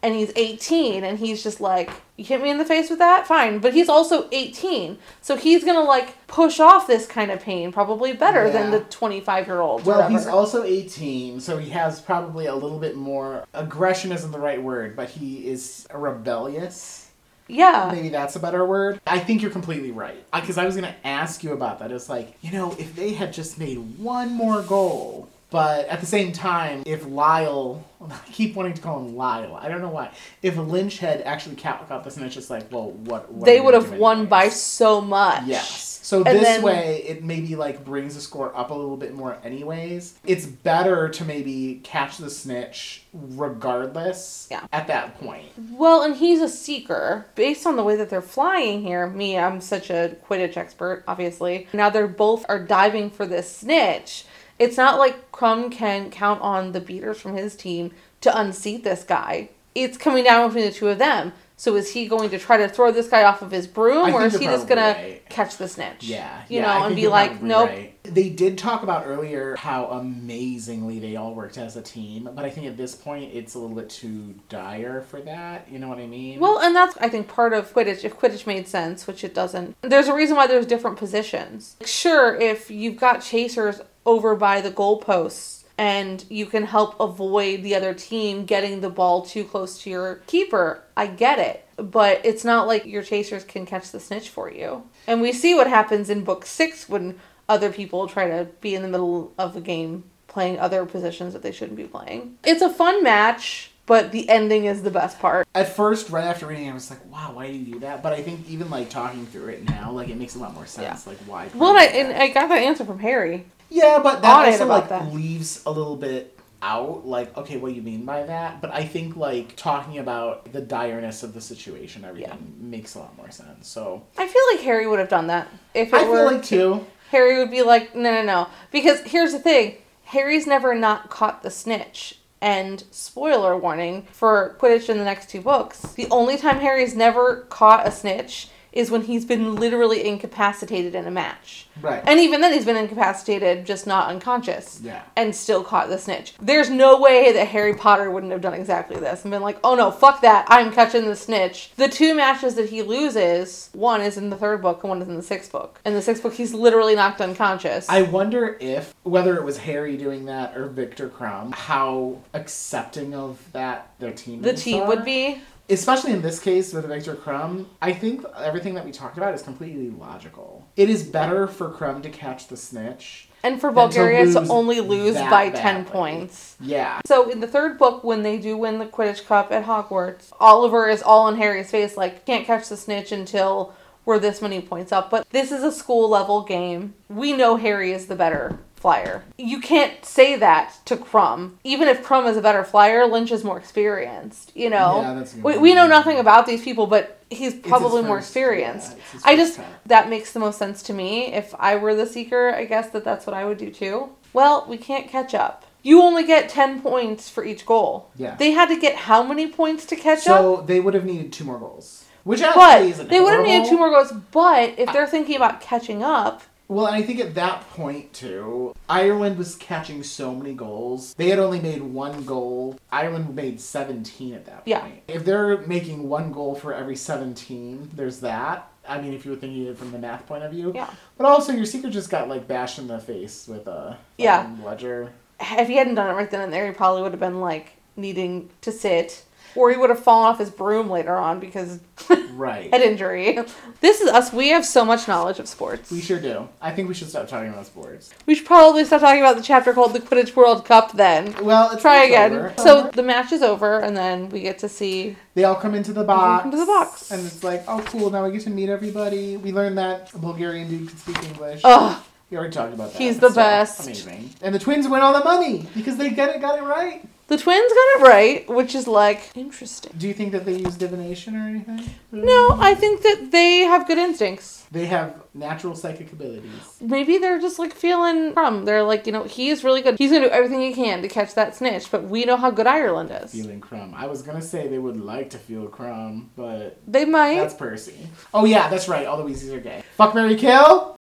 and 0.03 0.15
he's 0.15 0.31
18, 0.37 1.03
and 1.03 1.19
he's 1.19 1.43
just 1.43 1.63
like, 1.63 1.91
you 2.17 2.25
hit 2.27 2.43
me 2.43 2.51
in 2.51 2.59
the 2.59 2.65
face 2.67 2.91
with 2.91 2.99
that? 2.99 3.27
Fine. 3.27 3.61
But 3.61 3.73
he's 3.73 3.89
also 3.89 4.29
18, 4.31 4.99
so 5.23 5.37
he's 5.37 5.65
gonna 5.65 5.81
like 5.81 6.27
push 6.27 6.61
off 6.61 6.87
this 6.87 7.07
kind 7.07 7.31
of 7.31 7.41
pain 7.41 7.73
probably 7.73 8.13
better 8.13 8.51
than 8.51 8.71
the 8.71 8.81
25 8.81 9.47
year 9.47 9.61
old. 9.61 9.87
Well, 9.87 10.07
he's 10.11 10.27
also 10.27 10.63
18, 10.63 11.41
so 11.41 11.57
he 11.57 11.71
has 11.71 12.03
probably 12.03 12.45
a 12.45 12.55
little 12.55 12.79
bit 12.79 12.97
more. 12.97 13.47
Aggression 13.55 14.13
isn't 14.13 14.31
the 14.31 14.39
right 14.39 14.63
word, 14.63 14.95
but 14.95 15.09
he 15.09 15.49
is 15.49 15.87
rebellious. 15.95 17.04
Yeah. 17.49 17.91
Maybe 17.93 18.09
that's 18.09 18.37
a 18.37 18.41
better 18.41 18.65
word. 18.65 19.01
I 19.07 19.19
think 19.19 19.43
you're 19.43 19.51
completely 19.51 19.91
right. 19.91 20.25
Because 20.33 20.59
I 20.59 20.65
was 20.65 20.77
going 20.77 20.91
to 20.91 21.07
ask 21.07 21.43
you 21.43 21.53
about 21.53 21.79
that. 21.81 21.93
It's 21.93 22.09
like, 22.09 22.37
you 22.41 22.53
know, 22.53 22.73
if 22.79 22.95
they 22.97 23.13
had 23.13 23.33
just 23.33 23.59
made 23.59 23.79
one 23.99 24.33
more 24.33 24.63
goal. 24.63 25.29
But 25.51 25.87
at 25.87 26.01
the 26.01 26.07
same 26.07 26.33
time, 26.33 26.83
if 26.85 27.07
Lyle, 27.07 27.85
I 28.11 28.19
keep 28.33 28.57
wanting 28.57 28.75
to 28.75 28.83
call 28.83 28.99
him 28.99 29.15
Lyle. 29.15 29.55
I 29.55 29.69
don't 29.69 29.83
know 29.83 29.89
why. 29.89 30.11
If 30.43 30.57
Lynch 30.57 30.99
had 30.99 31.23
actually 31.23 31.55
got 31.55 32.03
this, 32.03 32.17
and 32.17 32.27
it's 32.27 32.35
just 32.35 32.51
like, 32.51 32.73
well, 32.73 32.91
what? 32.91 33.31
what 33.31 33.45
They 33.45 33.61
would 33.61 33.75
have 33.75 33.93
won 33.93 34.27
by 34.27 34.49
so 34.49 35.01
much. 35.01 35.45
Yes. 35.47 35.94
So 36.05 36.19
And 36.19 36.37
this 36.39 36.45
then- 36.45 36.61
way, 36.63 37.03
it 37.09 37.25
maybe 37.25 37.57
like 37.57 37.83
brings 37.83 38.15
the 38.15 38.21
score 38.21 38.55
up 38.55 38.71
a 38.71 38.75
little 38.75 38.99
bit 38.99 39.15
more. 39.15 39.39
Anyways, 39.43 40.13
it's 40.27 40.45
better 40.45 41.09
to 41.09 41.25
maybe 41.25 41.81
catch 41.83 42.19
the 42.19 42.29
snitch 42.29 43.05
regardless. 43.15 44.47
Yeah. 44.51 44.61
At 44.71 44.87
that 44.89 45.19
point. 45.19 45.47
Well, 45.71 46.03
and 46.03 46.17
he's 46.17 46.43
a 46.43 46.49
seeker. 46.49 47.25
Based 47.35 47.67
on 47.67 47.77
the 47.77 47.83
way 47.83 47.97
that 47.97 48.11
they're 48.11 48.21
flying 48.21 48.83
here, 48.83 49.07
me, 49.07 49.39
I'm 49.39 49.63
such 49.63 49.89
a 49.89 50.17
Quidditch 50.29 50.59
expert, 50.59 51.05
obviously. 51.09 51.69
Now 51.73 51.89
they're 51.89 52.07
both 52.07 52.45
are 52.51 52.59
diving 52.59 53.09
for 53.09 53.25
this 53.25 53.51
snitch. 53.57 54.27
It's 54.59 54.77
not 54.77 54.99
like 54.99 55.33
Krum 55.33 55.73
can 55.73 56.11
count 56.11 56.43
on 56.43 56.73
the 56.73 56.81
beaters 56.81 57.19
from 57.19 57.35
his 57.35 57.57
team 57.57 57.93
to 58.21 58.39
unseat 58.39 58.85
this 58.85 59.05
guy. 59.05 59.49
It's 59.75 59.97
coming 59.97 60.25
down 60.25 60.49
between 60.51 60.67
the 60.67 60.73
two 60.73 60.89
of 60.89 60.99
them. 60.99 61.33
So 61.57 61.77
is 61.77 61.93
he 61.93 62.09
going 62.09 62.31
to 62.31 62.39
try 62.39 62.57
to 62.57 62.69
throw 62.69 62.91
this 62.91 63.09
guy 63.09 63.23
off 63.23 63.41
of 63.41 63.51
his 63.51 63.67
broom, 63.67 64.13
or 64.13 64.25
is 64.25 64.37
he 64.37 64.47
just 64.47 64.67
gonna 64.67 64.81
right. 64.81 65.29
catch 65.29 65.57
the 65.57 65.69
snitch? 65.69 66.03
Yeah, 66.03 66.43
you 66.49 66.61
yeah, 66.61 66.79
know, 66.79 66.87
and 66.87 66.97
be 66.97 67.07
like, 67.07 67.43
nope. 67.43 67.69
right. 67.69 67.91
They 68.03 68.29
did 68.29 68.59
talk 68.59 68.83
about 68.83 69.07
earlier 69.07 69.57
how 69.57 69.87
amazingly 69.87 70.99
they 70.99 71.17
all 71.17 71.33
worked 71.33 71.57
as 71.57 71.77
a 71.77 71.83
team, 71.83 72.29
but 72.35 72.45
I 72.45 72.51
think 72.51 72.67
at 72.67 72.77
this 72.77 72.95
point 72.95 73.33
it's 73.33 73.55
a 73.55 73.59
little 73.59 73.77
bit 73.77 73.89
too 73.89 74.35
dire 74.49 75.03
for 75.03 75.21
that. 75.23 75.71
You 75.71 75.79
know 75.79 75.89
what 75.89 75.99
I 75.99 76.07
mean? 76.07 76.41
Well, 76.41 76.59
and 76.59 76.75
that's 76.75 76.97
I 76.99 77.09
think 77.09 77.29
part 77.29 77.53
of 77.53 77.73
Quidditch. 77.73 78.05
If 78.05 78.19
Quidditch 78.19 78.47
made 78.47 78.67
sense, 78.67 79.07
which 79.07 79.23
it 79.23 79.33
doesn't, 79.33 79.77
there's 79.83 80.09
a 80.09 80.15
reason 80.15 80.37
why 80.37 80.49
there's 80.49 80.67
different 80.67 80.99
positions. 80.99 81.77
Sure, 81.85 82.35
if 82.35 82.71
you've 82.71 82.97
got 82.97 83.23
chasers 83.23 83.81
over 84.05 84.35
by 84.35 84.61
the 84.61 84.71
goalposts 84.71 85.64
and 85.77 86.25
you 86.29 86.47
can 86.47 86.65
help 86.65 86.99
avoid 87.01 87.63
the 87.63 87.75
other 87.75 87.95
team 87.95 88.45
getting 88.45 88.81
the 88.81 88.91
ball 88.91 89.23
too 89.23 89.45
close 89.45 89.83
to 89.83 89.91
your 89.91 90.17
keeper, 90.27 90.83
I 90.97 91.07
get 91.09 91.39
it. 91.39 91.67
But 91.77 92.21
it's 92.25 92.45
not 92.45 92.69
like 92.69 92.87
your 92.87 93.03
chasers 93.03 93.43
can 93.43 93.67
catch 93.67 93.91
the 93.91 93.99
snitch 93.99 94.29
for 94.29 94.51
you. 94.51 94.85
And 95.07 95.21
we 95.21 95.33
see 95.33 95.55
what 95.55 95.67
happens 95.67 96.09
in 96.09 96.23
book 96.23 96.47
six 96.47 96.89
when 96.89 97.19
other 97.49 97.73
people 97.73 98.07
try 98.07 98.29
to 98.29 98.45
be 98.61 98.75
in 98.75 98.83
the 98.83 98.89
middle 98.89 99.33
of 99.39 99.57
a 99.57 99.61
game 99.61 100.05
playing 100.29 100.59
other 100.59 100.87
positions 100.87 101.33
that 101.33 101.43
they 101.43 101.53
shouldn't 101.53 101.77
be 101.77 101.85
playing. 101.85 102.39
It's 102.45 102.63
a 102.63 102.71
fun 102.71 103.03
match, 103.03 103.71
but 103.87 104.13
the 104.13 104.29
ending 104.29 104.65
is 104.65 104.83
the 104.83 104.91
best 104.91 105.19
part. 105.19 105.47
at 105.55 105.75
first, 105.75 106.11
right 106.11 106.25
after 106.25 106.47
reading, 106.47 106.67
it, 106.67 106.71
I 106.71 106.75
was 106.75 106.91
like, 106.91 107.05
"Wow, 107.11 107.33
why 107.35 107.49
do 107.49 107.53
you 107.57 107.75
do 107.75 107.81
that?" 107.81 108.03
But 108.03 108.13
I 108.13 108.23
think 108.23 108.49
even 108.49 108.71
like 108.71 108.91
talking 108.91 109.27
through 109.27 109.49
it 109.49 109.69
now, 109.69 109.91
like 109.93 110.09
it 110.09 110.17
makes 110.17 110.35
a 110.35 110.39
lot 110.39 110.55
more 110.55 110.67
sense. 110.67 111.07
Like 111.07 111.19
why? 111.27 111.49
Well, 111.55 111.71
and 111.71 111.79
I, 111.79 111.85
and. 111.85 112.23
I 112.23 112.29
got 112.29 112.49
that 112.49 112.63
answer 112.63 112.85
from 112.85 112.99
Harry. 113.01 113.47
Yeah, 113.71 114.01
but 114.03 114.23
that 114.23 114.53
also 114.53 114.67
like 114.67 114.89
that. 114.89 115.13
leaves 115.13 115.63
a 115.67 115.71
little 115.71 115.97
bit 115.97 116.39
out. 116.63 117.07
Like, 117.07 117.37
okay, 117.37 117.57
what 117.57 117.71
do 117.71 117.75
you 117.75 117.83
mean 117.83 118.05
by 118.05 118.23
that? 118.25 118.61
But 118.61 118.73
I 118.73 118.85
think 118.85 119.17
like 119.17 119.57
talking 119.57 119.99
about 119.99 120.53
the 120.53 120.63
direness 120.63 121.23
of 121.23 121.35
the 121.35 121.41
situation, 121.41 122.05
everything 122.05 122.55
makes 122.59 122.95
a 122.95 123.01
lot 123.01 123.17
more 123.17 123.31
sense. 123.31 123.69
So 123.69 124.05
I 124.17 124.27
feel 124.27 124.43
like 124.53 124.61
Harry 124.65 124.87
would 124.87 124.99
have 124.99 125.09
done 125.09 125.27
that 125.29 125.49
if 125.75 125.89
it 125.89 125.95
I 125.95 126.09
were 126.09 126.17
feel 126.17 126.37
like 126.37 126.45
too. 126.45 126.87
Harry 127.11 127.39
would 127.39 127.51
be 127.51 127.63
like, 127.63 127.95
no, 127.95 128.11
no, 128.11 128.23
no, 128.23 128.49
because 128.73 129.01
here's 129.01 129.33
the 129.33 129.39
thing: 129.39 129.77
Harry's 130.05 130.47
never 130.47 130.75
not 130.75 131.11
caught 131.11 131.43
the 131.43 131.51
snitch. 131.51 132.19
And 132.45 132.85
spoiler 132.91 133.57
warning 133.57 134.07
for 134.13 134.55
Quidditch 134.61 134.91
in 134.91 134.99
the 134.99 135.05
next 135.05 135.31
two 135.31 135.41
books: 135.41 135.81
the 135.95 136.07
only 136.11 136.37
time 136.37 136.59
Harry's 136.59 136.95
never 136.95 137.47
caught 137.49 137.89
a 137.89 137.91
snitch 137.91 138.49
is 138.75 138.91
when 138.91 139.03
he's 139.03 139.25
been 139.25 139.55
literally 139.55 140.07
incapacitated 140.07 140.95
in 140.95 141.07
a 141.07 141.11
match. 141.11 141.67
Right. 141.81 142.03
And 142.07 142.21
even 142.21 142.41
then, 142.41 142.53
he's 142.53 142.65
been 142.65 142.77
incapacitated, 142.77 143.65
just 143.65 143.87
not 143.87 144.09
unconscious. 144.09 144.81
Yeah. 144.83 145.03
And 145.17 145.35
still 145.35 145.63
caught 145.65 145.89
the 145.89 145.99
snitch. 145.99 146.35
There's 146.43 146.69
no 146.69 147.01
way 147.01 147.33
that 147.33 147.47
Harry 147.49 147.75
Potter 147.75 148.11
wouldn't 148.11 148.33
have 148.33 148.41
done 148.41 148.55
exactly 148.55 148.97
this 148.97 149.25
and 149.25 149.31
been 149.31 149.43
like, 149.43 149.59
oh 149.65 149.75
no, 149.77 149.91
fuck 149.91 150.21
that, 150.23 150.47
I'm 150.49 150.73
catching 150.73 151.07
the 151.07 151.17
snitch. 151.17 151.71
The 151.77 151.89
two 151.89 152.15
matches 152.15 152.57
that 152.57 152.71
he 152.71 152.83
loses, 152.83 153.71
one 153.73 154.01
is 154.01 154.17
in 154.17 154.31
the 154.31 154.37
third 154.37 154.61
book 154.61 154.83
and 154.83 154.91
one 154.91 155.03
is 155.03 155.09
in 155.09 155.17
the 155.17 155.23
sixth 155.23 155.53
book. 155.53 155.81
In 155.87 155.95
the 155.95 156.03
sixth 156.03 156.23
book, 156.23 156.35
he's 156.35 156.53
literally 156.53 156.97
knocked 156.97 157.21
unconscious. 157.21 157.89
I 157.89 158.03
wonder 158.03 158.57
if 158.61 158.95
whether 159.05 159.37
it 159.37 159.45
was 159.45 159.59
Harry 159.59 159.97
doing 159.97 160.25
that 160.27 160.57
or 160.57 160.67
Victor 160.67 161.09
Krum, 161.09 161.55
how 161.55 162.19
accepting 162.33 163.15
of 163.15 163.41
that 163.53 163.91
their 163.99 164.13
team 164.13 164.43
the 164.43 164.53
team 164.53 164.87
would 164.89 165.05
be. 165.05 165.41
Especially 165.71 166.13
in 166.13 166.21
this 166.21 166.39
case 166.41 166.73
with 166.75 166.87
Victor 166.87 167.15
Krum, 167.15 167.67
I 167.81 167.93
think 167.93 168.25
everything 168.37 168.75
that 168.75 168.85
we 168.85 168.93
talked 168.93 169.17
about 169.17 169.35
is 169.35 169.43
completely 169.43 169.91
logical. 169.91 170.67
It 170.77 170.91
is 170.91 171.03
better 171.03 171.47
for 171.47 171.71
Krum 171.71 172.03
to 172.03 172.11
catch 172.11 172.49
the 172.49 172.57
snitch. 172.57 173.29
And 173.43 173.61
for 173.61 173.69
Than 173.73 173.75
to 173.75 173.97
Bulgaria 173.97 174.33
to 174.33 174.49
only 174.49 174.81
lose 174.81 175.17
by 175.17 175.51
10 175.51 175.87
points. 175.87 176.57
Yeah. 176.61 177.01
So 177.07 177.31
in 177.31 177.41
the 177.41 177.47
third 177.47 177.79
book, 177.79 178.05
when 178.05 178.23
they 178.23 178.39
do 178.39 178.57
win 178.57 178.79
the 178.79 178.87
Quidditch 178.87 179.27
Cup 179.27 179.53
at 179.53 179.65
Hogwarts, 179.65 180.33
Oliver 180.39 180.89
is 180.89 181.03
all 181.03 181.29
in 181.29 181.37
Harry's 181.37 181.71
face, 181.71 181.97
like, 181.97 182.27
can't 182.27 182.47
catch 182.47 182.69
the 182.69 182.77
snitch 182.77 183.13
until 183.13 183.75
we're 184.05 184.19
this 184.19 184.43
many 184.43 184.61
points 184.61 184.93
up. 184.93 185.11
But 185.11 185.29
this 185.31 185.51
is 185.51 185.63
a 185.63 185.73
school 185.73 186.09
level 186.09 186.43
game. 186.43 186.95
We 187.09 187.33
know 187.33 187.57
Harry 187.57 187.93
is 187.93 188.07
the 188.07 188.17
better 188.17 188.59
flyer. 188.85 189.25
You 189.39 189.61
can't 189.63 190.05
say 190.05 190.37
that 190.37 190.75
to 190.85 190.97
Krum. 190.97 191.53
Even 191.65 191.89
if 191.89 192.05
Krum 192.05 192.29
is 192.29 192.37
a 192.37 192.43
better 192.43 192.63
flyer, 192.63 193.07
Lynch 193.07 193.33
is 193.33 193.43
more 193.43 193.57
experienced, 193.57 194.55
you 194.55 194.69
know? 194.69 195.01
Yeah, 195.01 195.43
we, 195.43 195.57
we 195.57 195.75
know 195.75 195.87
nothing 195.87 196.19
about 196.19 196.45
these 196.45 196.63
people, 196.63 196.87
but 196.87 197.19
he's 197.31 197.55
probably 197.55 198.03
more 198.03 198.19
first- 198.19 198.29
experienced. 198.29 198.95
yeah, 199.15 199.21
I 199.25 199.37
just, 199.37 199.57
time. 199.57 199.73
that 199.87 200.11
makes 200.11 200.33
the 200.35 200.39
most 200.39 200.59
sense 200.59 200.83
to 200.83 200.93
me. 200.93 201.33
If 201.33 201.55
I 201.59 201.77
were 201.77 201.95
the 201.95 202.05
Seeker, 202.05 202.51
I 202.55 202.67
guess 202.67 202.91
that 202.91 203.05
that's 203.05 203.27
what 203.27 203.33
I 203.33 203.47
would 203.47 203.57
do 203.57 203.71
too. 203.71 204.11
Well, 204.35 204.67
we 204.69 204.77
can't 204.77 205.09
catch 205.09 205.35
up. 205.35 205.65
You 205.83 206.03
only 206.03 206.27
get 206.27 206.51
10 206.51 206.83
points 206.83 207.31
for 207.31 207.43
each 207.43 207.65
goal. 207.65 208.11
Yeah. 208.17 208.35
They 208.37 208.51
had 208.51 208.67
to 208.67 208.79
get 208.79 208.97
how 208.97 209.23
many 209.23 209.47
points 209.47 209.87
to 209.87 209.97
catch 209.97 210.29
up? 210.29 210.41
So 210.41 210.63
they 210.67 210.81
would 210.81 210.93
have 210.93 211.07
needed 211.07 211.33
two 211.33 211.45
more 211.45 211.59
goals. 211.59 212.05
Which 212.25 212.43
actually 212.43 212.61
But 212.61 212.83
isn't 212.83 213.09
they 213.09 213.21
would 213.21 213.33
have 213.33 213.45
needed 213.47 213.67
two 213.67 213.79
more 213.79 213.89
goals. 213.89 214.13
But 214.31 214.79
if 214.79 214.93
they're 214.93 215.07
thinking 215.07 215.37
about 215.37 215.63
catching 215.63 216.03
up, 216.03 216.43
Well, 216.67 216.87
and 216.87 216.97
I 216.97 217.03
think 217.03 217.21
at 217.21 217.35
that 217.35 217.69
point 217.71 218.13
too, 218.13 218.75
Ireland 218.89 219.37
was 219.37 219.55
catching 219.57 220.03
so 220.03 220.35
many 220.35 220.55
goals. 220.55 221.15
They 221.15 221.29
had 221.29 221.39
only 221.39 221.61
made 221.61 221.83
one 221.83 222.25
goal. 222.25 222.79
Ireland 222.91 223.35
made 223.35 223.61
17 223.61 224.35
at 224.35 224.47
that 224.47 224.63
Yeah. 224.65 224.81
point. 224.81 225.03
If 225.09 225.25
they're 225.25 225.59
making 225.67 226.09
one 226.09 226.33
goal 226.33 226.55
for 226.55 226.73
every 226.73 226.97
17, 226.97 227.91
there's 227.95 228.21
that. 228.21 228.69
I 228.89 229.01
mean, 229.01 229.13
if 229.15 229.25
you 229.25 229.31
were 229.33 229.37
thinking 229.37 229.67
it 229.67 229.79
from 229.79 229.93
the 229.93 229.99
math 229.99 230.27
point 230.27 230.43
of 230.45 230.53
view. 230.53 230.73
yeah. 230.75 230.89
But 231.19 231.27
also, 231.27 231.53
your 231.53 231.65
secret 231.67 231.91
just 231.93 232.11
got 232.11 232.29
like 232.29 232.49
bashed 232.49 232.79
in 232.79 232.87
the 232.87 232.99
face 232.99 233.47
with 233.49 233.67
a 233.67 233.99
Yeah. 234.19 234.47
Bludger. 234.63 235.11
If 235.41 235.69
he 235.69 235.77
hadn't 235.77 235.97
done 235.97 236.09
it 236.11 236.15
right 236.15 236.31
then 236.31 236.41
and 236.41 236.53
there, 236.53 236.67
he 236.67 236.73
probably 236.73 237.03
would 237.03 237.13
have 237.13 237.21
been 237.21 237.41
like 237.41 237.73
needing 237.97 238.51
to 238.63 238.73
sit. 238.73 239.25
Or 239.57 239.71
he 239.71 239.77
would 239.77 239.91
have 239.91 240.01
fallen 240.03 240.27
off 240.29 240.39
his 240.39 240.51
broom 240.51 240.91
later 240.91 241.17
on 241.17 241.39
because 241.41 241.79
Right. 242.33 242.71
head 242.73 242.83
injury. 242.83 243.39
This 243.81 244.01
is 244.01 244.09
us. 244.09 244.33
We 244.33 244.49
have 244.49 244.65
so 244.67 244.85
much 244.85 245.07
knowledge 245.07 245.39
of 245.39 245.47
sports. 245.49 245.91
We 245.93 246.01
sure 246.01 246.19
do. 246.21 246.49
I 246.61 246.73
think 246.73 246.89
we 246.89 246.95
should 246.95 247.09
stop 247.09 247.29
talking 247.29 247.51
about 247.51 247.67
sports. 247.67 248.11
We 248.27 248.35
should 248.35 248.47
probably 248.47 248.85
stop 248.85 249.01
talking 249.01 249.21
about 249.21 249.37
the 249.37 249.43
chapter 249.43 249.73
called 249.73 249.93
the 249.93 250.01
Quidditch 250.01 250.35
World 250.35 250.65
Cup 250.65 250.93
then. 250.93 251.35
Well, 251.45 251.71
it's 251.71 251.83
Try 251.83 252.05
again. 252.05 252.33
over. 252.33 252.55
So 252.59 252.91
the 252.93 253.03
match 253.05 253.31
is 253.31 253.43
over, 253.43 253.79
and 253.79 253.97
then 253.97 254.29
we 254.31 254.41
get 254.41 254.59
to 254.61 254.69
see. 254.69 255.17
They 255.35 255.45
all 255.45 255.55
come 255.55 255.75
into 255.75 255.93
the 255.93 256.03
box. 256.05 256.45
into 256.45 256.57
the 256.57 256.67
box. 256.67 257.11
And 257.13 257.25
it's 257.25 257.45
like, 257.45 257.63
oh, 257.69 257.81
cool. 257.87 258.11
Now 258.11 258.25
we 258.27 258.33
get 258.33 258.43
to 258.43 258.51
meet 258.51 258.69
everybody. 258.69 259.37
We 259.37 259.53
learned 259.53 259.79
that 259.79 260.13
a 260.15 260.19
Bulgarian 260.19 260.69
dude 260.69 260.89
could 260.89 260.99
speak 260.99 261.23
English. 261.25 261.61
Ugh, 261.63 262.03
We 262.31 262.37
already 262.37 262.53
talked 262.53 262.75
about 262.75 262.93
that. 262.93 262.99
He's 263.01 263.21
the 263.21 263.29
so 263.31 263.35
best. 263.37 263.85
Amazing. 263.85 264.31
And 264.43 264.53
the 264.55 264.59
twins 264.59 264.89
win 264.89 265.01
all 265.03 265.13
the 265.13 265.25
money 265.25 265.69
because 265.75 265.97
they 265.97 266.11
get 266.11 266.35
it, 266.35 266.41
got 266.41 266.59
it 266.59 266.63
right. 266.63 267.07
The 267.27 267.39
twins 267.39 267.73
got 267.73 268.01
it 268.01 268.03
right, 268.03 268.49
which 268.51 268.75
is 268.75 268.87
like 268.87 269.31
interesting. 269.35 269.93
Do 269.97 270.07
you 270.07 270.13
think 270.13 270.33
that 270.33 270.45
they 270.45 270.57
use 270.57 270.77
divination 270.77 271.35
or 271.37 271.49
anything? 271.49 271.81
No, 272.13 272.51
I 272.61 272.75
think 272.75 273.01
that 273.03 273.31
they 273.33 273.61
have 273.61 273.87
good 273.87 273.97
instincts. 273.97 274.67
They 274.71 274.85
have 274.87 275.15
natural 275.33 275.75
psychic 275.75 276.13
abilities. 276.13 276.51
Maybe 276.83 277.17
they're 277.17 277.41
just 277.41 277.59
like 277.59 277.73
feeling 277.73 278.35
Krum. 278.35 278.67
They're 278.67 278.83
like, 278.83 279.07
you 279.07 279.13
know, 279.13 279.25
he 279.25 279.49
is 279.49 279.65
really 279.65 279.81
good. 279.81 279.97
He's 279.99 280.11
gonna 280.11 280.27
do 280.27 280.31
everything 280.33 280.61
he 280.61 280.75
can 280.75 281.01
to 281.01 281.09
catch 281.09 281.35
that 281.35 281.55
snitch, 281.57 281.91
but 281.91 282.05
we 282.05 282.25
know 282.27 282.37
how 282.37 282.51
good 282.51 282.67
Ireland 282.67 283.11
is. 283.23 283.33
Feeling 283.33 283.61
Krum. 283.61 283.95
I 283.95 284.07
was 284.07 284.21
gonna 284.21 284.43
say 284.43 284.69
they 284.69 284.79
would 284.79 285.01
like 285.01 285.31
to 285.31 285.39
feel 285.39 285.67
Krum, 285.69 286.27
but 286.37 286.79
They 286.87 287.07
might. 287.07 287.37
that's 287.37 287.55
Percy. 287.55 288.07
Oh 288.35 288.45
yeah, 288.45 288.69
that's 288.69 288.87
right. 288.89 289.07
All 289.07 289.17
the 289.17 289.25
Weasleys 289.25 289.53
are 289.55 289.61
gay. 289.61 289.83
Fuck 289.97 290.15
Marry 290.15 290.37
Kill. 290.37 290.97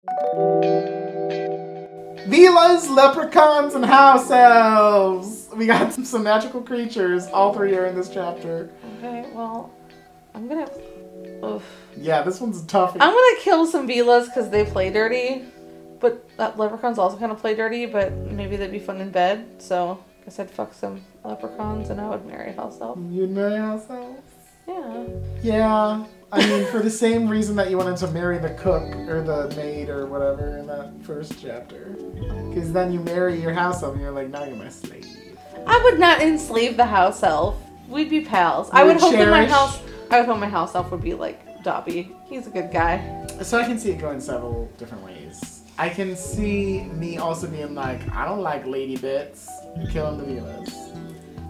Veelas, 2.26 2.88
leprechauns, 2.88 3.74
and 3.74 3.85
house 3.85 4.30
elves. 4.30 5.48
We 5.56 5.66
got 5.66 5.92
some, 5.92 6.04
some 6.12 6.22
magical 6.22 6.62
creatures. 6.62 7.26
All 7.28 7.52
three 7.52 7.74
are 7.76 7.87
in 7.87 7.94
this 7.94 8.08
chapter. 8.08 8.70
Okay, 8.98 9.28
well, 9.32 9.70
I'm 10.35 10.48
gonna. 10.48 10.70
Ugh. 11.42 11.62
Yeah, 11.96 12.22
this 12.22 12.40
one's 12.40 12.62
tough. 12.66 12.92
I'm 12.94 13.12
gonna 13.12 13.40
kill 13.40 13.66
some 13.66 13.88
Veelas 13.88 14.26
because 14.26 14.50
they 14.50 14.64
play 14.64 14.90
dirty, 14.90 15.44
but 16.00 16.28
that 16.38 16.58
leprechauns 16.58 16.98
also 16.98 17.18
kind 17.18 17.32
of 17.32 17.38
play 17.38 17.54
dirty. 17.54 17.87
But 17.87 18.12
maybe 18.12 18.56
they'd 18.56 18.70
be 18.70 18.78
fun 18.78 19.00
in 19.00 19.11
bed. 19.11 19.61
So 19.61 20.02
I 20.20 20.24
guess 20.24 20.38
I'd 20.38 20.50
fuck 20.50 20.72
some 20.74 21.02
leprechauns 21.24 21.90
and 21.90 22.00
I 22.00 22.08
would 22.08 22.24
marry 22.24 22.52
house 22.52 22.78
elf. 22.80 22.98
You'd 23.11 23.30
marry 23.30 23.56
house 23.56 23.85
elves. 23.90 24.22
Yeah. 24.68 25.04
Yeah. 25.42 26.04
I 26.33 26.47
mean, 26.47 26.64
for 26.68 26.79
the 26.79 26.90
same 26.90 27.29
reason 27.29 27.55
that 27.57 27.68
you 27.68 27.77
wanted 27.77 27.99
to 27.99 28.07
marry 28.09 28.38
the 28.38 28.55
cook 28.55 28.83
or 29.07 29.23
the 29.23 29.55
maid 29.55 29.90
or 29.90 30.07
whatever 30.07 30.57
in 30.57 30.66
that 30.66 30.90
first 31.03 31.35
chapter. 31.38 31.95
Because 32.49 32.73
then 32.73 32.90
you 32.90 33.01
marry 33.01 33.38
your 33.38 33.53
house 33.53 33.83
elf 33.83 33.92
and 33.92 34.01
you're 34.01 34.12
like, 34.12 34.31
now 34.31 34.45
you're 34.45 34.57
my 34.57 34.71
slave. 34.71 35.07
I 35.66 35.79
would 35.85 35.99
not 35.99 36.23
enslave 36.23 36.79
the 36.79 36.87
house 36.87 37.23
elf. 37.23 37.57
We'd 37.87 38.09
be 38.09 38.23
pals. 38.23 38.71
I 38.73 38.83
would 38.83 38.95
would 38.95 39.03
hope 39.03 39.12
that 39.12 39.29
my 39.29 39.45
house. 39.45 39.79
I 40.11 40.21
would 40.21 40.27
hope 40.27 40.38
my 40.38 40.49
house 40.49 40.75
elf 40.75 40.90
would 40.90 41.03
be 41.03 41.12
like 41.12 41.62
Dobby. 41.62 42.16
He's 42.25 42.47
a 42.47 42.51
good 42.51 42.73
guy. 42.73 43.27
So 43.42 43.59
I 43.59 43.64
can 43.64 43.79
see 43.79 43.90
it 43.90 43.99
going 43.99 44.18
several 44.18 44.71
different 44.79 45.05
ways. 45.05 45.61
I 45.77 45.90
can 45.90 46.16
see 46.16 46.85
me 46.85 47.18
also 47.18 47.47
being 47.47 47.75
like, 47.75 48.11
I 48.14 48.25
don't 48.25 48.40
like 48.40 48.66
lady 48.66 48.97
bits, 48.97 49.51
killing 49.90 50.16
the 50.16 50.25
Veelas. 50.25 50.97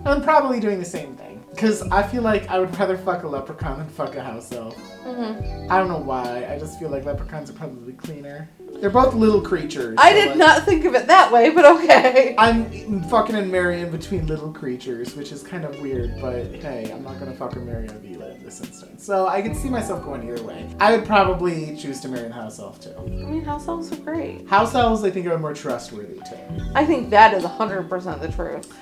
I'm 0.04 0.22
probably 0.22 0.58
doing 0.58 0.80
the 0.80 0.84
same 0.84 1.14
thing. 1.16 1.31
Because 1.52 1.82
I 1.82 2.02
feel 2.02 2.22
like 2.22 2.48
I 2.48 2.58
would 2.58 2.76
rather 2.78 2.96
fuck 2.96 3.22
a 3.24 3.28
leprechaun 3.28 3.78
than 3.78 3.88
fuck 3.88 4.16
a 4.16 4.22
house 4.22 4.52
elf. 4.52 4.74
hmm 5.02 5.66
I 5.70 5.78
don't 5.78 5.88
know 5.88 5.98
why. 5.98 6.46
I 6.50 6.58
just 6.58 6.78
feel 6.78 6.88
like 6.88 7.04
leprechauns 7.04 7.50
are 7.50 7.54
probably 7.54 7.92
cleaner. 7.92 8.48
They're 8.80 8.90
both 8.90 9.14
little 9.14 9.40
creatures. 9.40 9.96
I 9.98 10.10
so, 10.10 10.16
did 10.16 10.28
like, 10.30 10.38
not 10.38 10.64
think 10.64 10.84
of 10.86 10.94
it 10.94 11.06
that 11.06 11.30
way, 11.30 11.50
but 11.50 11.64
okay. 11.64 12.34
I'm 12.36 13.02
fucking 13.04 13.36
and 13.36 13.52
marrying 13.52 13.90
between 13.90 14.26
little 14.26 14.52
creatures, 14.52 15.14
which 15.14 15.30
is 15.30 15.42
kind 15.42 15.64
of 15.64 15.78
weird, 15.80 16.20
but 16.20 16.46
hey, 16.56 16.90
I'm 16.92 17.04
not 17.04 17.20
gonna 17.20 17.34
fuck 17.34 17.56
or 17.56 17.60
marry 17.60 17.86
a 17.86 17.90
Veela 17.90 18.34
in 18.34 18.42
this 18.42 18.60
instance. 18.60 19.04
So 19.04 19.28
I 19.28 19.40
can 19.40 19.54
see 19.54 19.68
myself 19.68 20.04
going 20.04 20.28
either 20.28 20.42
way. 20.42 20.68
I 20.80 20.96
would 20.96 21.06
probably 21.06 21.76
choose 21.76 22.00
to 22.00 22.08
marry 22.08 22.26
a 22.26 22.32
house 22.32 22.58
elf 22.58 22.80
too. 22.80 22.94
I 22.98 23.02
mean, 23.02 23.44
house 23.44 23.68
elves 23.68 23.92
are 23.92 23.96
great. 23.96 24.48
House 24.48 24.74
elves, 24.74 25.04
I 25.04 25.10
think, 25.10 25.26
are 25.26 25.38
more 25.38 25.54
trustworthy 25.54 26.16
too. 26.16 26.72
I 26.74 26.84
think 26.84 27.10
that 27.10 27.34
is 27.34 27.44
100% 27.44 28.20
the 28.20 28.32
truth. 28.32 28.72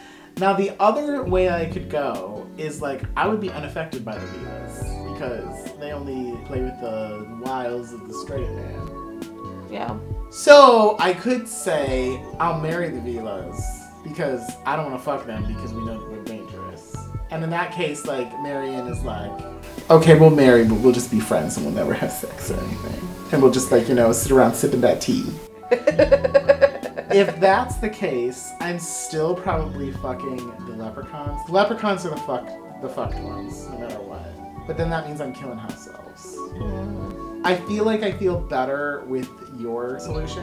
Now, 0.41 0.55
the 0.55 0.73
other 0.81 1.23
way 1.23 1.51
I 1.51 1.67
could 1.67 1.91
go 1.91 2.49
is 2.57 2.81
like 2.81 3.03
I 3.15 3.29
would 3.29 3.41
be 3.41 3.51
unaffected 3.51 4.07
by 4.07 4.17
the 4.17 4.27
Veelas 4.27 5.13
because 5.13 5.79
they 5.79 5.93
only 5.93 6.35
play 6.47 6.63
with 6.63 6.81
the 6.81 7.29
wiles 7.43 7.93
of 7.93 8.09
the 8.09 8.15
straight 8.15 8.49
man. 8.49 9.69
Yeah. 9.71 9.99
So 10.31 10.97
I 10.99 11.13
could 11.13 11.47
say 11.47 12.25
I'll 12.39 12.59
marry 12.59 12.89
the 12.89 13.01
Veelas 13.01 13.61
because 14.03 14.41
I 14.65 14.77
don't 14.77 14.91
want 14.91 14.99
to 14.99 15.05
fuck 15.05 15.27
them 15.27 15.45
because 15.47 15.75
we 15.75 15.85
know 15.85 16.09
they're 16.09 16.25
dangerous. 16.25 16.97
And 17.31 17.45
in 17.45 17.51
that 17.51 17.73
case, 17.73 18.07
like 18.07 18.33
Marion 18.41 18.87
is 18.87 19.03
like, 19.03 19.31
okay, 19.91 20.19
we'll 20.19 20.31
marry, 20.31 20.65
but 20.65 20.79
we'll 20.79 20.95
just 20.95 21.11
be 21.11 21.21
friends 21.21 21.59
and 21.59 21.67
we'll 21.67 21.75
never 21.75 21.93
have 21.93 22.13
sex 22.13 22.51
or 22.51 22.59
anything, 22.59 23.09
and 23.31 23.43
we'll 23.43 23.53
just 23.53 23.71
like 23.71 23.91
you 23.91 23.95
know 23.95 24.11
sit 24.13 24.33
around 24.33 24.55
sipping 24.55 24.81
that 24.81 25.03
tea. 25.03 25.27
if 27.13 27.39
that's 27.41 27.77
the 27.77 27.89
case, 27.89 28.53
I'm 28.61 28.79
still 28.79 29.35
probably 29.35 29.93
fucking 29.93 30.37
the 30.67 30.77
leprechauns. 30.77 31.45
The 31.47 31.53
leprechauns 31.53 32.05
are 32.07 32.11
the 32.11 32.17
fuck 32.17 32.49
the 32.83 32.89
fucked 32.89 33.19
ones, 33.21 33.69
no 33.69 33.79
matter 33.79 34.01
what. 34.01 34.67
But 34.67 34.77
then 34.77 34.89
that 34.91 35.07
means 35.07 35.21
I'm 35.21 35.33
killing 35.35 35.59
house 35.59 35.89
elves. 35.89 36.37
I 37.45 37.57
feel 37.67 37.85
like 37.85 38.03
I 38.03 38.13
feel 38.13 38.39
better 38.41 39.05
with 39.07 39.29
your 39.59 39.99
solution 39.99 40.43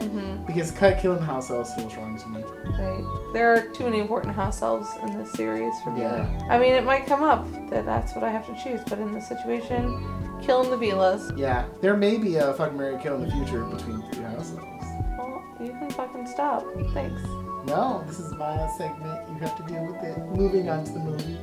hmm 0.00 0.36
because 0.46 0.70
cut 0.70 1.00
killing 1.00 1.20
house 1.20 1.50
elves 1.50 1.74
feels 1.74 1.94
wrong 1.96 2.16
to 2.16 2.28
me. 2.28 2.42
Right. 2.78 3.32
There 3.32 3.52
are 3.52 3.68
too 3.72 3.84
many 3.84 3.98
important 3.98 4.34
house 4.34 4.62
elves 4.62 4.88
in 5.02 5.18
this 5.18 5.32
series 5.32 5.72
for 5.82 5.90
me. 5.90 6.02
Yeah. 6.02 6.46
I 6.48 6.56
mean, 6.56 6.72
it 6.74 6.84
might 6.84 7.04
come 7.06 7.24
up 7.24 7.50
that 7.70 7.84
that's 7.84 8.14
what 8.14 8.22
I 8.22 8.30
have 8.30 8.46
to 8.46 8.62
choose, 8.62 8.80
but 8.88 9.00
in 9.00 9.12
this 9.12 9.26
situation, 9.26 10.06
killing 10.40 10.70
the 10.70 10.76
Veelas. 10.76 11.36
Yeah, 11.36 11.66
there 11.80 11.96
may 11.96 12.16
be 12.16 12.36
a 12.36 12.54
fucking 12.54 12.78
marry 12.78 13.02
kill 13.02 13.16
in 13.16 13.22
the 13.22 13.30
future 13.32 13.64
between 13.64 14.04
two 14.12 14.22
house 14.22 14.52
elves. 14.56 14.75
You 15.58 15.68
can 15.68 15.90
fucking 15.90 16.26
stop. 16.26 16.66
Thanks. 16.92 17.22
No, 17.66 18.04
this 18.06 18.20
is 18.20 18.32
my 18.34 18.68
segment. 18.76 19.26
You 19.30 19.36
have 19.38 19.56
to 19.56 19.62
deal 19.62 19.86
with 19.86 20.02
it. 20.02 20.18
Moving 20.36 20.68
on 20.68 20.84
to 20.84 20.92
the 20.92 20.98
movie. 20.98 21.38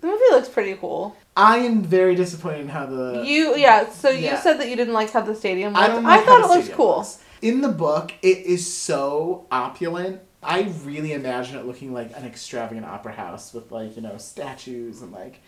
The 0.00 0.06
movie 0.08 0.24
looks 0.32 0.48
pretty 0.48 0.74
cool. 0.74 1.16
I 1.36 1.58
am 1.58 1.82
very 1.82 2.16
disappointed 2.16 2.62
in 2.62 2.68
how 2.68 2.86
the 2.86 3.22
You, 3.24 3.56
yeah. 3.56 3.88
So 3.88 4.10
you 4.10 4.36
said 4.36 4.58
that 4.58 4.68
you 4.68 4.74
didn't 4.76 4.94
like 4.94 5.10
how 5.12 5.20
the 5.20 5.34
stadium 5.34 5.74
looked. 5.74 5.82
I 5.82 5.86
I, 5.86 5.88
don't 5.94 6.02
like 6.04 6.24
how 6.24 6.26
thought 6.26 6.38
the 6.38 6.44
it 6.44 6.48
looked 6.48 6.64
stadium 6.64 6.76
cool. 6.76 6.96
looks. 6.98 7.20
In 7.40 7.60
the 7.60 7.68
book, 7.68 8.12
it 8.22 8.38
is 8.38 8.72
so 8.72 9.46
opulent. 9.52 10.20
I 10.42 10.72
really 10.84 11.12
imagine 11.12 11.56
it 11.58 11.66
looking 11.66 11.92
like 11.92 12.16
an 12.16 12.26
extravagant 12.26 12.84
opera 12.84 13.12
house 13.12 13.54
with 13.54 13.70
like, 13.70 13.96
you 13.96 14.02
know, 14.02 14.18
statues 14.18 15.00
and 15.02 15.12
like 15.12 15.40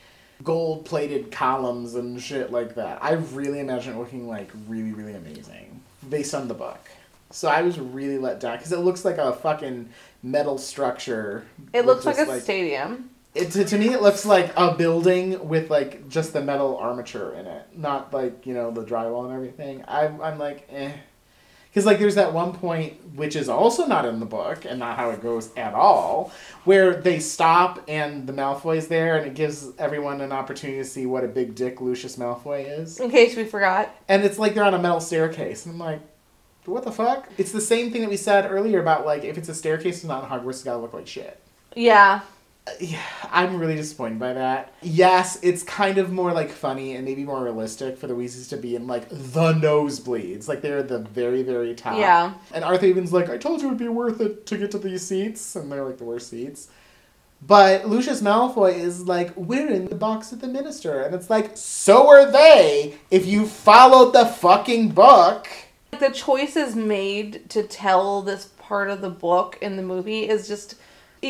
gold 0.43 0.85
plated 0.85 1.31
columns 1.31 1.95
and 1.95 2.21
shit 2.21 2.53
like 2.53 2.75
that. 2.75 3.03
I 3.03 3.13
really 3.13 3.61
imagine 3.61 3.95
it 3.95 3.99
looking 3.99 4.29
like 4.29 4.51
really, 4.69 4.93
really 4.93 5.15
amazing 5.15 5.81
based 6.09 6.35
on 6.35 6.49
the 6.49 6.55
book. 6.55 6.79
So 7.31 7.49
I 7.49 7.63
was 7.63 7.79
really 7.79 8.19
let 8.19 8.41
down 8.41 8.57
because 8.57 8.73
it 8.73 8.79
looks 8.79 9.05
like 9.05 9.19
a 9.19 9.33
fucking 9.33 9.89
metal 10.23 10.59
structure. 10.59 11.45
It 11.73 11.87
looks 11.87 12.05
like 12.05 12.19
a 12.19 12.41
stadium. 12.41 13.11
It, 13.35 13.51
to, 13.51 13.65
to 13.65 13.79
me, 13.79 13.93
it 13.93 14.01
looks 14.01 14.25
like 14.25 14.53
a 14.57 14.75
building 14.75 15.47
with 15.49 15.69
like 15.69 16.09
just 16.09 16.33
the 16.33 16.41
metal 16.41 16.77
armature 16.79 17.35
in 17.35 17.47
it, 17.47 17.67
not 17.77 18.13
like 18.13 18.47
you 18.47 18.55
know 18.55 18.71
the 18.71 18.85
drywall 18.85 19.27
and 19.27 19.35
everything. 19.35 19.85
I'm 19.87 20.21
I'm 20.23 20.39
like 20.39 20.67
eh, 20.71 20.93
because 21.77 21.85
like 21.85 21.99
there's 21.99 22.15
that 22.15 22.33
one 22.33 22.55
point 22.55 22.95
which 23.17 23.37
is 23.37 23.51
also 23.51 23.85
not 23.87 24.07
in 24.07 24.19
the 24.19 24.25
book 24.25 24.65
and 24.65 24.79
not 24.79 24.97
how 24.97 25.11
it 25.11 25.23
goes 25.23 25.55
at 25.59 25.75
all, 25.75 26.33
where 26.65 26.95
they 26.95 27.19
stop 27.19 27.83
and 27.87 28.27
the 28.27 28.33
Malfoy's 28.33 28.89
there 28.89 29.19
and 29.19 29.27
it 29.27 29.35
gives 29.35 29.69
everyone 29.79 30.23
an 30.23 30.33
opportunity 30.33 30.79
to 30.79 30.85
see 30.87 31.05
what 31.05 31.23
a 31.23 31.29
big 31.29 31.55
dick 31.55 31.83
Lucius 31.83 32.17
Malfoy 32.17 32.81
is, 32.81 32.99
In 32.99 33.11
case 33.11 33.37
we 33.37 33.45
forgot. 33.45 33.95
and 34.09 34.25
it's 34.25 34.39
like 34.39 34.55
they're 34.55 34.65
on 34.65 34.73
a 34.73 34.79
metal 34.79 35.01
staircase, 35.01 35.67
and 35.67 35.75
I'm 35.75 35.79
like. 35.79 36.01
What 36.65 36.83
the 36.83 36.91
fuck? 36.91 37.29
It's 37.39 37.53
the 37.53 37.61
same 37.61 37.93
thing 37.93 38.01
that 38.01 38.11
we 38.11 38.17
said 38.17 38.51
earlier 38.51 38.81
about 38.81 39.07
like 39.07 39.23
if 39.23 39.39
it's 39.39 39.49
a 39.49 39.55
staircase 39.55 40.03
and 40.03 40.09
not 40.09 40.25
in 40.25 40.29
Hogwarts, 40.31 40.49
it's 40.55 40.65
gotta 40.65 40.79
look 40.79 40.95
like 40.95 41.07
shit. 41.07 41.39
Yeah. 41.77 42.23
Yeah, 42.81 43.03
I'm 43.31 43.59
really 43.59 43.77
disappointed 43.77 44.19
by 44.19 44.33
that. 44.35 44.73
Yes, 44.83 45.39
it's 45.43 45.63
kind 45.63 45.99
of 45.99 46.13
more 46.13 46.33
like 46.33 46.51
funny 46.51 46.97
and 46.97 47.05
maybe 47.05 47.25
more 47.25 47.43
realistic 47.43 47.99
for 47.99 48.07
the 48.07 48.15
Weasleys 48.15 48.49
to 48.51 48.57
be 48.57 48.77
in 48.77 48.87
like 48.87 49.09
the 49.09 49.53
nosebleeds, 49.53 50.49
like 50.49 50.63
they're 50.63 50.79
at 50.79 50.89
the 50.89 51.01
very, 51.01 51.43
very 51.43 51.75
top. 51.75 51.99
Yeah. 51.99 52.35
And 52.53 52.65
Arthur 52.65 52.87
Even's 52.87 53.13
like, 53.13 53.29
I 53.29 53.39
told 53.39 53.61
you 53.61 53.69
it'd 53.69 53.79
be 53.79 53.89
worth 53.89 54.21
it 54.21 54.47
to 54.47 54.59
get 54.59 54.71
to 54.73 54.79
these 54.79 55.07
seats, 55.07 55.57
and 55.57 55.71
they're 55.71 55.85
like 55.85 55.99
the 55.99 56.05
worst 56.05 56.31
seats. 56.31 56.69
But 57.43 57.87
Lucius 57.87 58.23
Malfoy 58.23 58.75
is 58.77 59.07
like, 59.07 59.37
we're 59.37 59.69
in 59.69 59.87
the 59.87 59.95
box 59.95 60.31
with 60.31 60.41
the 60.41 60.49
minister, 60.49 61.03
and 61.03 61.15
it's 61.15 61.29
like, 61.29 61.57
so 61.57 62.09
are 62.09 62.31
they. 62.31 62.97
If 63.11 63.27
you 63.27 63.47
followed 63.47 64.13
the 64.13 64.25
fucking 64.25 64.91
book. 64.91 65.47
The 65.99 66.11
choices 66.11 66.75
made 66.75 67.49
to 67.51 67.63
tell 67.63 68.23
this 68.23 68.47
part 68.59 68.91
of 68.91 69.03
the 69.03 69.11
book 69.11 69.59
in 69.61 69.77
the 69.77 69.83
movie 69.83 70.29
is 70.29 70.49
just 70.49 70.77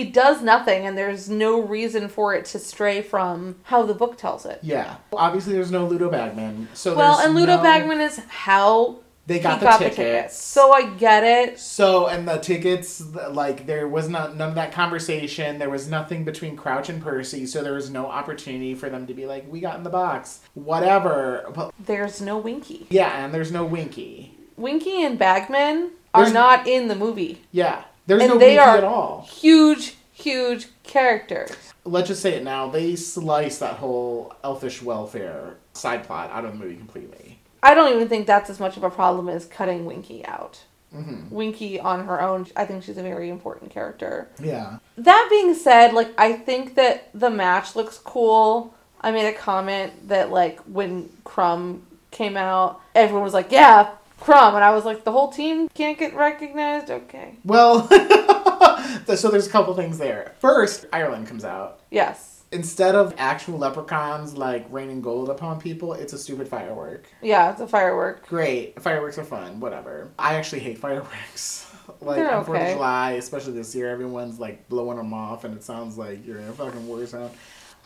it 0.01 0.13
does 0.13 0.43
nothing 0.43 0.87
and 0.87 0.97
there's 0.97 1.29
no 1.31 1.61
reason 1.61 2.09
for 2.09 2.35
it 2.35 2.45
to 2.47 2.59
stray 2.59 3.03
from 3.03 3.57
how 3.65 3.83
the 3.85 3.95
book 3.95 4.17
tells 4.19 4.45
it. 4.47 4.61
Yeah, 4.63 4.97
obviously 5.13 5.53
there's 5.55 5.71
no 5.71 5.87
Ludo 5.87 6.11
Bagman, 6.11 6.69
so 6.75 6.95
Well, 6.97 7.19
and 7.21 7.35
Ludo 7.35 7.57
no- 7.57 7.63
Bagman 7.63 8.01
is 8.01 8.19
how 8.29 8.97
They 9.27 9.35
he 9.39 9.41
got, 9.41 9.61
got, 9.61 9.79
the, 9.79 9.85
the 9.87 9.91
tickets. 9.91 9.97
tickets. 9.97 10.37
So 10.43 10.73
I 10.73 10.89
get 10.95 11.25
it. 11.25 11.59
So 11.59 12.07
and 12.07 12.29
the 12.29 12.37
tickets, 12.39 13.03
like 13.31 13.67
there 13.67 13.89
was 13.89 14.09
not 14.09 14.37
none 14.37 14.51
of 14.51 14.55
that 14.55 14.71
conversation. 14.73 15.59
There 15.59 15.71
was 15.71 15.89
nothing 15.89 16.25
between 16.25 16.57
Crouch 16.57 16.89
and 16.89 17.03
Percy, 17.03 17.45
so 17.47 17.63
there 17.63 17.73
was 17.75 17.91
no 17.91 18.07
opportunity 18.07 18.75
for 18.75 18.89
them 18.89 19.07
to 19.09 19.15
be 19.15 19.27
like, 19.27 19.45
"We 19.51 19.59
got 19.61 19.77
in 19.77 19.83
the 19.83 19.91
box, 19.91 20.41
whatever." 20.55 21.47
But 21.55 21.73
There's 21.79 22.21
no 22.21 22.39
Winky. 22.39 22.87
yeah, 22.91 23.25
and 23.25 23.35
there's 23.35 23.51
no 23.51 23.65
Winky. 23.65 24.37
Winky 24.57 25.03
and 25.05 25.19
Bagman 25.19 25.91
are 26.15 26.23
There's- 26.23 26.33
not 26.33 26.67
in 26.69 26.89
the 26.89 26.95
movie. 26.95 27.43
Yeah, 27.53 27.83
there's 28.07 28.23
And 28.23 28.33
no 28.33 28.39
they 28.39 28.57
Winky 28.57 28.59
are- 28.59 28.77
at 28.79 28.85
all. 28.85 29.27
Huge, 29.31 29.95
huge 30.13 30.67
characters. 30.83 31.51
Let's 31.85 32.09
just 32.09 32.23
say 32.23 32.35
it 32.35 32.43
now. 32.45 32.69
They 32.69 32.97
slice 32.97 33.59
that 33.59 33.75
whole 33.77 34.35
elfish 34.43 34.83
welfare 34.83 35.57
side 35.73 36.05
plot 36.05 36.31
out 36.33 36.45
of 36.45 36.53
the 36.53 36.59
movie 36.59 36.77
completely. 36.77 37.39
I 37.63 37.75
don't 37.75 37.95
even 37.95 38.09
think 38.09 38.27
that's 38.27 38.51
as 38.51 38.59
much 38.61 38.77
of 38.77 38.83
a 38.85 38.91
problem 38.91 39.29
as 39.29 39.47
cutting 39.47 39.87
Winky 39.87 40.25
out. 40.27 40.61
hmm 40.93 41.29
Winky 41.31 41.79
on 41.81 42.07
her 42.07 42.21
own, 42.21 42.47
I 42.57 42.65
think 42.65 42.83
she's 42.85 42.99
a 42.99 43.03
very 43.03 43.29
important 43.29 43.71
character. 43.71 44.29
Yeah. 44.43 44.79
That 44.99 45.27
being 45.31 45.55
said, 45.55 45.93
like 45.93 46.09
I 46.19 46.33
think 46.33 46.75
that 46.77 47.09
the 47.15 47.31
match 47.31 47.77
looks 47.77 47.99
cool. 47.99 48.75
I 49.01 49.11
made 49.13 49.29
a 49.29 49.33
comment 49.33 50.09
that 50.09 50.31
like 50.31 50.59
when 50.61 51.09
Krum 51.25 51.81
came 52.11 52.37
out, 52.37 52.81
everyone 52.95 53.23
was 53.25 53.35
like, 53.35 53.53
"Yeah, 53.53 53.91
Krum," 54.21 54.55
and 54.55 54.65
I 54.65 54.71
was 54.75 54.85
like, 54.85 55.05
"The 55.05 55.13
whole 55.13 55.29
team 55.29 55.69
can't 55.69 55.99
get 55.99 56.15
recognized." 56.15 56.91
Okay. 56.91 57.37
Well, 57.45 57.87
so 59.17 59.31
there's 59.31 59.47
a 59.47 59.51
couple 59.51 59.75
things 59.75 59.99
there. 59.99 60.35
First, 60.39 60.87
Ireland 60.93 61.27
comes 61.27 61.45
out. 61.45 61.81
Yes. 61.91 62.45
Instead 62.53 62.95
of 62.95 63.13
actual 63.19 63.59
leprechauns 63.59 64.37
like 64.37 64.67
raining 64.71 65.01
gold 65.01 65.29
upon 65.29 65.61
people, 65.61 65.95
it's 65.95 66.13
a 66.13 66.19
stupid 66.19 66.49
firework. 66.49 67.09
Yeah, 67.21 67.51
it's 67.51 67.61
a 67.61 67.67
firework. 67.67 68.27
Great. 68.29 68.81
Fireworks 68.81 69.19
are 69.19 69.25
fun, 69.25 69.59
whatever. 69.59 70.11
I 70.19 70.35
actually 70.35 70.61
hate 70.61 70.79
fireworks. 70.79 71.67
like 72.01 72.17
They're 72.17 72.35
on 72.35 72.45
Fourth 72.45 72.59
okay. 72.59 72.71
of 72.71 72.77
July, 72.77 73.13
especially 73.13 73.53
this 73.55 73.75
year, 73.75 73.91
everyone's 73.91 74.39
like 74.39 74.69
blowing 74.69 74.97
them 74.97 75.13
off 75.13 75.45
and 75.45 75.55
it 75.55 75.65
sounds 75.65 75.99
like 75.99 76.25
you're 76.27 76.39
in 76.39 76.49
a 76.49 76.53
fucking 76.53 76.87
war 76.87 77.05
zone. 77.07 77.31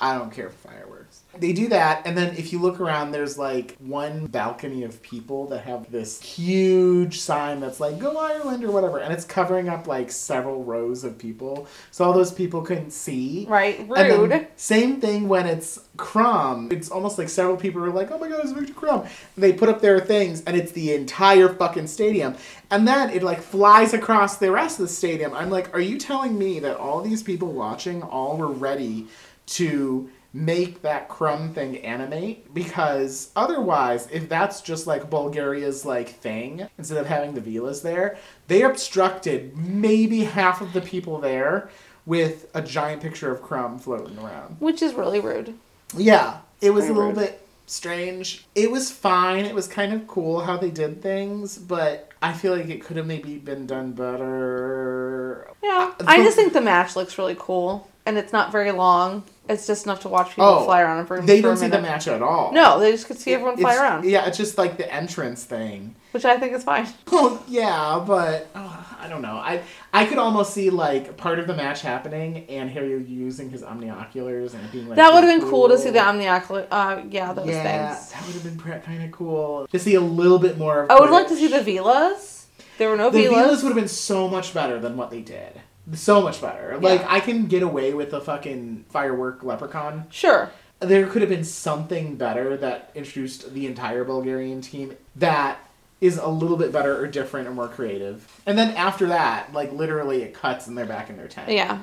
I 0.01 0.16
don't 0.16 0.32
care 0.32 0.48
for 0.48 0.68
fireworks. 0.68 1.20
They 1.38 1.53
do 1.53 1.68
that, 1.68 2.07
and 2.07 2.16
then 2.16 2.34
if 2.36 2.53
you 2.53 2.59
look 2.59 2.80
around, 2.80 3.12
there's 3.12 3.36
like 3.36 3.76
one 3.78 4.26
balcony 4.26 4.82
of 4.84 5.03
people 5.03 5.46
that 5.48 5.64
have 5.64 5.90
this 5.92 6.20
huge 6.22 7.20
sign 7.20 7.61
that's 7.61 7.80
like 7.80 7.98
"Go 7.98 8.16
Ireland" 8.16 8.64
or 8.64 8.70
whatever, 8.70 8.98
and 8.98 9.12
it's 9.12 9.24
covering 9.24 9.68
up 9.68 9.86
like 9.86 10.11
several 10.11 10.64
rows 10.64 11.05
of 11.05 11.18
people, 11.18 11.66
so 11.90 12.05
all 12.05 12.12
those 12.12 12.32
people 12.32 12.62
couldn't 12.62 12.92
see. 12.92 13.46
Right. 13.48 13.78
And 13.80 13.90
then 13.90 14.20
Rude. 14.20 14.48
same 14.57 15.01
thing 15.01 15.28
when 15.28 15.46
it's 15.46 15.80
Krum. 16.01 16.72
It's 16.72 16.90
almost 16.90 17.18
like 17.18 17.28
several 17.28 17.57
people 17.57 17.84
are 17.84 17.90
like, 17.90 18.11
oh 18.11 18.18
my 18.18 18.28
god, 18.28 18.40
it's 18.42 18.53
Victor 18.53 18.72
Krum. 18.72 19.03
And 19.03 19.11
they 19.36 19.53
put 19.53 19.68
up 19.68 19.80
their 19.80 20.01
things 20.01 20.42
and 20.46 20.57
it's 20.57 20.72
the 20.72 20.94
entire 20.94 21.48
fucking 21.48 21.86
stadium. 21.86 22.34
And 22.70 22.88
then 22.88 23.11
it 23.11 23.22
like 23.22 23.42
flies 23.42 23.92
across 23.92 24.38
the 24.38 24.51
rest 24.51 24.80
of 24.80 24.88
the 24.88 24.92
stadium. 24.92 25.34
I'm 25.34 25.51
like, 25.51 25.74
are 25.74 25.80
you 25.80 25.98
telling 25.98 26.38
me 26.38 26.59
that 26.61 26.76
all 26.78 27.03
these 27.03 27.22
people 27.22 27.53
watching 27.53 28.03
all 28.03 28.36
were 28.36 28.51
ready 28.51 29.09
to 29.51 30.11
make 30.32 30.82
that 30.82 31.09
Krum 31.09 31.53
thing 31.53 31.78
animate 31.78 32.55
because 32.55 33.30
otherwise 33.34 34.07
if 34.12 34.28
that's 34.28 34.61
just 34.61 34.86
like 34.86 35.11
bulgaria's 35.11 35.84
like 35.84 36.09
thing 36.20 36.68
instead 36.78 36.98
of 36.98 37.07
having 37.07 37.34
the 37.34 37.40
Veelas 37.40 37.82
there 37.82 38.16
they 38.46 38.62
obstructed 38.62 39.57
maybe 39.57 40.22
half 40.22 40.61
of 40.61 40.72
the 40.72 40.80
people 40.80 41.18
there 41.18 41.68
with 42.07 42.46
a 42.55 42.62
giant 42.62 43.03
picture 43.03 43.32
of 43.32 43.42
Krum 43.42 43.80
floating 43.80 44.16
around 44.18 44.57
Which 44.61 44.82
is 44.82 44.94
really 44.94 45.18
rude. 45.18 45.55
yeah 45.96 46.38
it 46.61 46.70
was 46.70 46.84
Very 46.84 46.94
a 46.94 46.98
little 46.98 47.12
rude. 47.12 47.18
bit 47.26 47.46
strange 47.66 48.44
it 48.55 48.70
was 48.70 48.88
fine 48.90 49.44
it 49.44 49.55
was 49.55 49.66
kind 49.66 49.92
of 49.92 50.07
cool 50.07 50.40
how 50.42 50.57
they 50.57 50.70
did 50.70 51.03
things 51.03 51.59
but 51.59 52.09
i 52.22 52.32
feel 52.32 52.57
like 52.57 52.68
it 52.68 52.84
could 52.84 52.96
have 52.96 53.07
maybe 53.07 53.36
been 53.38 53.66
done 53.66 53.90
better 53.92 55.48
Yeah. 55.62 55.92
Uh, 56.01 56.05
I 56.07 56.18
just 56.18 56.36
think 56.36 56.53
the 56.53 56.61
match 56.61 56.94
looks 56.96 57.18
really 57.18 57.36
cool. 57.38 57.88
And 58.07 58.16
it's 58.16 58.32
not 58.32 58.51
very 58.51 58.72
long. 58.72 59.24
It's 59.51 59.66
just 59.66 59.84
enough 59.84 60.01
to 60.01 60.09
watch 60.09 60.30
people 60.30 60.44
Oh, 60.44 60.64
fly 60.64 60.80
around 60.80 61.07
for, 61.07 61.20
they 61.20 61.40
for 61.40 61.48
a 61.48 61.51
don't 61.51 61.57
see 61.57 61.66
the 61.66 61.82
match 61.82 62.07
at 62.07 62.22
all 62.22 62.53
No, 62.53 62.78
they 62.78 62.92
just 62.92 63.07
could 63.07 63.18
see 63.18 63.34
everyone 63.34 63.57
fly 63.57 63.76
around. 63.76 64.05
Yeah, 64.05 64.26
it's 64.26 64.38
just 64.38 64.57
like 64.57 64.76
the 64.76 64.92
entrance 64.92 65.42
thing. 65.44 65.96
Which 66.12 66.24
I 66.24 66.38
think 66.38 66.53
is 66.53 66.62
fine. 66.64 66.86
Oh 67.12 67.42
yeah, 67.48 68.03
but 68.07 68.48
oh, 68.55 68.96
I 69.01 69.09
don't 69.09 69.22
know. 69.22 69.34
I 69.36 69.62
I 69.92 70.07
could 70.07 70.18
almost 70.18 70.55
see 70.55 70.70
like 70.70 71.16
part 71.16 71.40
of 71.40 71.46
the 71.48 71.55
match 71.55 71.82
happening 71.82 72.46
and 72.48 72.70
Harry 72.70 73.03
using 73.03 73.51
his 73.51 73.62
omnioculars 73.62 74.55
and 74.55 74.70
being 74.70 74.88
like. 74.88 74.96
that 74.96 75.12
would 75.12 75.24
have 75.24 75.40
been 75.40 75.51
cool 75.51 75.68
to 75.68 75.76
see 75.76 75.90
the 75.90 75.98
omniac 75.98 76.68
uh 76.70 77.03
yeah, 77.11 77.32
those 77.32 77.48
yeah, 77.48 77.94
things. 77.94 78.12
that 78.12 78.24
would 78.26 78.34
have 78.34 78.44
been 78.44 78.80
kind 78.82 79.03
of 79.03 79.11
cool 79.11 79.66
to 79.68 79.78
see 79.78 79.94
a 79.96 80.01
little 80.01 80.38
bit 80.38 80.57
more. 80.57 80.84
Of 80.84 80.90
I 80.90 81.01
would 81.01 81.11
like 81.11 81.28
to 81.28 81.36
see 81.36 81.48
the 81.48 81.59
Veelas. 81.59 82.44
There 82.78 82.88
were 82.88 82.96
no 82.96 83.11
The 83.11 83.26
Veelas. 83.26 83.30
Veelas 83.32 83.62
would 83.62 83.70
have 83.70 83.74
been 83.74 83.88
so 83.88 84.28
much 84.28 84.55
better 84.55 84.78
than 84.78 84.96
what 84.96 85.11
they 85.11 85.20
did. 85.20 85.61
So 85.95 86.20
much 86.22 86.41
better. 86.41 86.78
Like 86.78 87.05
I 87.07 87.20
can 87.20 87.47
get 87.47 87.62
away 87.62 87.95
with 87.95 88.11
the 88.11 88.20
fucking 88.20 88.84
firework 88.91 89.43
leprechaun. 89.43 90.07
Sure. 90.11 90.51
there 90.80 91.07
could 91.07 91.20
have 91.22 91.28
been 91.28 91.45
something 91.45 92.16
better 92.16 92.57
that 92.57 92.91
introduced 92.95 93.53
the 93.53 93.66
entire 93.66 94.03
Bulgarian 94.05 94.61
team 94.62 94.97
that 95.16 95.59
is 96.01 96.16
a 96.16 96.28
little 96.28 96.57
bit 96.57 96.72
better 96.72 96.99
or 96.99 97.07
different 97.07 97.47
or 97.47 97.51
more 97.53 97.68
creative. 97.68 98.26
And 98.47 98.57
then 98.57 98.74
after 98.76 99.07
that, 99.09 99.53
like 99.53 99.72
literally 99.72 100.22
it 100.22 100.32
cuts 100.32 100.66
and 100.66 100.78
they're 100.78 100.86
back 100.86 101.11
in 101.11 101.16
their 101.18 101.28
tent. 101.28 101.51
Yeah. 101.51 101.80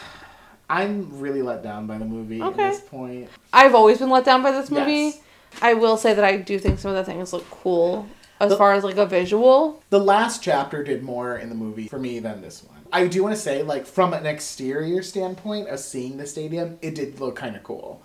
I'm 0.70 1.20
really 1.20 1.42
let 1.42 1.64
down 1.64 1.86
by 1.88 1.98
the 1.98 2.06
movie 2.06 2.42
Okay. 2.42 2.64
at 2.64 2.72
this 2.72 2.82
point. 2.82 3.30
I've 3.52 3.76
always 3.76 3.98
been 3.98 4.10
let 4.10 4.24
down 4.24 4.42
by 4.42 4.52
this 4.52 4.72
movie. 4.72 4.92
Yes. 4.94 5.20
I 5.62 5.74
will 5.74 5.98
say 5.98 6.14
that 6.14 6.24
I 6.24 6.38
do 6.38 6.58
think 6.60 6.80
some 6.80 6.92
of 6.92 6.98
the 6.98 7.04
things 7.04 7.34
look 7.34 7.50
cool 7.50 8.08
as 8.40 8.50
The- 8.52 8.58
far 8.58 8.74
as 8.74 8.84
like 8.86 8.96
a 8.98 9.06
visual. 9.06 9.84
The 9.90 10.00
last 10.00 10.42
chapter 10.42 10.82
did 10.84 11.04
more 11.04 11.36
in 11.38 11.50
the 11.50 11.56
movie 11.56 11.88
for 11.90 12.00
me 12.00 12.20
than 12.20 12.42
this 12.42 12.64
one. 12.64 12.78
I 12.94 13.08
do 13.08 13.24
want 13.24 13.36
to 13.36 13.42
say, 13.42 13.64
like, 13.64 13.86
from 13.86 14.14
an 14.14 14.26
exterior 14.26 15.02
standpoint 15.04 15.70
of 15.70 15.80
seeing 15.80 16.18
the 16.18 16.26
stadium, 16.28 16.78
it 16.82 16.96
did 16.96 17.20
look 17.20 17.36
kind 17.36 17.56
of 17.56 17.64
cool. 17.64 18.02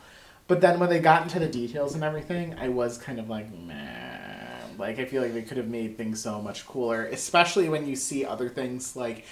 But 0.49 0.61
then 0.61 0.79
when 0.79 0.89
they 0.91 1.01
got 1.01 1.23
into 1.23 1.39
the 1.41 1.49
details 1.49 1.95
and 1.95 2.05
everything, 2.05 2.55
I 2.61 2.69
was 2.69 2.99
kind 2.99 3.19
of 3.19 3.29
like, 3.29 3.53
man. 3.53 4.77
Like, 4.79 4.99
I 4.99 5.05
feel 5.07 5.23
like 5.23 5.33
they 5.35 5.43
could 5.43 5.57
have 5.57 5.69
made 5.69 5.97
things 5.97 6.21
so 6.21 6.41
much 6.41 6.67
cooler, 6.67 7.05
especially 7.07 7.69
when 7.69 7.87
you 7.89 7.97
see 7.97 8.25
other 8.25 8.49
things 8.49 8.95
like 8.95 9.25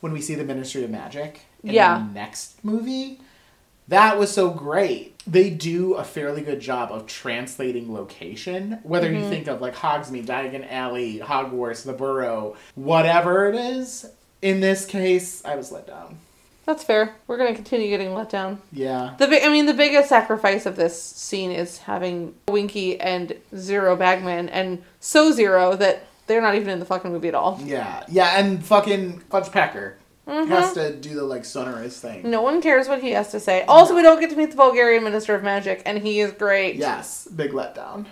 when 0.00 0.12
we 0.12 0.20
see 0.20 0.34
the 0.34 0.44
Ministry 0.44 0.84
of 0.84 0.90
Magic 0.90 1.40
in 1.62 1.72
Yeah. 1.74 1.98
the 1.98 2.12
next 2.12 2.62
movie. 2.64 3.18
That 3.88 4.18
was 4.18 4.30
so 4.30 4.50
great. 4.50 5.14
They 5.26 5.48
do 5.48 5.94
a 5.94 6.04
fairly 6.04 6.42
good 6.42 6.60
job 6.60 6.92
of 6.92 7.06
translating 7.06 7.92
location, 7.92 8.78
whether 8.82 9.08
Mm-hmm. 9.08 9.22
you 9.22 9.28
think 9.30 9.46
of 9.46 9.62
like 9.62 9.74
Hogsmeade, 9.74 10.26
Diagon 10.26 10.70
Alley, 10.70 11.20
Hogwarts, 11.20 11.84
the 11.84 11.94
Burrow, 11.94 12.56
whatever 12.74 13.48
it 13.48 13.54
is. 13.54 14.06
In 14.42 14.60
this 14.60 14.86
case, 14.86 15.44
I 15.44 15.56
was 15.56 15.72
let 15.72 15.86
down. 15.86 16.18
That's 16.64 16.84
fair. 16.84 17.14
We're 17.26 17.38
gonna 17.38 17.54
continue 17.54 17.88
getting 17.88 18.14
let 18.14 18.28
down. 18.30 18.60
Yeah. 18.72 19.14
The 19.18 19.26
big, 19.26 19.42
I 19.42 19.48
mean, 19.48 19.66
the 19.66 19.74
biggest 19.74 20.08
sacrifice 20.10 20.66
of 20.66 20.76
this 20.76 21.00
scene 21.02 21.50
is 21.50 21.78
having 21.78 22.34
Winky 22.48 23.00
and 23.00 23.34
Zero 23.56 23.96
Bagman, 23.96 24.50
and 24.50 24.82
so 25.00 25.32
Zero 25.32 25.74
that 25.76 26.04
they're 26.26 26.42
not 26.42 26.54
even 26.56 26.68
in 26.68 26.78
the 26.78 26.84
fucking 26.84 27.10
movie 27.10 27.28
at 27.28 27.34
all. 27.34 27.58
Yeah. 27.64 28.04
Yeah, 28.08 28.38
and 28.38 28.64
fucking 28.64 29.20
Clutch 29.30 29.50
Packer 29.50 29.96
Mm-hmm. 30.28 30.50
has 30.50 30.74
to 30.74 30.94
do 30.94 31.14
the 31.14 31.24
like 31.24 31.44
Sonorus 31.44 31.98
thing. 32.00 32.30
No 32.30 32.42
one 32.42 32.60
cares 32.60 32.86
what 32.86 33.00
he 33.02 33.12
has 33.12 33.30
to 33.30 33.40
say. 33.40 33.62
Also, 33.62 33.96
we 33.96 34.02
don't 34.02 34.20
get 34.20 34.28
to 34.28 34.36
meet 34.36 34.50
the 34.50 34.58
Bulgarian 34.58 35.02
Minister 35.02 35.34
of 35.34 35.42
Magic, 35.42 35.80
and 35.86 35.96
he 36.00 36.20
is 36.20 36.32
great. 36.32 36.76
Yes, 36.76 37.26
big 37.34 37.52
letdown. 37.52 38.04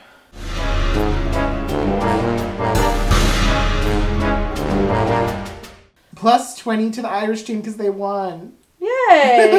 Plus 6.26 6.58
20 6.58 6.90
to 6.90 7.02
the 7.02 7.08
Irish 7.08 7.44
team 7.44 7.60
because 7.60 7.76
they 7.76 7.88
won. 7.88 8.54
Yay! 8.80 8.88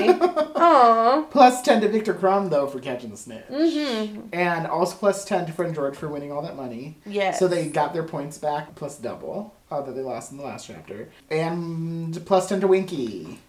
Aww. 0.19 1.31
Plus 1.31 1.61
10 1.61 1.79
to 1.79 1.87
Victor 1.87 2.13
Krum, 2.13 2.49
though, 2.49 2.67
for 2.67 2.81
catching 2.81 3.09
the 3.09 3.15
snitch. 3.15 3.47
Mm-hmm. 3.49 4.27
And 4.33 4.67
also 4.67 4.97
plus 4.97 5.23
10 5.23 5.45
to 5.45 5.53
Friend 5.53 5.73
George 5.73 5.95
for 5.95 6.09
winning 6.09 6.29
all 6.29 6.41
that 6.41 6.57
money. 6.57 6.97
Yes. 7.05 7.39
So 7.39 7.47
they 7.47 7.69
got 7.69 7.93
their 7.93 8.03
points 8.03 8.37
back, 8.37 8.75
plus 8.75 8.97
double 8.97 9.55
uh, 9.71 9.81
that 9.83 9.95
they 9.95 10.01
lost 10.01 10.33
in 10.33 10.39
the 10.39 10.43
last 10.43 10.67
chapter. 10.67 11.07
And 11.31 12.25
plus 12.25 12.49
10 12.49 12.59
to 12.59 12.67
Winky. 12.67 13.39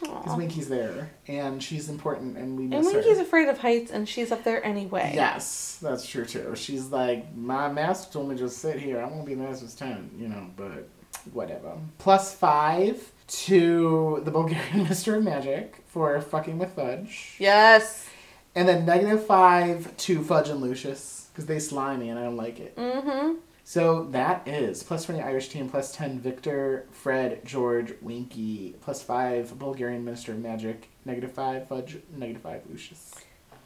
Because 0.00 0.38
Winky's 0.38 0.70
there. 0.70 1.10
And 1.28 1.62
she's 1.62 1.90
important, 1.90 2.38
and 2.38 2.56
we 2.56 2.64
And 2.74 2.86
Winky's 2.86 3.18
her. 3.18 3.22
afraid 3.22 3.48
of 3.48 3.58
heights, 3.58 3.90
and 3.90 4.08
she's 4.08 4.32
up 4.32 4.44
there 4.44 4.64
anyway. 4.64 5.12
Yes, 5.14 5.78
that's 5.82 6.06
true 6.06 6.24
too. 6.24 6.54
She's 6.56 6.86
like, 6.86 7.36
my 7.36 7.70
master 7.70 8.14
told 8.14 8.30
me 8.30 8.34
just 8.34 8.56
sit 8.60 8.80
here. 8.80 8.98
I 8.98 9.04
won't 9.04 9.26
be 9.26 9.34
the 9.34 9.42
master's 9.42 9.74
ten, 9.74 10.10
you 10.16 10.28
know, 10.28 10.46
but 10.56 10.88
whatever. 11.32 11.72
Plus 11.98 12.34
five 12.34 13.12
to 13.28 14.20
the 14.24 14.30
Bulgarian 14.30 14.82
Mister 14.88 15.16
of 15.16 15.24
Magic 15.24 15.82
for 15.86 16.20
fucking 16.20 16.58
with 16.58 16.72
Fudge, 16.74 17.36
Yes. 17.38 18.08
and 18.54 18.68
then 18.68 18.84
negative 18.84 19.24
five 19.26 19.96
to 19.98 20.22
Fudge 20.22 20.48
and 20.48 20.60
Lucius 20.60 21.28
because 21.32 21.46
they 21.46 21.58
slimy 21.58 22.08
and 22.10 22.18
I 22.18 22.24
don't 22.24 22.36
like 22.36 22.60
it. 22.60 22.76
Mm-hmm. 22.76 23.34
So 23.64 24.04
that 24.10 24.46
is 24.46 24.82
plus 24.82 25.04
twenty 25.04 25.22
Irish 25.22 25.48
team, 25.48 25.68
plus 25.70 25.92
ten 25.94 26.18
Victor, 26.18 26.86
Fred, 26.90 27.44
George, 27.44 27.94
Winky, 28.02 28.74
plus 28.80 29.02
five 29.02 29.58
Bulgarian 29.58 30.04
Minister 30.04 30.32
of 30.32 30.40
Magic, 30.40 30.90
negative 31.04 31.32
five 31.32 31.68
Fudge, 31.68 31.98
negative 32.16 32.42
five 32.42 32.62
Lucius. 32.68 33.14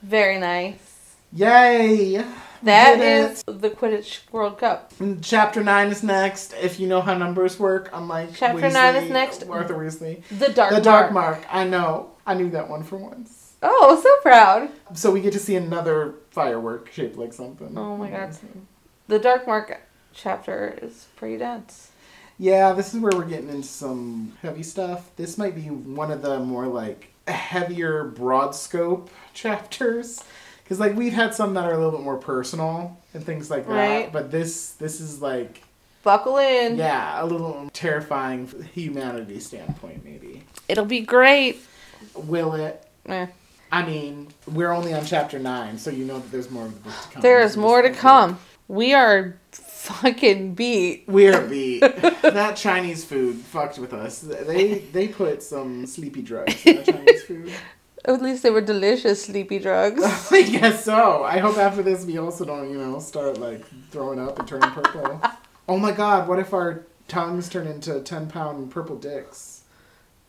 Very 0.02 0.38
nice. 0.38 1.05
Yay! 1.32 2.24
That 2.62 3.00
is 3.00 3.42
the 3.46 3.70
Quidditch 3.70 4.20
World 4.32 4.58
Cup. 4.58 4.92
Mm, 4.94 5.18
chapter 5.22 5.62
9 5.62 5.88
is 5.88 6.02
next. 6.02 6.54
If 6.54 6.80
you 6.80 6.86
know 6.86 7.00
how 7.00 7.16
numbers 7.16 7.58
work, 7.58 7.90
I'm 7.92 8.08
like 8.08 8.30
Chapter 8.34 8.70
nine 8.70 8.96
is 8.96 9.10
next. 9.10 9.44
Arthur 9.48 9.74
Weasley. 9.74 10.22
The 10.28 10.48
Dark 10.48 10.74
the 10.74 10.80
Dark 10.80 11.12
Mark. 11.12 11.40
Mark. 11.40 11.46
I 11.50 11.64
know. 11.64 12.12
I 12.26 12.34
knew 12.34 12.50
that 12.50 12.68
one 12.68 12.82
for 12.82 12.96
once. 12.96 13.54
Oh, 13.62 14.00
so 14.02 14.16
proud. 14.22 14.70
So 14.94 15.10
we 15.10 15.20
get 15.20 15.32
to 15.34 15.38
see 15.38 15.56
another 15.56 16.14
firework 16.30 16.90
shaped 16.92 17.16
like 17.16 17.32
something. 17.32 17.76
Oh 17.76 17.96
my 17.96 18.10
God. 18.10 18.36
The 19.08 19.18
Dark 19.18 19.46
Mark 19.46 19.80
chapter 20.12 20.78
is 20.82 21.06
pretty 21.16 21.38
dense. 21.38 21.90
Yeah, 22.38 22.72
this 22.72 22.92
is 22.94 23.00
where 23.00 23.12
we're 23.14 23.24
getting 23.24 23.48
into 23.48 23.66
some 23.66 24.36
heavy 24.42 24.62
stuff. 24.62 25.14
This 25.16 25.38
might 25.38 25.54
be 25.54 25.68
one 25.70 26.10
of 26.10 26.22
the 26.22 26.40
more 26.40 26.66
like 26.66 27.12
heavier 27.28 28.04
broad 28.04 28.54
scope 28.54 29.10
chapters. 29.34 30.22
Because 30.66 30.80
like 30.80 30.96
we've 30.96 31.12
had 31.12 31.32
some 31.32 31.54
that 31.54 31.64
are 31.64 31.72
a 31.72 31.76
little 31.76 31.92
bit 31.92 32.00
more 32.00 32.16
personal 32.16 32.98
and 33.14 33.24
things 33.24 33.48
like 33.50 33.68
that. 33.68 33.72
Right. 33.72 34.12
But 34.12 34.32
this 34.32 34.70
this 34.72 35.00
is 35.00 35.22
like 35.22 35.62
Buckle 36.02 36.38
in. 36.38 36.76
yeah, 36.76 37.22
a 37.22 37.24
little 37.24 37.70
terrifying 37.72 38.48
humanity 38.74 39.38
standpoint 39.38 40.04
maybe. 40.04 40.42
It'll 40.68 40.84
be 40.84 41.00
great. 41.00 41.60
Will 42.14 42.54
it? 42.54 42.84
Eh. 43.06 43.26
I 43.70 43.84
mean, 43.86 44.28
we're 44.46 44.72
only 44.72 44.92
on 44.92 45.04
chapter 45.06 45.38
nine, 45.38 45.78
so 45.78 45.90
you 45.90 46.04
know 46.04 46.18
that 46.18 46.32
there's 46.32 46.50
more 46.50 46.66
of 46.66 46.74
the 46.74 46.80
book 46.90 47.00
to 47.00 47.08
come. 47.10 47.22
There 47.22 47.40
is 47.40 47.56
more 47.56 47.82
to 47.82 47.90
come. 47.90 48.38
We 48.68 48.92
are 48.92 49.36
fucking 49.52 50.54
beat. 50.54 51.04
We're 51.06 51.40
beat. 51.48 51.80
that 51.80 52.56
Chinese 52.56 53.04
food 53.04 53.36
fucked 53.36 53.78
with 53.78 53.92
us. 53.92 54.18
They 54.20 54.80
they 54.92 55.06
put 55.08 55.42
some 55.44 55.86
sleepy 55.86 56.22
drugs 56.22 56.66
in 56.66 56.76
the 56.78 56.92
Chinese 56.92 57.22
food. 57.22 57.52
At 58.06 58.22
least 58.22 58.44
they 58.44 58.50
were 58.50 58.60
delicious 58.60 59.24
sleepy 59.24 59.58
drugs. 59.58 60.02
I 60.32 60.42
guess 60.42 60.84
so. 60.84 61.24
I 61.24 61.38
hope 61.38 61.58
after 61.58 61.82
this 61.82 62.04
we 62.04 62.18
also 62.18 62.44
don't, 62.44 62.70
you 62.70 62.78
know, 62.78 63.00
start 63.00 63.38
like 63.38 63.64
throwing 63.90 64.20
up 64.20 64.38
and 64.38 64.46
turning 64.46 64.70
purple. 64.70 65.20
oh 65.68 65.76
my 65.76 65.90
god, 65.90 66.28
what 66.28 66.38
if 66.38 66.54
our 66.54 66.86
tongues 67.08 67.48
turn 67.48 67.66
into 67.66 68.00
ten 68.00 68.28
pound 68.28 68.70
purple 68.70 68.96
dicks? 68.96 69.64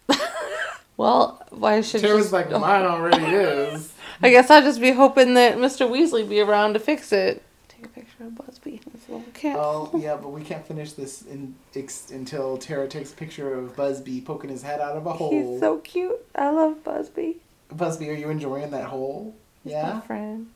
well, 0.98 1.46
why 1.52 1.82
should 1.82 2.02
Tara's 2.02 2.32
just- 2.32 2.34
like, 2.34 2.50
mine 2.50 2.86
already 2.86 3.24
is. 3.24 3.94
I 4.24 4.32
guess 4.32 4.50
I'll 4.50 4.64
just 4.64 4.82
be 4.82 4.92
hoping 4.92 5.36
that 5.36 5.58
Mr. 5.58 5.88
Weasley 5.88 6.28
be 6.28 6.40
around 6.40 6.74
to 6.74 6.80
fix 6.80 7.12
it. 7.12 7.44
Take 7.68 7.86
a 7.86 7.90
picture 7.90 8.24
of 8.24 8.34
Busby. 8.34 8.82
This 8.92 9.08
little 9.08 9.24
cat. 9.36 9.56
Oh 9.60 9.92
yeah, 9.94 10.16
but 10.16 10.30
we 10.30 10.42
can't 10.42 10.66
finish 10.66 10.94
this 10.94 11.22
in, 11.22 11.54
ex, 11.76 12.10
until 12.10 12.58
Tara 12.58 12.88
takes 12.88 13.14
a 13.14 13.16
picture 13.16 13.54
of 13.54 13.76
Busby 13.76 14.22
poking 14.22 14.50
his 14.50 14.64
head 14.64 14.82
out 14.82 14.98
of 14.98 15.06
a 15.06 15.14
hole. 15.14 15.30
He's 15.30 15.60
so 15.60 15.78
cute. 15.78 16.18
I 16.34 16.50
love 16.50 16.84
Busby. 16.84 17.38
Busby, 17.72 18.10
are 18.10 18.14
you 18.14 18.30
enjoying 18.30 18.72
that 18.72 18.86
hole? 18.86 19.36
Yeah. 19.64 20.00
friend. 20.02 20.48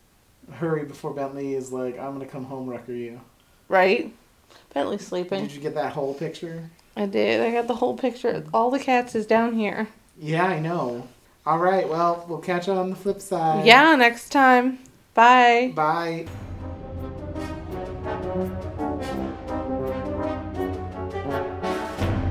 Hurry 0.51 0.86
before 0.86 1.14
Bentley 1.14 1.53
is 1.53 1.72
like, 1.72 1.99
I'm 1.99 2.14
gonna 2.14 2.26
come 2.26 2.45
home 2.45 2.70
wrecker 2.70 2.93
you. 2.93 3.22
Right? 3.68 4.14
Bentley's 4.74 5.05
sleeping. 5.05 5.43
Did 5.43 5.53
you 5.53 5.62
get 5.62 5.76
that 5.76 5.93
whole 5.93 6.14
picture? 6.14 6.70
I 6.95 7.05
did. 7.05 7.41
I 7.41 7.51
got 7.51 7.68
the 7.68 7.76
whole 7.76 7.95
picture. 7.95 8.43
All 8.53 8.70
the 8.70 8.80
cats 8.80 9.16
is 9.16 9.26
down 9.26 9.55
here. 9.55 9.88
Yeah, 10.20 10.45
I 10.45 10.59
know. 10.59 11.07
All 11.45 11.57
right. 11.57 11.88
Well, 11.88 12.26
we'll 12.28 12.39
catch 12.39 12.68
you 12.68 12.74
on 12.74 12.89
the 12.89 12.95
flip 12.95 13.22
side. 13.22 13.66
Yeah, 13.66 13.95
next 13.95 14.30
time. 14.30 14.80
Bye. 15.14 15.72
Bye. 15.74 16.28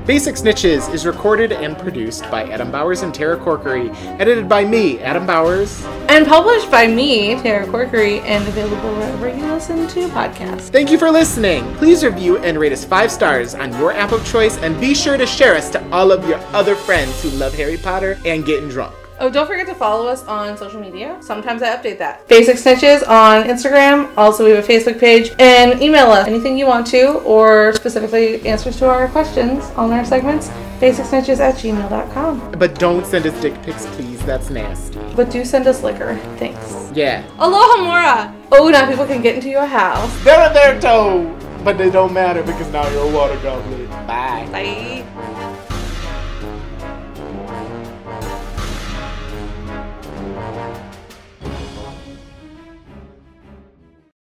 Basic 0.05 0.33
Snitches 0.33 0.91
is 0.91 1.05
recorded 1.05 1.51
and 1.51 1.77
produced 1.77 2.23
by 2.31 2.49
Adam 2.49 2.71
Bowers 2.71 3.03
and 3.03 3.13
Tara 3.13 3.37
Corkery, 3.37 3.93
edited 4.19 4.49
by 4.49 4.65
me, 4.65 4.99
Adam 4.99 5.27
Bowers. 5.27 5.85
And 6.09 6.25
published 6.25 6.71
by 6.71 6.87
me, 6.87 7.35
Tara 7.39 7.67
Corkery, 7.67 8.19
and 8.21 8.45
available 8.47 8.95
wherever 8.95 9.29
you 9.29 9.45
listen 9.45 9.87
to 9.87 10.07
podcasts. 10.07 10.69
Thank 10.69 10.89
you 10.89 10.97
for 10.97 11.11
listening. 11.11 11.71
Please 11.75 12.03
review 12.03 12.39
and 12.39 12.59
rate 12.59 12.73
us 12.73 12.83
five 12.83 13.11
stars 13.11 13.53
on 13.53 13.71
your 13.73 13.93
app 13.93 14.11
of 14.11 14.25
choice, 14.25 14.57
and 14.57 14.79
be 14.81 14.95
sure 14.95 15.17
to 15.17 15.27
share 15.27 15.55
us 15.55 15.69
to 15.69 15.89
all 15.91 16.11
of 16.11 16.27
your 16.27 16.39
other 16.51 16.73
friends 16.73 17.21
who 17.21 17.29
love 17.29 17.53
Harry 17.53 17.77
Potter 17.77 18.17
and 18.25 18.43
getting 18.43 18.69
drunk. 18.69 18.95
Oh, 19.21 19.29
don't 19.29 19.45
forget 19.45 19.67
to 19.67 19.75
follow 19.75 20.07
us 20.07 20.25
on 20.25 20.57
social 20.57 20.81
media. 20.81 21.15
Sometimes 21.21 21.61
I 21.61 21.77
update 21.77 21.99
that. 21.99 22.27
Basic 22.27 22.57
Snitches 22.57 23.07
on 23.07 23.43
Instagram. 23.43 24.11
Also, 24.17 24.43
we 24.43 24.49
have 24.49 24.67
a 24.67 24.67
Facebook 24.67 24.99
page. 24.99 25.31
And 25.37 25.79
email 25.79 26.07
us 26.07 26.27
anything 26.27 26.57
you 26.57 26.65
want 26.65 26.87
to, 26.87 27.19
or 27.19 27.71
specifically 27.73 28.43
answers 28.47 28.77
to 28.79 28.89
our 28.89 29.07
questions 29.09 29.63
on 29.77 29.91
our 29.91 30.03
segments. 30.03 30.47
BasicSnitches 30.79 31.39
at 31.39 31.53
gmail.com. 31.53 32.53
But 32.53 32.79
don't 32.79 33.05
send 33.05 33.27
us 33.27 33.39
dick 33.39 33.53
pics, 33.61 33.85
please. 33.95 34.19
That's 34.25 34.49
nasty. 34.49 34.99
But 35.15 35.29
do 35.29 35.45
send 35.45 35.67
us 35.67 35.83
liquor. 35.83 36.17
Thanks. 36.37 36.89
Yeah. 36.95 37.21
Alohomora! 37.37 38.35
Oh, 38.51 38.69
now 38.69 38.89
people 38.89 39.05
can 39.05 39.21
get 39.21 39.35
into 39.35 39.49
your 39.49 39.67
house. 39.67 40.11
They're 40.23 40.47
in 40.47 40.53
their 40.55 40.81
toe, 40.81 41.37
but 41.63 41.77
they 41.77 41.91
don't 41.91 42.11
matter 42.11 42.41
because 42.41 42.71
now 42.71 42.89
you're 42.89 43.07
a 43.07 43.13
water 43.13 43.39
goblin. 43.43 43.85
Bye. 44.07 44.47
Bye. 44.51 45.40